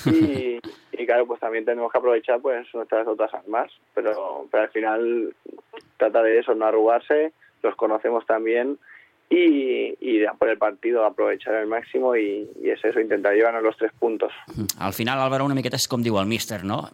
Y, 0.06 0.58
y, 0.92 1.06
claro, 1.06 1.26
pues 1.26 1.40
también 1.40 1.64
tenemos 1.64 1.90
que 1.92 1.98
aprovechar 1.98 2.40
pues 2.40 2.66
nuestras 2.74 3.06
otras 3.06 3.32
armas, 3.34 3.70
pero, 3.94 4.46
pero 4.50 4.64
al 4.64 4.70
final 4.70 5.34
trata 5.96 6.22
de 6.22 6.38
eso, 6.38 6.54
no 6.54 6.66
arrugarse, 6.66 7.32
los 7.62 7.76
conocemos 7.76 8.26
también 8.26 8.78
y, 9.32 9.96
y 10.00 10.24
por 10.38 10.48
el 10.48 10.58
partido 10.58 11.04
aprovechar 11.04 11.54
al 11.54 11.66
máximo 11.66 12.16
y, 12.16 12.48
y 12.62 12.70
és 12.70 12.84
eso, 12.84 13.00
intentar 13.00 13.34
llevarnos 13.34 13.62
los 13.62 13.76
tres 13.76 13.92
puntos. 13.98 14.32
Al 14.78 14.92
final, 14.92 15.20
Álvaro, 15.20 15.44
una 15.44 15.56
miqueta 15.56 15.78
és 15.80 15.88
com 15.88 16.02
diu 16.04 16.18
el 16.20 16.28
míster, 16.28 16.62
no? 16.68 16.84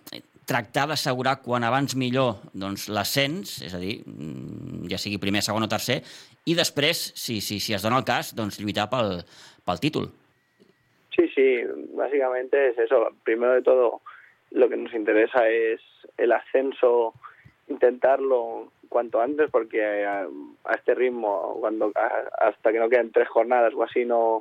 Tractar 0.48 0.86
d'assegurar 0.88 1.38
quan 1.42 1.66
abans 1.66 1.96
millor 1.98 2.38
doncs, 2.54 2.86
l'ascens, 2.88 3.58
és 3.66 3.74
a 3.74 3.80
dir, 3.82 3.98
mm, 4.06 4.86
ja 4.88 5.00
sigui 5.02 5.18
primer, 5.18 5.42
segon 5.42 5.66
o 5.66 5.68
tercer, 5.68 6.00
i 6.46 6.54
després, 6.56 7.10
si, 7.18 7.40
si, 7.44 7.58
si 7.60 7.74
es 7.74 7.82
dona 7.82 7.98
el 7.98 8.06
cas, 8.08 8.32
doncs 8.38 8.60
lluitar 8.62 8.86
pel, 8.88 9.18
pel 9.68 9.80
títol. 9.80 10.08
Sí, 11.14 11.28
sí, 11.34 11.62
básicamente 11.94 12.68
es 12.68 12.78
eso. 12.78 13.08
Primero 13.24 13.52
de 13.52 13.62
todo, 13.62 14.00
lo 14.50 14.68
que 14.68 14.76
nos 14.76 14.94
interesa 14.94 15.48
es 15.48 15.80
el 16.16 16.32
ascenso, 16.32 17.12
intentarlo 17.68 18.72
cuanto 18.88 19.20
antes, 19.20 19.50
porque 19.50 20.06
a, 20.06 20.26
a 20.64 20.74
este 20.74 20.94
ritmo, 20.94 21.56
cuando 21.60 21.92
a, 21.94 22.46
hasta 22.48 22.72
que 22.72 22.78
no 22.78 22.88
queden 22.88 23.12
tres 23.12 23.28
jornadas 23.28 23.74
o 23.74 23.82
así, 23.82 24.04
no, 24.04 24.40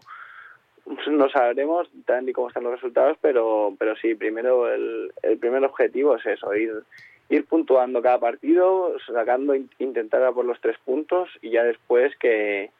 no 1.08 1.30
sabremos 1.30 1.90
tan 2.06 2.26
ni 2.26 2.34
cómo 2.34 2.48
están 2.48 2.64
los 2.64 2.74
resultados, 2.74 3.18
pero, 3.22 3.76
pero 3.78 3.96
sí, 3.98 4.16
primero 4.16 4.72
el, 4.72 5.12
el 5.24 5.38
primer 5.38 5.64
objetivo 5.66 6.16
es 6.16 6.26
eso, 6.26 6.56
ir, 6.56 6.84
ir 7.30 7.46
puntuando 7.46 8.02
cada 8.02 8.20
partido, 8.20 8.96
sacando, 9.06 9.54
intentar 9.80 10.34
por 10.34 10.46
los 10.46 10.60
tres 10.62 10.78
puntos 10.86 11.30
y 11.42 11.50
ya 11.50 11.64
después 11.64 12.16
que 12.18 12.72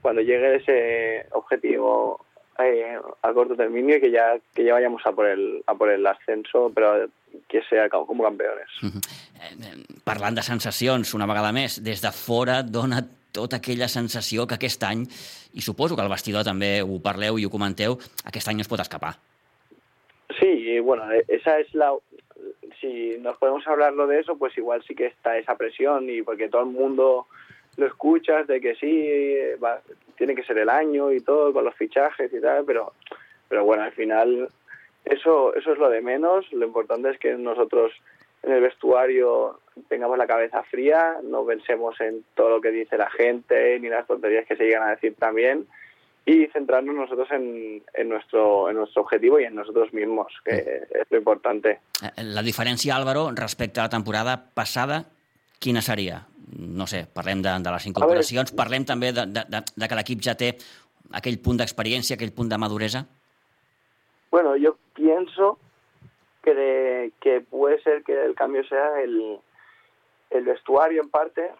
cuando 0.00 0.22
llegue 0.22 0.56
ese 0.56 1.26
objetivo 1.32 2.24
eh, 2.58 2.98
a 3.22 3.32
corto 3.32 3.56
término 3.56 3.96
y 3.96 4.00
que 4.00 4.10
ya 4.10 4.38
que 4.54 4.64
ya 4.64 4.74
vayamos 4.74 5.02
a 5.04 5.12
por 5.12 5.26
el 5.26 5.62
a 5.66 5.74
por 5.74 5.90
el 5.90 6.06
ascenso, 6.06 6.70
pero 6.74 7.08
que 7.48 7.62
sea 7.62 7.88
como 7.88 8.22
campeones. 8.22 8.68
Uh 8.82 8.86
-huh. 8.86 10.02
parlant 10.04 10.36
de 10.36 10.42
sensacions, 10.42 11.14
una 11.14 11.26
vegada 11.26 11.52
més, 11.52 11.82
des 11.82 12.00
de 12.02 12.12
fora 12.12 12.62
dona 12.62 13.06
tota 13.32 13.56
aquella 13.56 13.88
sensació 13.88 14.46
que 14.46 14.54
aquest 14.54 14.82
any, 14.82 15.06
i 15.54 15.60
suposo 15.60 15.96
que 15.96 16.02
al 16.02 16.10
vestidor 16.10 16.44
també 16.44 16.82
ho 16.82 16.98
parleu 17.02 17.38
i 17.38 17.44
ho 17.44 17.50
comenteu, 17.50 17.98
aquest 18.24 18.48
any 18.48 18.56
no 18.56 18.62
es 18.62 18.68
pot 18.68 18.80
escapar. 18.80 19.14
Sí, 20.38 20.78
bueno, 20.80 21.04
esa 21.28 21.58
es 21.58 21.74
la... 21.74 21.92
Si 22.80 23.18
nos 23.20 23.36
podemos 23.36 23.66
hablarlo 23.66 24.06
de 24.06 24.20
eso, 24.20 24.36
pues 24.36 24.56
igual 24.56 24.82
sí 24.86 24.94
que 24.94 25.06
está 25.06 25.36
esa 25.36 25.56
presión 25.56 26.08
y 26.08 26.22
porque 26.22 26.48
todo 26.48 26.62
el 26.62 26.70
mundo 26.70 27.26
lo 27.80 27.86
escuchas 27.86 28.46
de 28.46 28.60
que 28.60 28.74
sí, 28.76 29.56
va, 29.62 29.80
tiene 30.16 30.34
que 30.34 30.44
ser 30.44 30.58
el 30.58 30.68
año 30.68 31.10
y 31.12 31.20
todo 31.20 31.52
con 31.52 31.64
los 31.64 31.74
fichajes 31.74 32.32
y 32.32 32.40
tal, 32.40 32.64
pero, 32.64 32.92
pero 33.48 33.64
bueno, 33.64 33.82
al 33.82 33.92
final 33.92 34.48
eso, 35.04 35.54
eso 35.54 35.72
es 35.72 35.78
lo 35.78 35.88
de 35.88 36.00
menos. 36.00 36.50
Lo 36.52 36.66
importante 36.66 37.10
es 37.10 37.18
que 37.18 37.34
nosotros 37.34 37.92
en 38.42 38.52
el 38.52 38.60
vestuario 38.60 39.60
tengamos 39.88 40.18
la 40.18 40.26
cabeza 40.26 40.62
fría, 40.64 41.16
no 41.22 41.44
pensemos 41.44 42.00
en 42.00 42.24
todo 42.34 42.50
lo 42.50 42.60
que 42.60 42.70
dice 42.70 42.96
la 42.96 43.10
gente 43.10 43.78
ni 43.80 43.88
las 43.88 44.06
tonterías 44.06 44.46
que 44.46 44.56
se 44.56 44.64
llegan 44.64 44.82
a 44.82 44.90
decir 44.90 45.14
también 45.18 45.66
y 46.26 46.46
centrarnos 46.48 46.94
nosotros 46.94 47.28
en, 47.30 47.82
en, 47.94 48.08
nuestro, 48.08 48.68
en 48.70 48.76
nuestro 48.76 49.02
objetivo 49.02 49.40
y 49.40 49.44
en 49.44 49.54
nosotros 49.54 49.92
mismos, 49.92 50.32
que 50.44 50.84
és 50.92 51.08
lo 51.10 51.18
importante. 51.18 51.80
La 52.16 52.44
diferència, 52.44 52.94
Álvaro, 52.94 53.30
respecte 53.34 53.80
a 53.80 53.88
la 53.88 53.92
temporada 53.92 54.36
passada, 54.54 55.06
quina 55.58 55.82
seria? 55.82 56.26
No 56.58 56.86
sé, 56.90 57.04
parlem 57.14 57.42
de, 57.44 57.52
de 57.62 57.72
les 57.74 57.86
incorporacions, 57.86 58.52
parlem 58.56 58.84
també 58.88 59.12
de, 59.14 59.26
de, 59.30 59.44
de, 59.48 59.62
de 59.76 59.88
que 59.88 59.98
l'equip 59.98 60.22
ja 60.24 60.34
té 60.38 60.54
aquell 61.14 61.38
punt 61.42 61.60
d'experiència, 61.60 62.16
aquell 62.16 62.34
punt 62.34 62.50
de 62.50 62.58
maduresa? 62.58 63.04
Bueno, 64.30 64.56
yo 64.56 64.76
pienso 64.94 65.58
que, 66.42 66.54
de, 66.54 67.12
que 67.20 67.40
puede 67.40 67.80
ser 67.82 68.02
que 68.02 68.24
el 68.24 68.34
cambio 68.34 68.64
sea 68.64 69.00
el, 69.02 69.38
el 70.30 70.44
vestuario 70.44 71.02
en 71.02 71.10
parte 71.10 71.50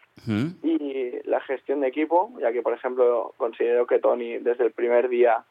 y 0.62 1.12
la 1.24 1.40
gestión 1.40 1.80
de 1.80 1.88
equipo, 1.88 2.32
ya 2.40 2.52
que 2.52 2.62
por 2.62 2.74
ejemplo 2.74 3.34
considero 3.36 3.86
que 3.86 3.98
Tony 3.98 4.38
desde 4.38 4.64
el 4.64 4.72
primer 4.72 5.08
día, 5.08 5.44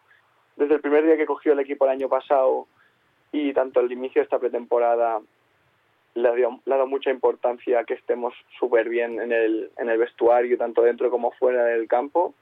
desde 0.55 0.75
el 0.75 0.81
primer 0.81 1.05
día 1.05 1.17
que 1.17 1.25
cogió 1.25 1.53
el 1.53 1.59
equipo 1.59 1.85
el 1.85 1.91
año 1.91 2.07
pasado 2.07 2.67
y 3.31 3.53
tanto 3.53 3.79
el 3.79 3.91
inicio 3.91 4.21
de 4.21 4.23
esta 4.23 4.39
pretemporada 4.39 5.19
le, 6.15 6.27
ha 6.27 6.59
dado 6.65 6.87
mucha 6.87 7.11
importancia 7.11 7.79
a 7.79 7.83
que 7.83 7.93
estemos 7.93 8.33
súper 8.59 8.89
bien 8.89 9.19
en 9.19 9.31
el, 9.31 9.71
en 9.77 9.89
el 9.89 9.97
vestuario, 9.97 10.57
tanto 10.57 10.81
dentro 10.81 11.09
como 11.09 11.31
fuera 11.31 11.63
del 11.65 11.87
campo. 11.87 12.33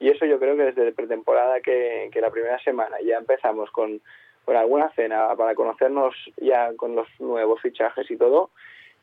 Y 0.00 0.08
eso 0.08 0.26
yo 0.26 0.38
creo 0.38 0.56
que 0.56 0.64
desde 0.72 0.92
pretemporada 0.92 1.60
que, 1.60 2.10
que 2.12 2.20
la 2.20 2.30
primera 2.30 2.58
semana 2.62 2.96
ya 3.04 3.16
empezamos 3.16 3.70
con, 3.70 4.00
con 4.44 4.56
alguna 4.56 4.90
cena 4.90 5.34
para 5.36 5.54
conocernos 5.54 6.14
ya 6.40 6.72
con 6.76 6.94
los 6.94 7.08
nuevos 7.20 7.60
fichajes 7.62 8.10
y 8.10 8.16
todo, 8.16 8.50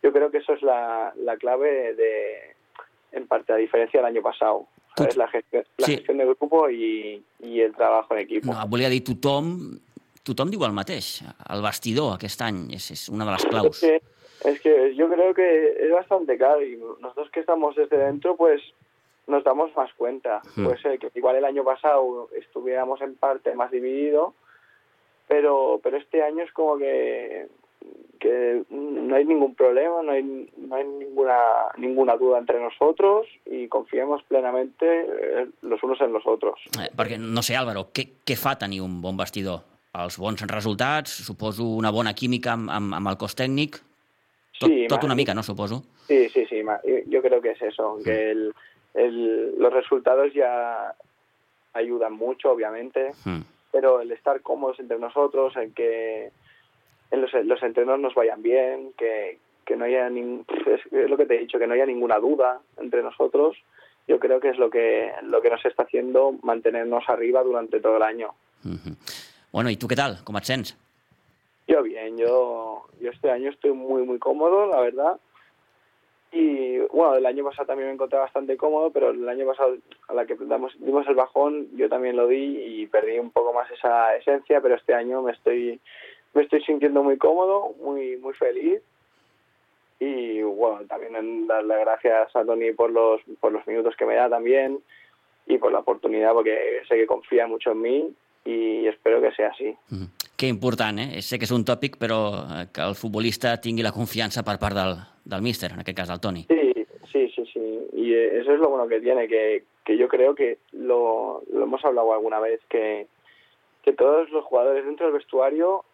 yo 0.03 0.11
creo 0.11 0.31
que 0.31 0.39
eso 0.39 0.53
es 0.53 0.61
la, 0.61 1.13
la 1.15 1.37
clave 1.37 1.93
de, 1.95 2.55
en 3.11 3.27
parte, 3.27 3.53
a 3.53 3.57
diferència 3.57 3.99
del 3.99 4.05
año 4.05 4.21
pasado. 4.21 4.67
¿sabes? 4.97 5.15
La, 5.15 5.27
gestió, 5.27 5.63
la 5.77 5.85
Sí. 5.85 5.95
gestión 5.95 6.17
del 6.17 6.27
grupo 6.35 6.69
y, 6.69 7.23
el 7.39 7.73
trabajo 7.73 8.13
en 8.15 8.21
equipo. 8.21 8.53
No, 8.53 8.67
volia 8.67 8.89
dir 8.89 9.03
tothom, 9.03 9.79
tothom 10.23 10.49
diu 10.51 10.65
el 10.65 10.73
mateix. 10.75 11.21
El 11.49 11.61
vestidor 11.63 12.15
aquest 12.17 12.41
any 12.41 12.65
és, 12.75 12.91
és 12.91 13.07
una 13.09 13.25
de 13.25 13.31
les 13.31 13.45
claus. 13.45 13.81
Es 14.43 14.59
que 14.61 14.95
yo 14.95 15.09
creo 15.09 15.33
que 15.33 15.77
es 15.79 15.91
bastante 15.91 16.37
claro 16.37 16.63
y 16.63 16.77
nosotros 16.99 17.29
que 17.31 17.41
estamos 17.41 17.75
desde 17.75 17.97
dentro, 17.97 18.35
pues 18.35 18.61
nos 19.27 19.43
damos 19.43 19.75
más 19.75 19.91
cuenta. 19.93 20.41
Hmm. 20.55 20.65
Puede 20.65 20.81
ser 20.81 20.99
que 20.99 21.11
igual 21.15 21.35
el 21.35 21.45
año 21.45 21.63
pasado 21.63 22.29
estuviéramos 22.35 23.01
en 23.01 23.15
parte 23.15 23.55
más 23.55 23.71
dividido, 23.71 24.33
pero, 25.27 25.79
pero 25.83 25.97
este 25.97 26.23
año 26.23 26.43
es 26.43 26.51
como 26.51 26.77
que, 26.77 27.47
que 28.19 28.63
no 28.69 29.15
hay 29.15 29.25
ningún 29.25 29.55
problema, 29.55 30.01
no 30.03 30.11
hay, 30.11 30.23
no 30.57 30.75
hay 30.75 30.85
ninguna, 30.85 31.37
ninguna 31.77 32.17
duda 32.17 32.39
entre 32.39 32.59
nosotros 32.59 33.27
y 33.45 33.67
confiemos 33.67 34.21
plenamente 34.23 34.85
eh, 34.85 35.47
los 35.61 35.81
unos 35.83 36.01
en 36.01 36.13
los 36.13 36.25
otros. 36.25 36.59
Eh, 36.77 36.89
perquè, 36.97 37.17
no 37.17 37.41
sé, 37.45 37.55
Álvaro, 37.57 37.87
què, 37.93 38.07
què 38.25 38.37
fa 38.37 38.57
tenir 38.59 38.81
un 38.83 38.99
bon 39.01 39.17
vestidor? 39.17 39.63
Els 39.91 40.15
bons 40.21 40.43
resultats, 40.47 41.11
suposo 41.25 41.65
una 41.77 41.91
bona 41.91 42.13
química 42.15 42.53
amb, 42.53 42.69
amb, 42.71 42.93
amb 42.99 43.11
el 43.11 43.17
cos 43.19 43.35
tècnic, 43.35 43.81
tot, 44.61 44.69
Sí, 44.69 44.85
tot 44.87 45.03
una 45.03 45.15
mica, 45.15 45.33
no, 45.33 45.41
suposo? 45.41 45.81
Sí, 46.07 46.29
sí, 46.29 46.45
sí. 46.45 46.61
yo- 47.07 47.21
creo 47.21 47.41
que 47.41 47.51
es 47.51 47.61
eso, 47.61 47.97
que 48.03 48.29
el, 48.31 48.53
el- 48.93 49.55
los 49.57 49.73
resultados 49.73 50.31
ya 50.33 50.93
ayudan 51.73 52.13
mucho, 52.13 52.51
obviamente, 52.51 53.11
Mm. 53.25 53.41
pero 53.71 54.01
el 54.01 54.11
estar 54.11 54.41
cómodos 54.41 54.79
entre 54.79 54.99
nosotros, 54.99 55.55
el 55.57 55.73
que 55.73 56.31
en 57.11 57.21
los, 57.21 57.33
los 57.33 57.61
entrenos 57.63 57.99
nos 57.99 58.13
vayan 58.13 58.41
bien, 58.43 58.93
que, 58.97 59.39
que 59.65 59.75
no 59.75 59.85
haya 59.85 60.09
nin- 60.09 60.45
es, 60.67 61.09
lo 61.09 61.17
que 61.17 61.25
te 61.25 61.35
he 61.35 61.39
dicho, 61.39 61.57
que 61.57 61.65
no 61.67 61.73
haya 61.73 61.85
ninguna 61.85 62.19
duda 62.19 62.59
entre 62.77 63.01
nosotros, 63.01 63.57
yo 64.07 64.19
creo 64.19 64.39
que 64.39 64.49
es 64.49 64.57
lo 64.57 64.69
que 64.69 65.11
lo 65.23 65.41
que 65.41 65.49
nos 65.49 65.63
está 65.65 65.83
haciendo 65.83 66.33
mantenernos 66.43 67.03
arriba 67.07 67.41
durante 67.43 67.79
todo 67.79 67.97
el 67.97 68.03
año. 68.03 68.29
Bueno, 69.51 69.69
i 69.69 69.75
tu 69.75 69.87
què 69.89 69.95
tal? 69.99 70.19
Com 70.23 70.37
et 70.39 70.45
sents? 70.47 70.75
Yo 71.67 71.81
bien, 71.83 72.17
yo, 72.17 72.70
yo 73.01 73.11
este 73.11 73.31
año 73.31 73.49
estoy 73.49 73.71
muy, 73.71 74.03
muy 74.03 74.19
cómodo, 74.19 74.67
la 74.67 74.79
verdad. 74.79 75.19
Y 76.31 76.77
bueno, 76.93 77.15
el 77.15 77.25
año 77.25 77.43
pasado 77.43 77.67
también 77.67 77.89
me 77.89 77.93
encontré 77.93 78.17
bastante 78.17 78.55
cómodo, 78.55 78.89
pero 78.91 79.09
el 79.09 79.27
año 79.27 79.45
pasado 79.45 79.75
a 80.07 80.13
la 80.13 80.25
que 80.25 80.35
damos, 80.39 80.73
dimos 80.79 81.05
el 81.07 81.15
bajón, 81.15 81.67
yo 81.75 81.89
también 81.89 82.15
lo 82.15 82.27
di 82.27 82.81
y 82.81 82.87
perdí 82.87 83.19
un 83.19 83.31
poco 83.31 83.53
más 83.53 83.69
esa 83.69 84.15
esencia, 84.15 84.61
pero 84.61 84.75
este 84.75 84.93
año 84.93 85.21
me 85.21 85.33
estoy, 85.33 85.81
me 86.33 86.43
estoy 86.43 86.63
sintiendo 86.63 87.03
muy 87.03 87.17
cómodo, 87.17 87.73
muy, 87.83 88.15
muy 88.17 88.33
feliz. 88.33 88.81
Y 89.99 90.41
bueno, 90.41 90.85
también 90.87 91.15
en 91.15 91.47
darle 91.47 91.79
gracias 91.81 92.33
a 92.35 92.45
Tony 92.45 92.71
por 92.71 92.91
los, 92.91 93.21
por 93.41 93.51
los 93.51 93.67
minutos 93.67 93.95
que 93.97 94.05
me 94.05 94.15
da 94.15 94.29
también 94.29 94.79
y 95.45 95.57
por 95.57 95.71
la 95.71 95.79
oportunidad, 95.79 96.33
porque 96.33 96.81
sé 96.87 96.95
que 96.95 97.07
confía 97.07 97.45
mucho 97.45 97.71
en 97.71 97.81
mí 97.81 98.15
y 98.45 98.87
espero 98.87 99.21
que 99.21 99.33
sea 99.33 99.49
así. 99.49 99.75
Que 100.41 100.47
important, 100.49 100.97
eh? 100.97 101.21
Sé 101.21 101.37
que 101.37 101.45
és 101.45 101.51
un 101.53 101.61
tòpic, 101.61 101.99
però 102.01 102.17
eh, 102.41 102.63
que 102.73 102.81
el 102.81 102.95
futbolista 102.97 103.51
tingui 103.61 103.83
la 103.85 103.91
confiança 103.93 104.41
per 104.41 104.55
part 104.57 104.73
del, 104.73 104.95
del 105.33 105.43
míster, 105.45 105.69
en 105.69 105.83
aquest 105.83 105.99
cas 105.99 106.09
del 106.09 106.21
Toni. 106.23 106.47
Sí, 106.49 106.85
sí, 107.11 107.27
sí, 107.35 107.43
sí. 107.53 107.65
Y 107.93 108.13
eh, 108.15 108.39
eso 108.39 108.55
es 108.55 108.59
lo 108.59 108.69
bueno 108.69 108.87
que 108.87 108.99
tiene, 109.01 109.27
que, 109.27 109.65
que 109.85 109.97
yo 109.97 110.07
creo 110.07 110.33
que 110.33 110.57
lo, 110.71 111.43
hemos 111.53 111.85
hablado 111.85 112.11
alguna 112.11 112.39
vez, 112.39 112.59
que, 112.69 113.05
que 113.83 113.93
todos 113.93 114.31
los 114.31 114.43
jugadores 114.45 114.83
dentro 114.83 115.05
del 115.05 115.13
vestuario 115.13 115.85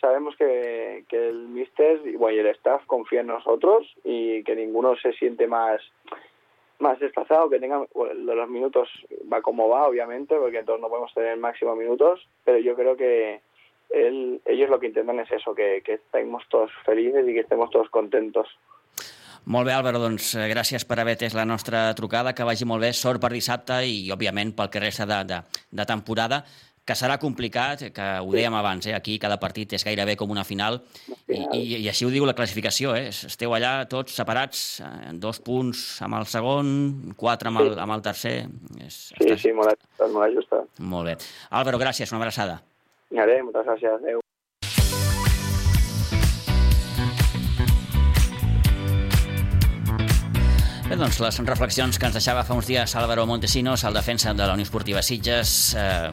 sabemos 0.00 0.34
que, 0.34 1.04
que 1.08 1.28
el 1.28 1.46
míster 1.46 2.00
y, 2.04 2.16
bueno, 2.16 2.36
y 2.36 2.40
el 2.40 2.46
staff 2.58 2.84
confía 2.86 3.20
en 3.20 3.28
nosotros 3.28 3.86
y 4.02 4.42
que 4.42 4.56
ninguno 4.56 4.96
se 4.96 5.12
siente 5.12 5.46
más 5.46 5.80
más 6.80 6.98
desplazado, 6.98 7.50
que 7.50 7.60
tenga 7.60 7.86
los 7.94 8.48
minutos 8.48 8.88
va 9.32 9.40
como 9.42 9.68
va, 9.68 9.86
obviamente, 9.86 10.36
porque 10.36 10.62
todos 10.64 10.80
no 10.80 10.88
podemos 10.88 11.12
tener 11.14 11.36
máximo 11.36 11.74
minutos, 11.76 12.26
pero 12.44 12.58
yo 12.58 12.74
creo 12.74 12.96
que 12.96 13.40
ellos 14.58 14.70
lo 14.70 14.78
que 14.80 14.90
intentan 14.90 15.20
es 15.22 15.30
eso, 15.32 15.54
que, 15.54 15.80
que 15.86 15.94
estemos 16.02 16.42
todos 16.50 16.70
felices 16.84 17.24
y 17.26 17.32
que 17.32 17.40
estemos 17.46 17.70
todos 17.70 17.88
contentos. 17.90 18.46
Molt 19.48 19.64
bé, 19.64 19.72
Álvaro, 19.72 19.98
doncs 20.02 20.34
eh, 20.36 20.44
gràcies 20.50 20.84
per 20.84 20.98
haver 21.00 21.14
atès 21.16 21.32
la 21.32 21.46
nostra 21.48 21.86
trucada, 21.96 22.34
que 22.36 22.44
vagi 22.44 22.66
molt 22.68 22.82
bé, 22.84 22.90
sort 22.92 23.22
per 23.22 23.30
dissabte 23.32 23.78
i, 23.88 24.10
òbviament, 24.12 24.50
pel 24.58 24.68
que 24.68 24.82
resta 24.82 25.06
de, 25.08 25.22
de, 25.30 25.38
de 25.72 25.86
temporada, 25.88 26.42
que 26.88 26.96
serà 26.96 27.16
complicat, 27.20 27.86
que 27.96 28.08
ho 28.24 28.28
dèiem 28.32 28.54
abans, 28.58 28.86
eh? 28.90 28.94
aquí 28.96 29.18
cada 29.20 29.38
partit 29.40 29.72
és 29.76 29.84
gairebé 29.84 30.16
com 30.20 30.30
una 30.34 30.44
final, 30.44 30.78
i, 31.28 31.40
i, 31.56 31.62
i 31.84 31.88
així 31.88 32.04
ho 32.04 32.12
diu 32.12 32.24
la 32.28 32.34
classificació, 32.36 32.92
eh? 32.96 33.08
esteu 33.08 33.52
allà 33.56 33.72
tots 33.88 34.16
separats, 34.20 34.62
eh, 34.84 35.12
dos 35.20 35.40
punts 35.44 35.82
amb 36.04 36.20
el 36.20 36.28
segon, 36.28 36.70
quatre 37.16 37.48
amb 37.52 37.60
el, 37.64 37.72
amb 37.86 37.96
el 37.96 38.04
tercer... 38.04 38.36
És, 38.84 39.00
Sí, 39.14 39.22
estàs- 39.30 39.44
sí, 39.46 39.52
molt 39.56 39.72
ajustat, 39.72 40.12
molt 40.12 40.28
ajustat. 40.28 40.68
Molt 40.80 41.08
bé. 41.12 41.16
Álvaro, 41.56 41.80
gràcies, 41.80 42.12
una 42.12 42.20
abraçada. 42.24 42.60
Haré, 43.16 43.40
moltes 43.42 43.64
gràcies. 43.64 43.96
Adéu. 44.00 44.20
Bé, 50.88 50.96
doncs 50.96 51.18
les 51.20 51.36
reflexions 51.44 51.98
que 52.00 52.06
ens 52.08 52.14
deixava 52.16 52.40
fa 52.48 52.54
uns 52.56 52.64
dies 52.64 52.94
Álvaro 52.96 53.26
Montesinos, 53.28 53.82
el 53.84 53.92
defensa 53.92 54.32
de 54.32 54.46
la 54.48 54.54
Unió 54.56 54.64
Esportiva 54.64 55.02
Sitges, 55.04 55.74
eh, 55.76 56.08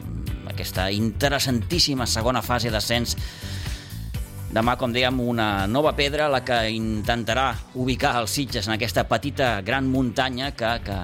aquesta 0.50 0.90
interessantíssima 0.92 2.04
segona 2.04 2.42
fase 2.44 2.68
d'ascens. 2.68 3.16
Demà, 4.52 4.74
com 4.76 4.92
dèiem, 4.92 5.16
una 5.24 5.64
nova 5.66 5.94
pedra, 5.96 6.28
la 6.28 6.42
que 6.44 6.58
intentarà 6.76 7.46
ubicar 7.72 8.18
els 8.20 8.36
Sitges 8.36 8.68
en 8.68 8.74
aquesta 8.76 9.06
petita 9.08 9.62
gran 9.64 9.88
muntanya 9.88 10.52
que, 10.52 10.74
que, 10.84 11.00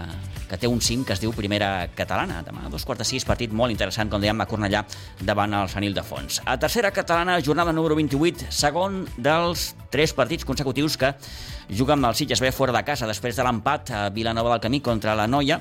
que 0.52 0.58
té 0.60 0.68
un 0.68 0.82
cim 0.84 1.00
que 1.08 1.14
es 1.14 1.20
diu 1.22 1.32
Primera 1.32 1.88
Catalana. 1.96 2.42
Demà, 2.44 2.66
dos 2.68 2.84
quarts 2.84 3.00
de 3.00 3.06
sis, 3.08 3.24
partit 3.24 3.54
molt 3.56 3.72
interessant, 3.72 4.10
com 4.12 4.20
dèiem, 4.20 4.42
a 4.44 4.46
Cornellà, 4.50 4.82
davant 5.24 5.54
el 5.56 5.70
Sanil 5.72 5.96
de 5.96 6.04
Fons. 6.04 6.42
A 6.44 6.58
tercera 6.60 6.90
catalana, 6.92 7.38
jornada 7.40 7.72
número 7.72 7.96
28, 7.96 8.50
segon 8.52 9.06
dels 9.16 9.70
tres 9.94 10.12
partits 10.12 10.44
consecutius 10.44 10.98
que 11.00 11.14
juga 11.72 11.96
amb 11.96 12.10
el 12.10 12.18
Sitges 12.18 12.44
B 12.44 12.52
fora 12.52 12.76
de 12.76 12.84
casa, 12.84 13.08
després 13.08 13.38
de 13.38 13.46
l'empat 13.48 13.94
a 13.96 14.02
Vilanova 14.12 14.52
del 14.52 14.64
Camí 14.66 14.82
contra 14.84 15.16
la 15.16 15.24
Noia, 15.24 15.56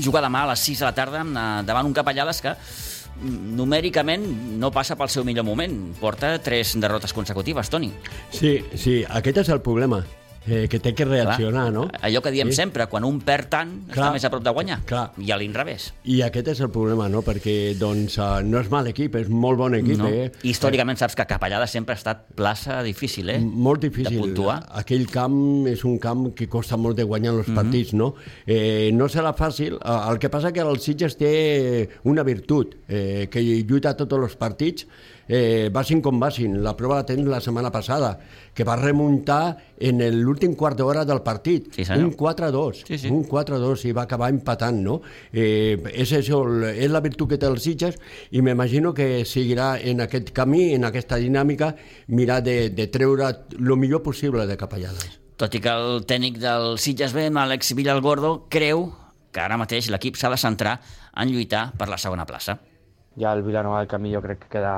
juga 0.00 0.24
demà 0.24 0.46
a 0.46 0.54
les 0.54 0.64
6 0.64 0.80
de 0.80 0.88
la 0.88 0.96
tarda 0.96 1.24
eh, 1.28 1.48
davant 1.68 1.84
un 1.84 1.96
Capellades 1.96 2.40
que 2.40 2.54
mm, 2.56 3.56
numèricament 3.60 4.24
no 4.56 4.72
passa 4.72 4.96
pel 4.96 5.12
seu 5.12 5.28
millor 5.28 5.44
moment. 5.44 5.76
Porta 6.00 6.38
tres 6.40 6.78
derrotes 6.80 7.12
consecutives, 7.12 7.68
Toni. 7.68 7.92
Sí, 8.32 8.56
sí, 8.72 9.02
aquest 9.04 9.44
és 9.44 9.52
el 9.52 9.60
problema. 9.60 10.00
Eh, 10.48 10.66
que 10.68 10.78
té 10.80 10.94
que 10.94 11.04
reaccionar, 11.04 11.72
no? 11.72 11.88
Allò 12.00 12.22
que 12.22 12.30
diem 12.30 12.48
Sí. 12.48 12.54
sempre, 12.56 12.86
quan 12.86 13.04
un 13.04 13.20
perd 13.20 13.48
tant, 13.48 13.70
Clar. 13.88 13.96
està 14.08 14.12
més 14.12 14.24
a 14.24 14.30
prop 14.30 14.42
de 14.42 14.50
guanyar. 14.50 14.80
Clar. 14.86 15.12
I 15.18 15.30
a 15.30 15.36
l'inrevés. 15.36 15.92
I 16.04 16.22
aquest 16.22 16.48
és 16.48 16.60
el 16.60 16.70
problema, 16.70 17.08
no? 17.08 17.22
Perquè 17.22 17.74
doncs, 17.78 18.16
uh, 18.18 18.40
no 18.42 18.60
és 18.60 18.70
mal 18.70 18.86
equip, 18.86 19.14
és 19.16 19.28
molt 19.28 19.58
bon 19.58 19.74
equip, 19.74 19.98
No? 19.98 20.08
eh? 20.08 20.30
Històricament 20.42 20.96
saps 20.98 21.14
que 21.14 21.26
Capellada 21.26 21.66
sempre 21.66 21.92
ha 21.94 21.96
estat 21.98 22.26
plaça 22.34 22.82
difícil, 22.82 23.28
eh? 23.30 23.38
Molt 23.40 23.82
difícil. 23.82 24.16
De 24.16 24.20
puntuar. 24.22 24.66
Aquell 24.72 25.06
camp 25.10 25.66
és 25.66 25.84
un 25.84 25.98
camp 25.98 26.34
que 26.34 26.48
costa 26.48 26.76
molt 26.76 26.96
de 26.96 27.04
guanyar 27.04 27.34
els 27.34 27.46
partits, 27.50 27.92
no? 27.94 28.14
Eh, 28.46 28.90
no 28.94 29.06
serà 29.08 29.34
fàcil. 29.36 29.74
Eh, 29.74 30.10
El 30.10 30.18
que 30.18 30.30
passa 30.30 30.52
que 30.52 30.60
el 30.60 30.78
Sitges 30.78 31.16
té 31.18 31.88
una 32.04 32.22
virtut, 32.22 32.76
eh, 32.88 33.28
que 33.30 33.40
lluita 33.42 33.94
tots 33.96 34.12
els 34.14 34.36
partits, 34.36 34.86
eh, 35.28 35.68
vagin 35.72 36.00
com 36.02 36.18
vagin. 36.18 36.56
La 36.64 36.74
prova 36.76 36.98
la 36.98 37.06
tens 37.06 37.28
la 37.28 37.40
setmana 37.44 37.70
passada, 37.70 38.16
que 38.54 38.64
va 38.64 38.76
remuntar 38.80 39.56
en 39.78 40.02
l'últim 40.16 40.56
quart 40.56 40.78
d'hora 40.78 41.04
del 41.04 41.22
partit. 41.22 41.68
Sí, 41.74 41.84
senyor. 41.84 42.08
un 42.08 42.16
4-2. 42.16 42.82
Sí, 42.88 42.98
sí. 42.98 43.12
Un 43.12 43.24
4-2 43.28 43.84
i 43.86 43.92
va 43.92 44.08
acabar 44.08 44.30
empatant, 44.32 44.82
no? 44.82 45.00
Eh, 45.32 45.76
és 45.92 46.12
això, 46.16 46.42
és 46.72 46.90
la 46.90 47.04
virtut 47.04 47.28
que 47.28 47.38
té 47.38 47.46
el 47.46 47.60
Sitges 47.60 48.00
i 48.32 48.42
m'imagino 48.42 48.94
que 48.94 49.24
seguirà 49.28 49.76
en 49.78 50.00
aquest 50.00 50.32
camí, 50.34 50.72
en 50.74 50.88
aquesta 50.88 51.20
dinàmica, 51.20 51.74
mirar 52.08 52.42
de, 52.42 52.70
de 52.70 52.88
treure 52.88 53.28
el 53.58 53.76
millor 53.76 54.02
possible 54.02 54.46
de 54.48 54.56
Capellades. 54.56 55.20
Tot 55.38 55.54
i 55.54 55.60
que 55.62 55.70
el 55.70 56.02
tècnic 56.08 56.40
del 56.42 56.80
Sitges 56.82 57.12
B, 57.14 57.28
Àlex 57.30 57.70
Villalgordo, 57.78 58.48
creu 58.50 58.88
que 59.30 59.44
ara 59.44 59.58
mateix 59.60 59.86
l'equip 59.92 60.16
s'ha 60.18 60.32
de 60.32 60.40
centrar 60.40 60.80
en 61.14 61.30
lluitar 61.30 61.68
per 61.78 61.86
la 61.86 61.98
segona 62.00 62.26
plaça. 62.26 62.56
Ja 63.20 63.32
el 63.36 63.42
Vilanova 63.46 63.80
del 63.82 63.90
Camí 63.90 64.12
jo 64.14 64.22
crec 64.24 64.44
que 64.44 64.52
queda 64.56 64.74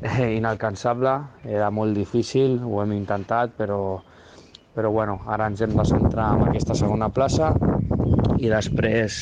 eh, 0.00 0.34
inalcançable, 0.36 1.14
era 1.58 1.70
molt 1.70 1.96
difícil, 1.96 2.58
ho 2.64 2.82
hem 2.82 2.96
intentat, 2.96 3.54
però, 3.58 3.80
però 4.76 4.90
bueno, 4.92 5.20
ara 5.26 5.48
ens 5.50 5.62
hem 5.64 5.76
de 5.76 5.86
centrar 5.88 6.32
en 6.36 6.46
aquesta 6.48 6.76
segona 6.78 7.10
plaça 7.12 7.54
i 8.38 8.50
després 8.52 9.20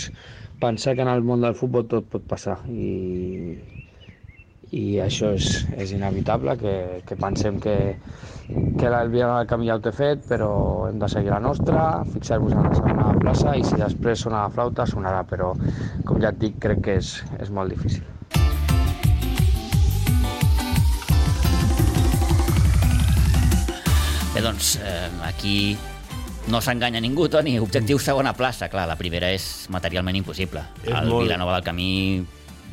pensar 0.61 0.95
que 0.97 1.05
en 1.05 1.13
el 1.13 1.23
món 1.23 1.45
del 1.45 1.57
futbol 1.59 1.87
tot 1.91 2.09
pot 2.11 2.27
passar 2.31 2.59
i, 2.71 3.55
i 4.79 4.85
això 5.05 5.31
és, 5.39 5.49
és 5.85 5.93
inevitable, 5.97 6.57
que, 6.61 6.75
que 7.07 7.19
pensem 7.21 7.61
que, 7.63 7.77
que 8.79 8.87
el 8.91 9.13
Vilanova 9.13 9.43
del 9.43 9.51
Camí 9.53 9.69
ja 9.71 9.77
ho 9.79 9.83
té 9.85 9.93
fet, 9.97 10.25
però 10.31 10.51
hem 10.89 10.99
de 11.03 11.11
seguir 11.15 11.33
la 11.35 11.43
nostra, 11.47 11.85
fixar-vos 12.15 12.57
en 12.59 12.67
la 12.71 12.75
segona 12.81 13.13
plaça 13.27 13.57
i 13.61 13.67
si 13.71 13.81
després 13.81 14.27
sona 14.27 14.45
la 14.47 14.55
flauta 14.57 14.89
sonarà, 14.95 15.25
però 15.35 15.55
com 16.05 16.23
ja 16.25 16.35
et 16.35 16.43
dic 16.47 16.61
crec 16.67 16.85
que 16.89 16.99
és, 17.05 17.15
és 17.41 17.55
molt 17.61 17.77
difícil. 17.77 18.14
Bé, 24.35 24.41
doncs, 24.43 24.77
eh, 24.83 25.09
aquí 25.23 25.77
no 26.51 26.61
s'enganya 26.61 27.01
ningú, 27.01 27.29
Toni. 27.31 27.59
Objectiu 27.63 27.99
segona 28.03 28.33
plaça. 28.35 28.69
Clar, 28.69 28.89
la 28.91 28.97
primera 28.99 29.31
és 29.31 29.67
materialment 29.71 30.17
impossible. 30.19 30.65
És 30.83 30.91
el 30.93 31.07
molt- 31.09 31.29
Vilanova 31.29 31.55
del 31.55 31.65
Camí 31.65 32.27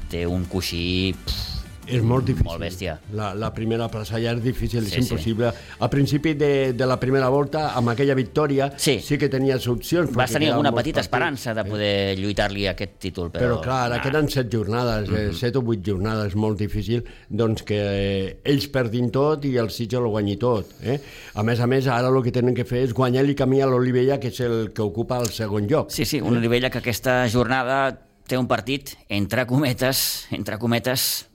té 0.09 0.25
un 0.27 0.45
coixí... 0.45 1.13
Pff, 1.13 1.50
És 1.91 2.03
molt 2.03 2.25
difícil. 2.25 2.47
Molt 2.47 2.61
bèstia. 2.63 2.97
La, 3.17 3.33
la 3.35 3.51
primera 3.53 3.87
plaça 3.91 4.19
ja 4.21 4.31
és 4.35 4.41
difícil, 4.43 4.85
Sí, 4.87 4.95
és 4.99 5.03
impossible. 5.03 5.51
Al 5.79 5.89
principi 5.89 6.33
de, 6.39 6.73
de 6.73 6.85
la 6.87 6.97
primera 6.99 7.29
volta, 7.29 7.71
amb 7.77 7.91
aquella 7.93 8.15
victòria, 8.15 8.71
Sí. 8.77 8.99
sí 9.03 9.17
que 9.17 9.29
tenies 9.29 9.67
opcions. 9.67 10.11
vas 10.15 10.31
tenir 10.31 10.49
alguna 10.51 10.71
petita 10.71 11.01
partits. 11.01 11.05
esperança 11.05 11.53
de 11.53 11.65
poder 11.65 12.17
lluitar-li 12.19 12.67
aquest 12.67 12.97
títol, 12.99 13.31
però... 13.31 13.41
Però, 13.41 13.61
clar, 13.61 13.79
ara 13.89 13.97
nah. 13.97 14.03
queden 14.03 14.29
set 14.29 14.51
jornades, 14.51 15.09
eh, 15.09 15.33
set 15.33 15.55
o 15.55 15.61
vuit 15.61 15.83
jornades, 15.85 16.35
molt 16.35 16.57
difícil, 16.59 17.03
doncs 17.29 17.63
que 17.63 17.79
eh, 17.79 18.37
ells 18.43 18.67
perdin 18.71 19.11
tot 19.11 19.45
i 19.45 19.55
el 19.57 19.69
Sitges 19.69 19.99
ho 19.99 20.09
guanyi 20.09 20.37
tot. 20.37 20.71
Eh? 20.83 20.99
A 21.35 21.43
més 21.43 21.59
a 21.59 21.67
més, 21.67 21.87
ara 21.87 22.07
el 22.07 22.21
que 22.23 22.31
tenen 22.31 22.55
que 22.55 22.65
fer 22.65 22.83
és 22.87 22.93
guanyar-li 22.93 23.35
camí 23.35 23.61
a 23.61 23.67
l'Olivella, 23.67 24.19
que 24.19 24.29
és 24.31 24.39
el 24.45 24.71
que 24.73 24.81
ocupa 24.81 25.19
el 25.19 25.29
segon 25.33 25.67
lloc. 25.67 25.91
Sí, 25.91 26.05
sí, 26.05 26.21
un 26.21 26.37
Olivella 26.37 26.69
que 26.69 26.79
aquesta 26.79 27.27
jornada 27.29 27.97
té 28.27 28.37
un 28.37 28.47
partit, 28.47 28.95
entre 29.09 29.45
cometes, 29.45 30.27
entre 30.31 30.57
cometes, 30.57 31.27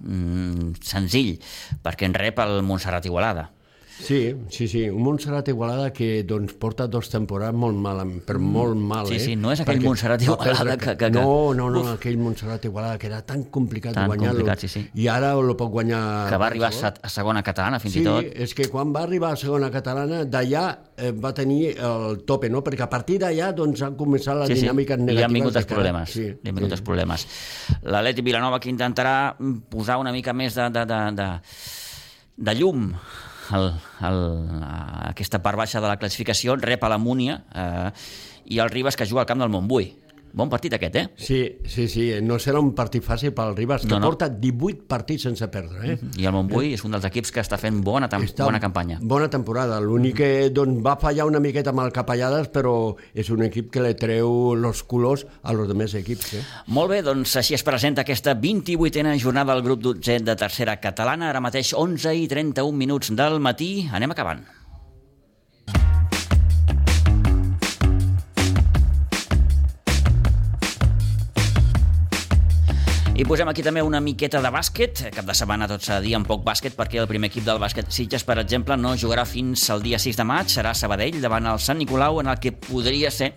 mm, 0.00 0.80
senzill, 0.82 1.36
perquè 1.84 2.08
en 2.08 2.16
rep 2.16 2.40
el 2.42 2.60
Montserrat 2.66 3.06
Igualada. 3.06 3.50
Sí, 4.00 4.34
sí, 4.48 4.66
sí. 4.66 4.88
Un 4.88 5.02
Montserrat 5.04 5.46
Igualada 5.48 5.92
que 5.92 6.22
doncs, 6.24 6.54
porta 6.54 6.86
dos 6.88 7.08
temporades 7.12 7.54
molt 7.54 7.76
mal, 7.76 8.00
però 8.26 8.40
molt 8.40 8.74
mal, 8.74 9.06
Sí, 9.06 9.14
eh? 9.16 9.20
sí, 9.20 9.36
no 9.36 9.52
és 9.52 9.60
aquell 9.60 9.76
Perquè 9.78 9.84
Montserrat 9.86 10.22
Igualada 10.24 10.76
que- 10.76 10.86
que- 10.86 10.96
que- 10.96 11.10
No, 11.10 11.52
no, 11.54 11.68
no, 11.70 11.80
Uf. 11.82 11.88
aquell 11.98 12.16
Montserrat 12.18 12.64
Igualada 12.64 12.98
que 12.98 13.06
era 13.06 13.20
tan 13.26 13.44
complicat 13.44 13.94
Tan 13.94 14.06
guanyar-lo. 14.08 14.38
complicat, 14.40 14.58
sí, 14.60 14.68
sí. 14.68 14.88
I 14.94 15.06
ara 15.08 15.34
lo 15.34 15.56
pot 15.56 15.70
guanyar... 15.70 16.28
Que 16.30 16.36
va 16.36 16.46
arribar 16.46 16.70
a, 16.82 16.94
a 17.02 17.08
segona 17.08 17.42
catalana, 17.42 17.78
fins 17.78 17.94
Sí, 17.94 18.00
i 18.00 18.04
tot. 18.04 18.24
és 18.24 18.54
que 18.54 18.68
quan 18.68 18.92
va 18.94 19.02
arribar 19.02 19.32
a 19.32 19.36
segona 19.36 19.70
catalana, 19.70 20.24
d'allà 20.24 20.78
eh, 20.96 21.12
va 21.12 21.32
tenir 21.34 21.76
el 21.78 22.22
tope, 22.24 22.48
no? 22.50 22.64
Perquè 22.64 22.82
a 22.82 22.90
partir 22.90 23.18
d'allà 23.20 23.52
doncs, 23.54 23.82
han 23.82 23.96
començat 23.96 24.36
les 24.38 24.48
Sí, 24.48 24.56
sí, 24.56 24.60
dinàmiques 24.66 24.96
i 24.98 25.02
negatives. 25.02 25.24
han 25.24 25.32
vingut 25.32 25.56
els 25.56 25.66
problemes. 25.66 26.10
Sí, 26.10 26.26
han 26.28 26.54
vingut 26.54 26.70
sí. 26.70 26.72
els 26.72 26.82
problemes. 26.82 27.26
L'Atleti 27.82 28.22
Vilanova 28.22 28.58
que 28.58 28.70
intentarà 28.70 29.36
posar 29.68 29.98
una 29.98 30.10
mica 30.12 30.32
més 30.32 30.54
de, 30.54 30.70
de, 30.70 30.84
de, 30.86 31.00
de, 31.20 31.30
de 32.36 32.54
llum 32.54 32.92
al, 33.56 33.72
a 34.62 35.10
aquesta 35.10 35.40
part 35.44 35.58
baixa 35.58 35.82
de 35.82 35.88
la 35.90 35.98
classificació, 36.00 36.56
rep 36.60 36.84
a 36.84 36.92
la 36.92 36.98
Múnia 36.98 37.40
eh, 37.54 37.90
i 38.50 38.60
el 38.62 38.70
Ribas 38.70 38.98
que 38.98 39.06
juga 39.06 39.24
al 39.24 39.30
camp 39.30 39.42
del 39.42 39.52
Montbui. 39.52 39.90
Bon 40.32 40.48
partit 40.48 40.74
aquest, 40.76 40.96
eh? 40.96 41.04
Sí, 41.18 41.40
sí, 41.66 41.88
sí, 41.90 42.04
no 42.22 42.36
serà 42.38 42.60
un 42.62 42.70
partit 42.78 43.02
fàcil 43.04 43.32
pel 43.34 43.54
Ribas, 43.56 43.82
que 43.82 43.88
No, 43.90 43.98
no. 43.98 44.06
porta 44.10 44.28
18 44.30 44.84
partits 44.86 45.24
sense 45.26 45.48
perdre, 45.50 45.94
eh? 45.94 45.98
I 46.22 46.26
el 46.28 46.32
Montbui 46.36 46.72
és 46.74 46.84
un 46.86 46.94
dels 46.94 47.04
equips 47.08 47.32
que 47.34 47.42
està 47.42 47.58
fent 47.58 47.80
bona, 47.82 48.08
tem 48.08 48.22
Està 48.28 48.44
bona 48.46 48.60
campanya. 48.62 48.98
Bona 49.02 49.28
temporada. 49.28 49.80
L'únic 49.80 50.16
que 50.20 50.50
doncs, 50.54 50.78
va 50.84 50.96
fallar 51.00 51.26
una 51.26 51.40
miqueta 51.40 51.70
amb 51.74 51.82
el 51.82 51.90
Capellades, 51.92 52.48
però 52.52 52.94
és 53.14 53.30
un 53.30 53.42
equip 53.42 53.70
que 53.74 53.82
le 53.82 53.94
treu 53.98 54.54
els 54.54 54.82
colors 54.84 55.26
a 55.42 55.52
los 55.52 55.68
demés 55.68 55.94
equips. 55.94 56.34
Eh? 56.34 56.44
Molt 56.68 56.90
bé, 56.90 57.02
doncs 57.02 57.34
així 57.40 57.54
es 57.54 57.64
presenta 57.66 58.02
aquesta 58.02 58.34
28a 58.38 59.18
jornada 59.18 59.54
del 59.54 59.62
grup 59.66 59.80
12 59.82 60.20
de 60.22 60.36
tercera 60.36 60.78
catalana, 60.80 61.30
ara 61.30 61.40
mateix 61.40 61.74
11 61.74 62.14
i 62.14 62.28
31 62.28 62.76
minuts 62.76 63.10
del 63.16 63.40
matí. 63.40 63.88
Anem 63.92 64.10
acabant. 64.14 64.46
I 73.20 73.24
posem 73.28 73.50
aquí 73.50 73.60
també 73.60 73.82
una 73.84 73.98
miqueta 74.00 74.40
de 74.40 74.48
bàsquet. 74.48 75.02
Cap 75.12 75.26
de 75.28 75.34
setmana 75.36 75.66
tot 75.68 75.82
s'ha 75.84 75.98
de 75.98 76.06
dir 76.06 76.14
amb 76.16 76.24
poc 76.24 76.40
bàsquet 76.40 76.72
perquè 76.72 77.02
el 77.02 77.08
primer 77.10 77.28
equip 77.28 77.44
del 77.44 77.58
bàsquet 77.60 77.90
Sitges, 77.92 78.22
per 78.24 78.38
exemple, 78.40 78.78
no 78.80 78.94
jugarà 78.96 79.26
fins 79.28 79.66
al 79.68 79.82
dia 79.84 79.98
6 80.00 80.16
de 80.16 80.24
maig. 80.24 80.48
Serà 80.48 80.72
Sabadell 80.72 81.18
davant 81.20 81.50
el 81.50 81.60
Sant 81.60 81.76
Nicolau 81.76 82.22
en 82.22 82.30
el 82.32 82.38
que 82.40 82.54
podria 82.56 83.10
ser 83.12 83.34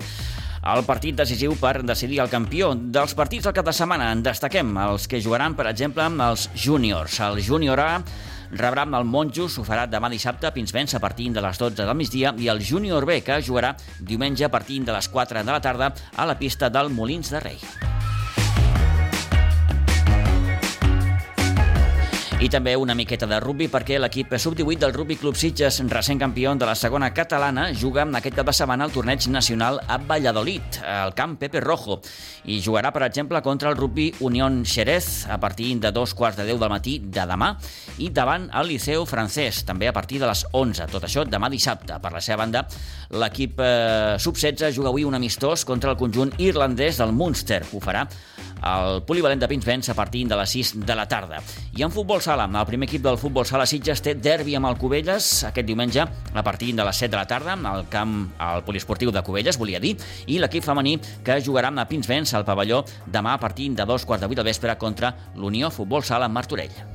el 0.71 0.85
partit 0.87 1.17
decisiu 1.19 1.57
per 1.59 1.81
decidir 1.83 2.21
el 2.23 2.31
campió. 2.31 2.71
Dels 2.79 3.11
partits 3.11 3.49
del 3.49 3.57
cap 3.57 3.67
de 3.67 3.75
setmana 3.75 4.07
en 4.15 4.23
destaquem 4.23 4.71
els 4.85 5.09
que 5.11 5.19
jugaran, 5.19 5.57
per 5.59 5.67
exemple, 5.67 6.05
amb 6.07 6.29
els 6.29 6.47
júniors. 6.55 7.19
El 7.19 7.43
júnior 7.43 7.83
A 7.83 7.89
rebrà 8.53 8.87
amb 8.87 8.95
el 9.01 9.03
Monjos, 9.03 9.57
ho 9.59 9.67
farà 9.67 9.83
demà 9.91 10.07
dissabte 10.07 10.47
a 10.47 10.53
Pinsbens 10.55 10.95
a 10.95 11.01
partir 11.03 11.27
de 11.35 11.43
les 11.43 11.59
12 11.59 11.81
del 11.81 11.97
migdia 11.99 12.31
i 12.39 12.47
el 12.47 12.63
júnior 12.63 13.03
B 13.03 13.19
que 13.19 13.43
jugarà 13.43 13.75
diumenge 13.99 14.47
a 14.47 14.53
partir 14.53 14.79
de 14.85 14.95
les 14.95 15.11
4 15.11 15.43
de 15.43 15.51
la 15.51 15.59
tarda 15.59 15.91
a 16.15 16.29
la 16.29 16.39
pista 16.39 16.71
del 16.71 16.87
Molins 16.87 17.35
de 17.35 17.43
Rei. 17.43 17.59
I 22.43 22.49
també 22.51 22.73
una 22.75 22.91
miqueta 22.91 23.23
de 23.23 23.37
rugby 23.39 23.69
perquè 23.71 23.95
l'equip 24.01 24.33
sub-18 24.35 24.81
del 24.81 24.91
Rugby 24.91 25.15
Club 25.15 25.37
Sitges, 25.39 25.77
recent 25.87 26.19
campió 26.19 26.51
de 26.59 26.67
la 26.67 26.73
segona 26.75 27.07
catalana, 27.15 27.69
juga 27.71 28.03
aquest 28.03 28.35
cap 28.35 28.49
de 28.49 28.53
setmana 28.57 28.83
al 28.83 28.91
torneig 28.91 29.29
nacional 29.31 29.79
a 29.87 29.95
Valladolid, 29.97 30.81
al 30.83 31.13
camp 31.15 31.37
Pepe 31.39 31.61
Rojo, 31.63 32.01
i 32.43 32.59
jugarà, 32.59 32.91
per 32.91 33.05
exemple, 33.07 33.39
contra 33.41 33.69
el 33.71 33.77
Rugby 33.77 34.09
Unión 34.27 34.65
Xerez 34.65 35.25
a 35.31 35.39
partir 35.39 35.79
de 35.79 35.93
dos 35.95 36.13
quarts 36.13 36.35
de 36.35 36.43
deu 36.43 36.59
del 36.59 36.73
matí 36.73 36.97
de 36.99 37.23
demà 37.23 37.53
i 38.03 38.09
davant 38.11 38.49
el 38.51 38.67
Liceu 38.73 39.07
francès, 39.07 39.63
també 39.63 39.87
a 39.87 39.95
partir 39.95 40.19
de 40.19 40.27
les 40.27 40.43
11. 40.51 40.89
Tot 40.91 41.07
això 41.07 41.23
demà 41.23 41.47
dissabte. 41.47 41.95
Per 42.03 42.11
la 42.11 42.19
seva 42.19 42.41
banda, 42.43 42.67
l'equip 43.23 43.63
eh, 43.63 44.19
sub-16 44.19 44.75
juga 44.75 44.91
avui 44.91 45.07
un 45.07 45.15
amistós 45.15 45.63
contra 45.63 45.95
el 45.95 45.97
conjunt 45.97 46.35
irlandès 46.43 46.99
del 46.99 47.15
Munster. 47.15 47.63
Ho 47.71 47.79
farà 47.79 48.03
al 48.63 49.03
polivalent 49.05 49.41
de 49.43 49.47
Pinsbens 49.51 49.89
a 49.89 49.93
partir 49.93 50.25
de 50.27 50.37
les 50.39 50.49
6 50.49 50.73
de 50.85 50.95
la 50.95 51.07
tarda. 51.07 51.41
I 51.75 51.83
en 51.83 51.91
futbol 51.91 52.21
sala, 52.21 52.47
el 52.47 52.65
primer 52.65 52.87
equip 52.87 53.03
del 53.03 53.19
futbol 53.19 53.45
sala 53.45 53.67
Sitges 53.69 54.01
té 54.01 54.15
derbi 54.15 54.55
amb 54.55 54.71
el 54.71 54.79
Cubelles 54.79 55.43
aquest 55.49 55.67
diumenge 55.67 56.03
a 56.03 56.43
partir 56.43 56.73
de 56.75 56.85
les 56.87 57.03
7 57.03 57.11
de 57.11 57.19
la 57.19 57.27
tarda 57.27 57.57
al 57.73 57.87
camp 57.89 58.31
al 58.39 58.63
poliesportiu 58.63 59.11
de 59.11 59.23
Cubelles, 59.23 59.59
volia 59.59 59.83
dir, 59.83 59.97
i 60.27 60.39
l'equip 60.39 60.63
femení 60.63 60.97
que 61.23 61.41
jugarà 61.43 61.73
a 61.75 61.87
Pinsbens 61.89 62.33
al 62.33 62.45
pavelló 62.45 62.83
demà 63.05 63.35
a 63.35 63.39
partir 63.39 63.71
de 63.75 63.85
dos 63.85 64.05
quarts 64.05 64.21
de 64.21 64.27
vuit 64.27 64.39
del 64.39 64.51
vespre 64.51 64.77
contra 64.77 65.15
l'Unió 65.35 65.69
Futbol 65.69 66.03
Sala 66.03 66.27
Martorell. 66.27 66.92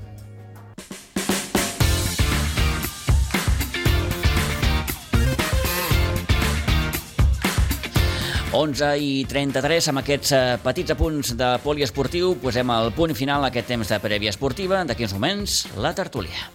11 8.58 8.94
i 8.98 9.10
33, 9.30 9.86
amb 9.92 10.00
aquests 10.02 10.32
eh, 10.34 10.40
petits 10.64 10.94
apunts 10.94 11.30
de 11.38 11.52
poliesportiu, 11.62 12.32
posem 12.42 12.72
el 12.74 12.90
punt 12.96 13.14
final 13.14 13.46
a 13.46 13.52
aquest 13.52 13.70
temps 13.70 13.92
de 13.94 14.00
prèvia 14.02 14.34
esportiva. 14.34 14.82
D'aquí 14.88 15.06
uns 15.06 15.14
moments, 15.14 15.60
la 15.78 15.94
tertúlia. 15.94 16.46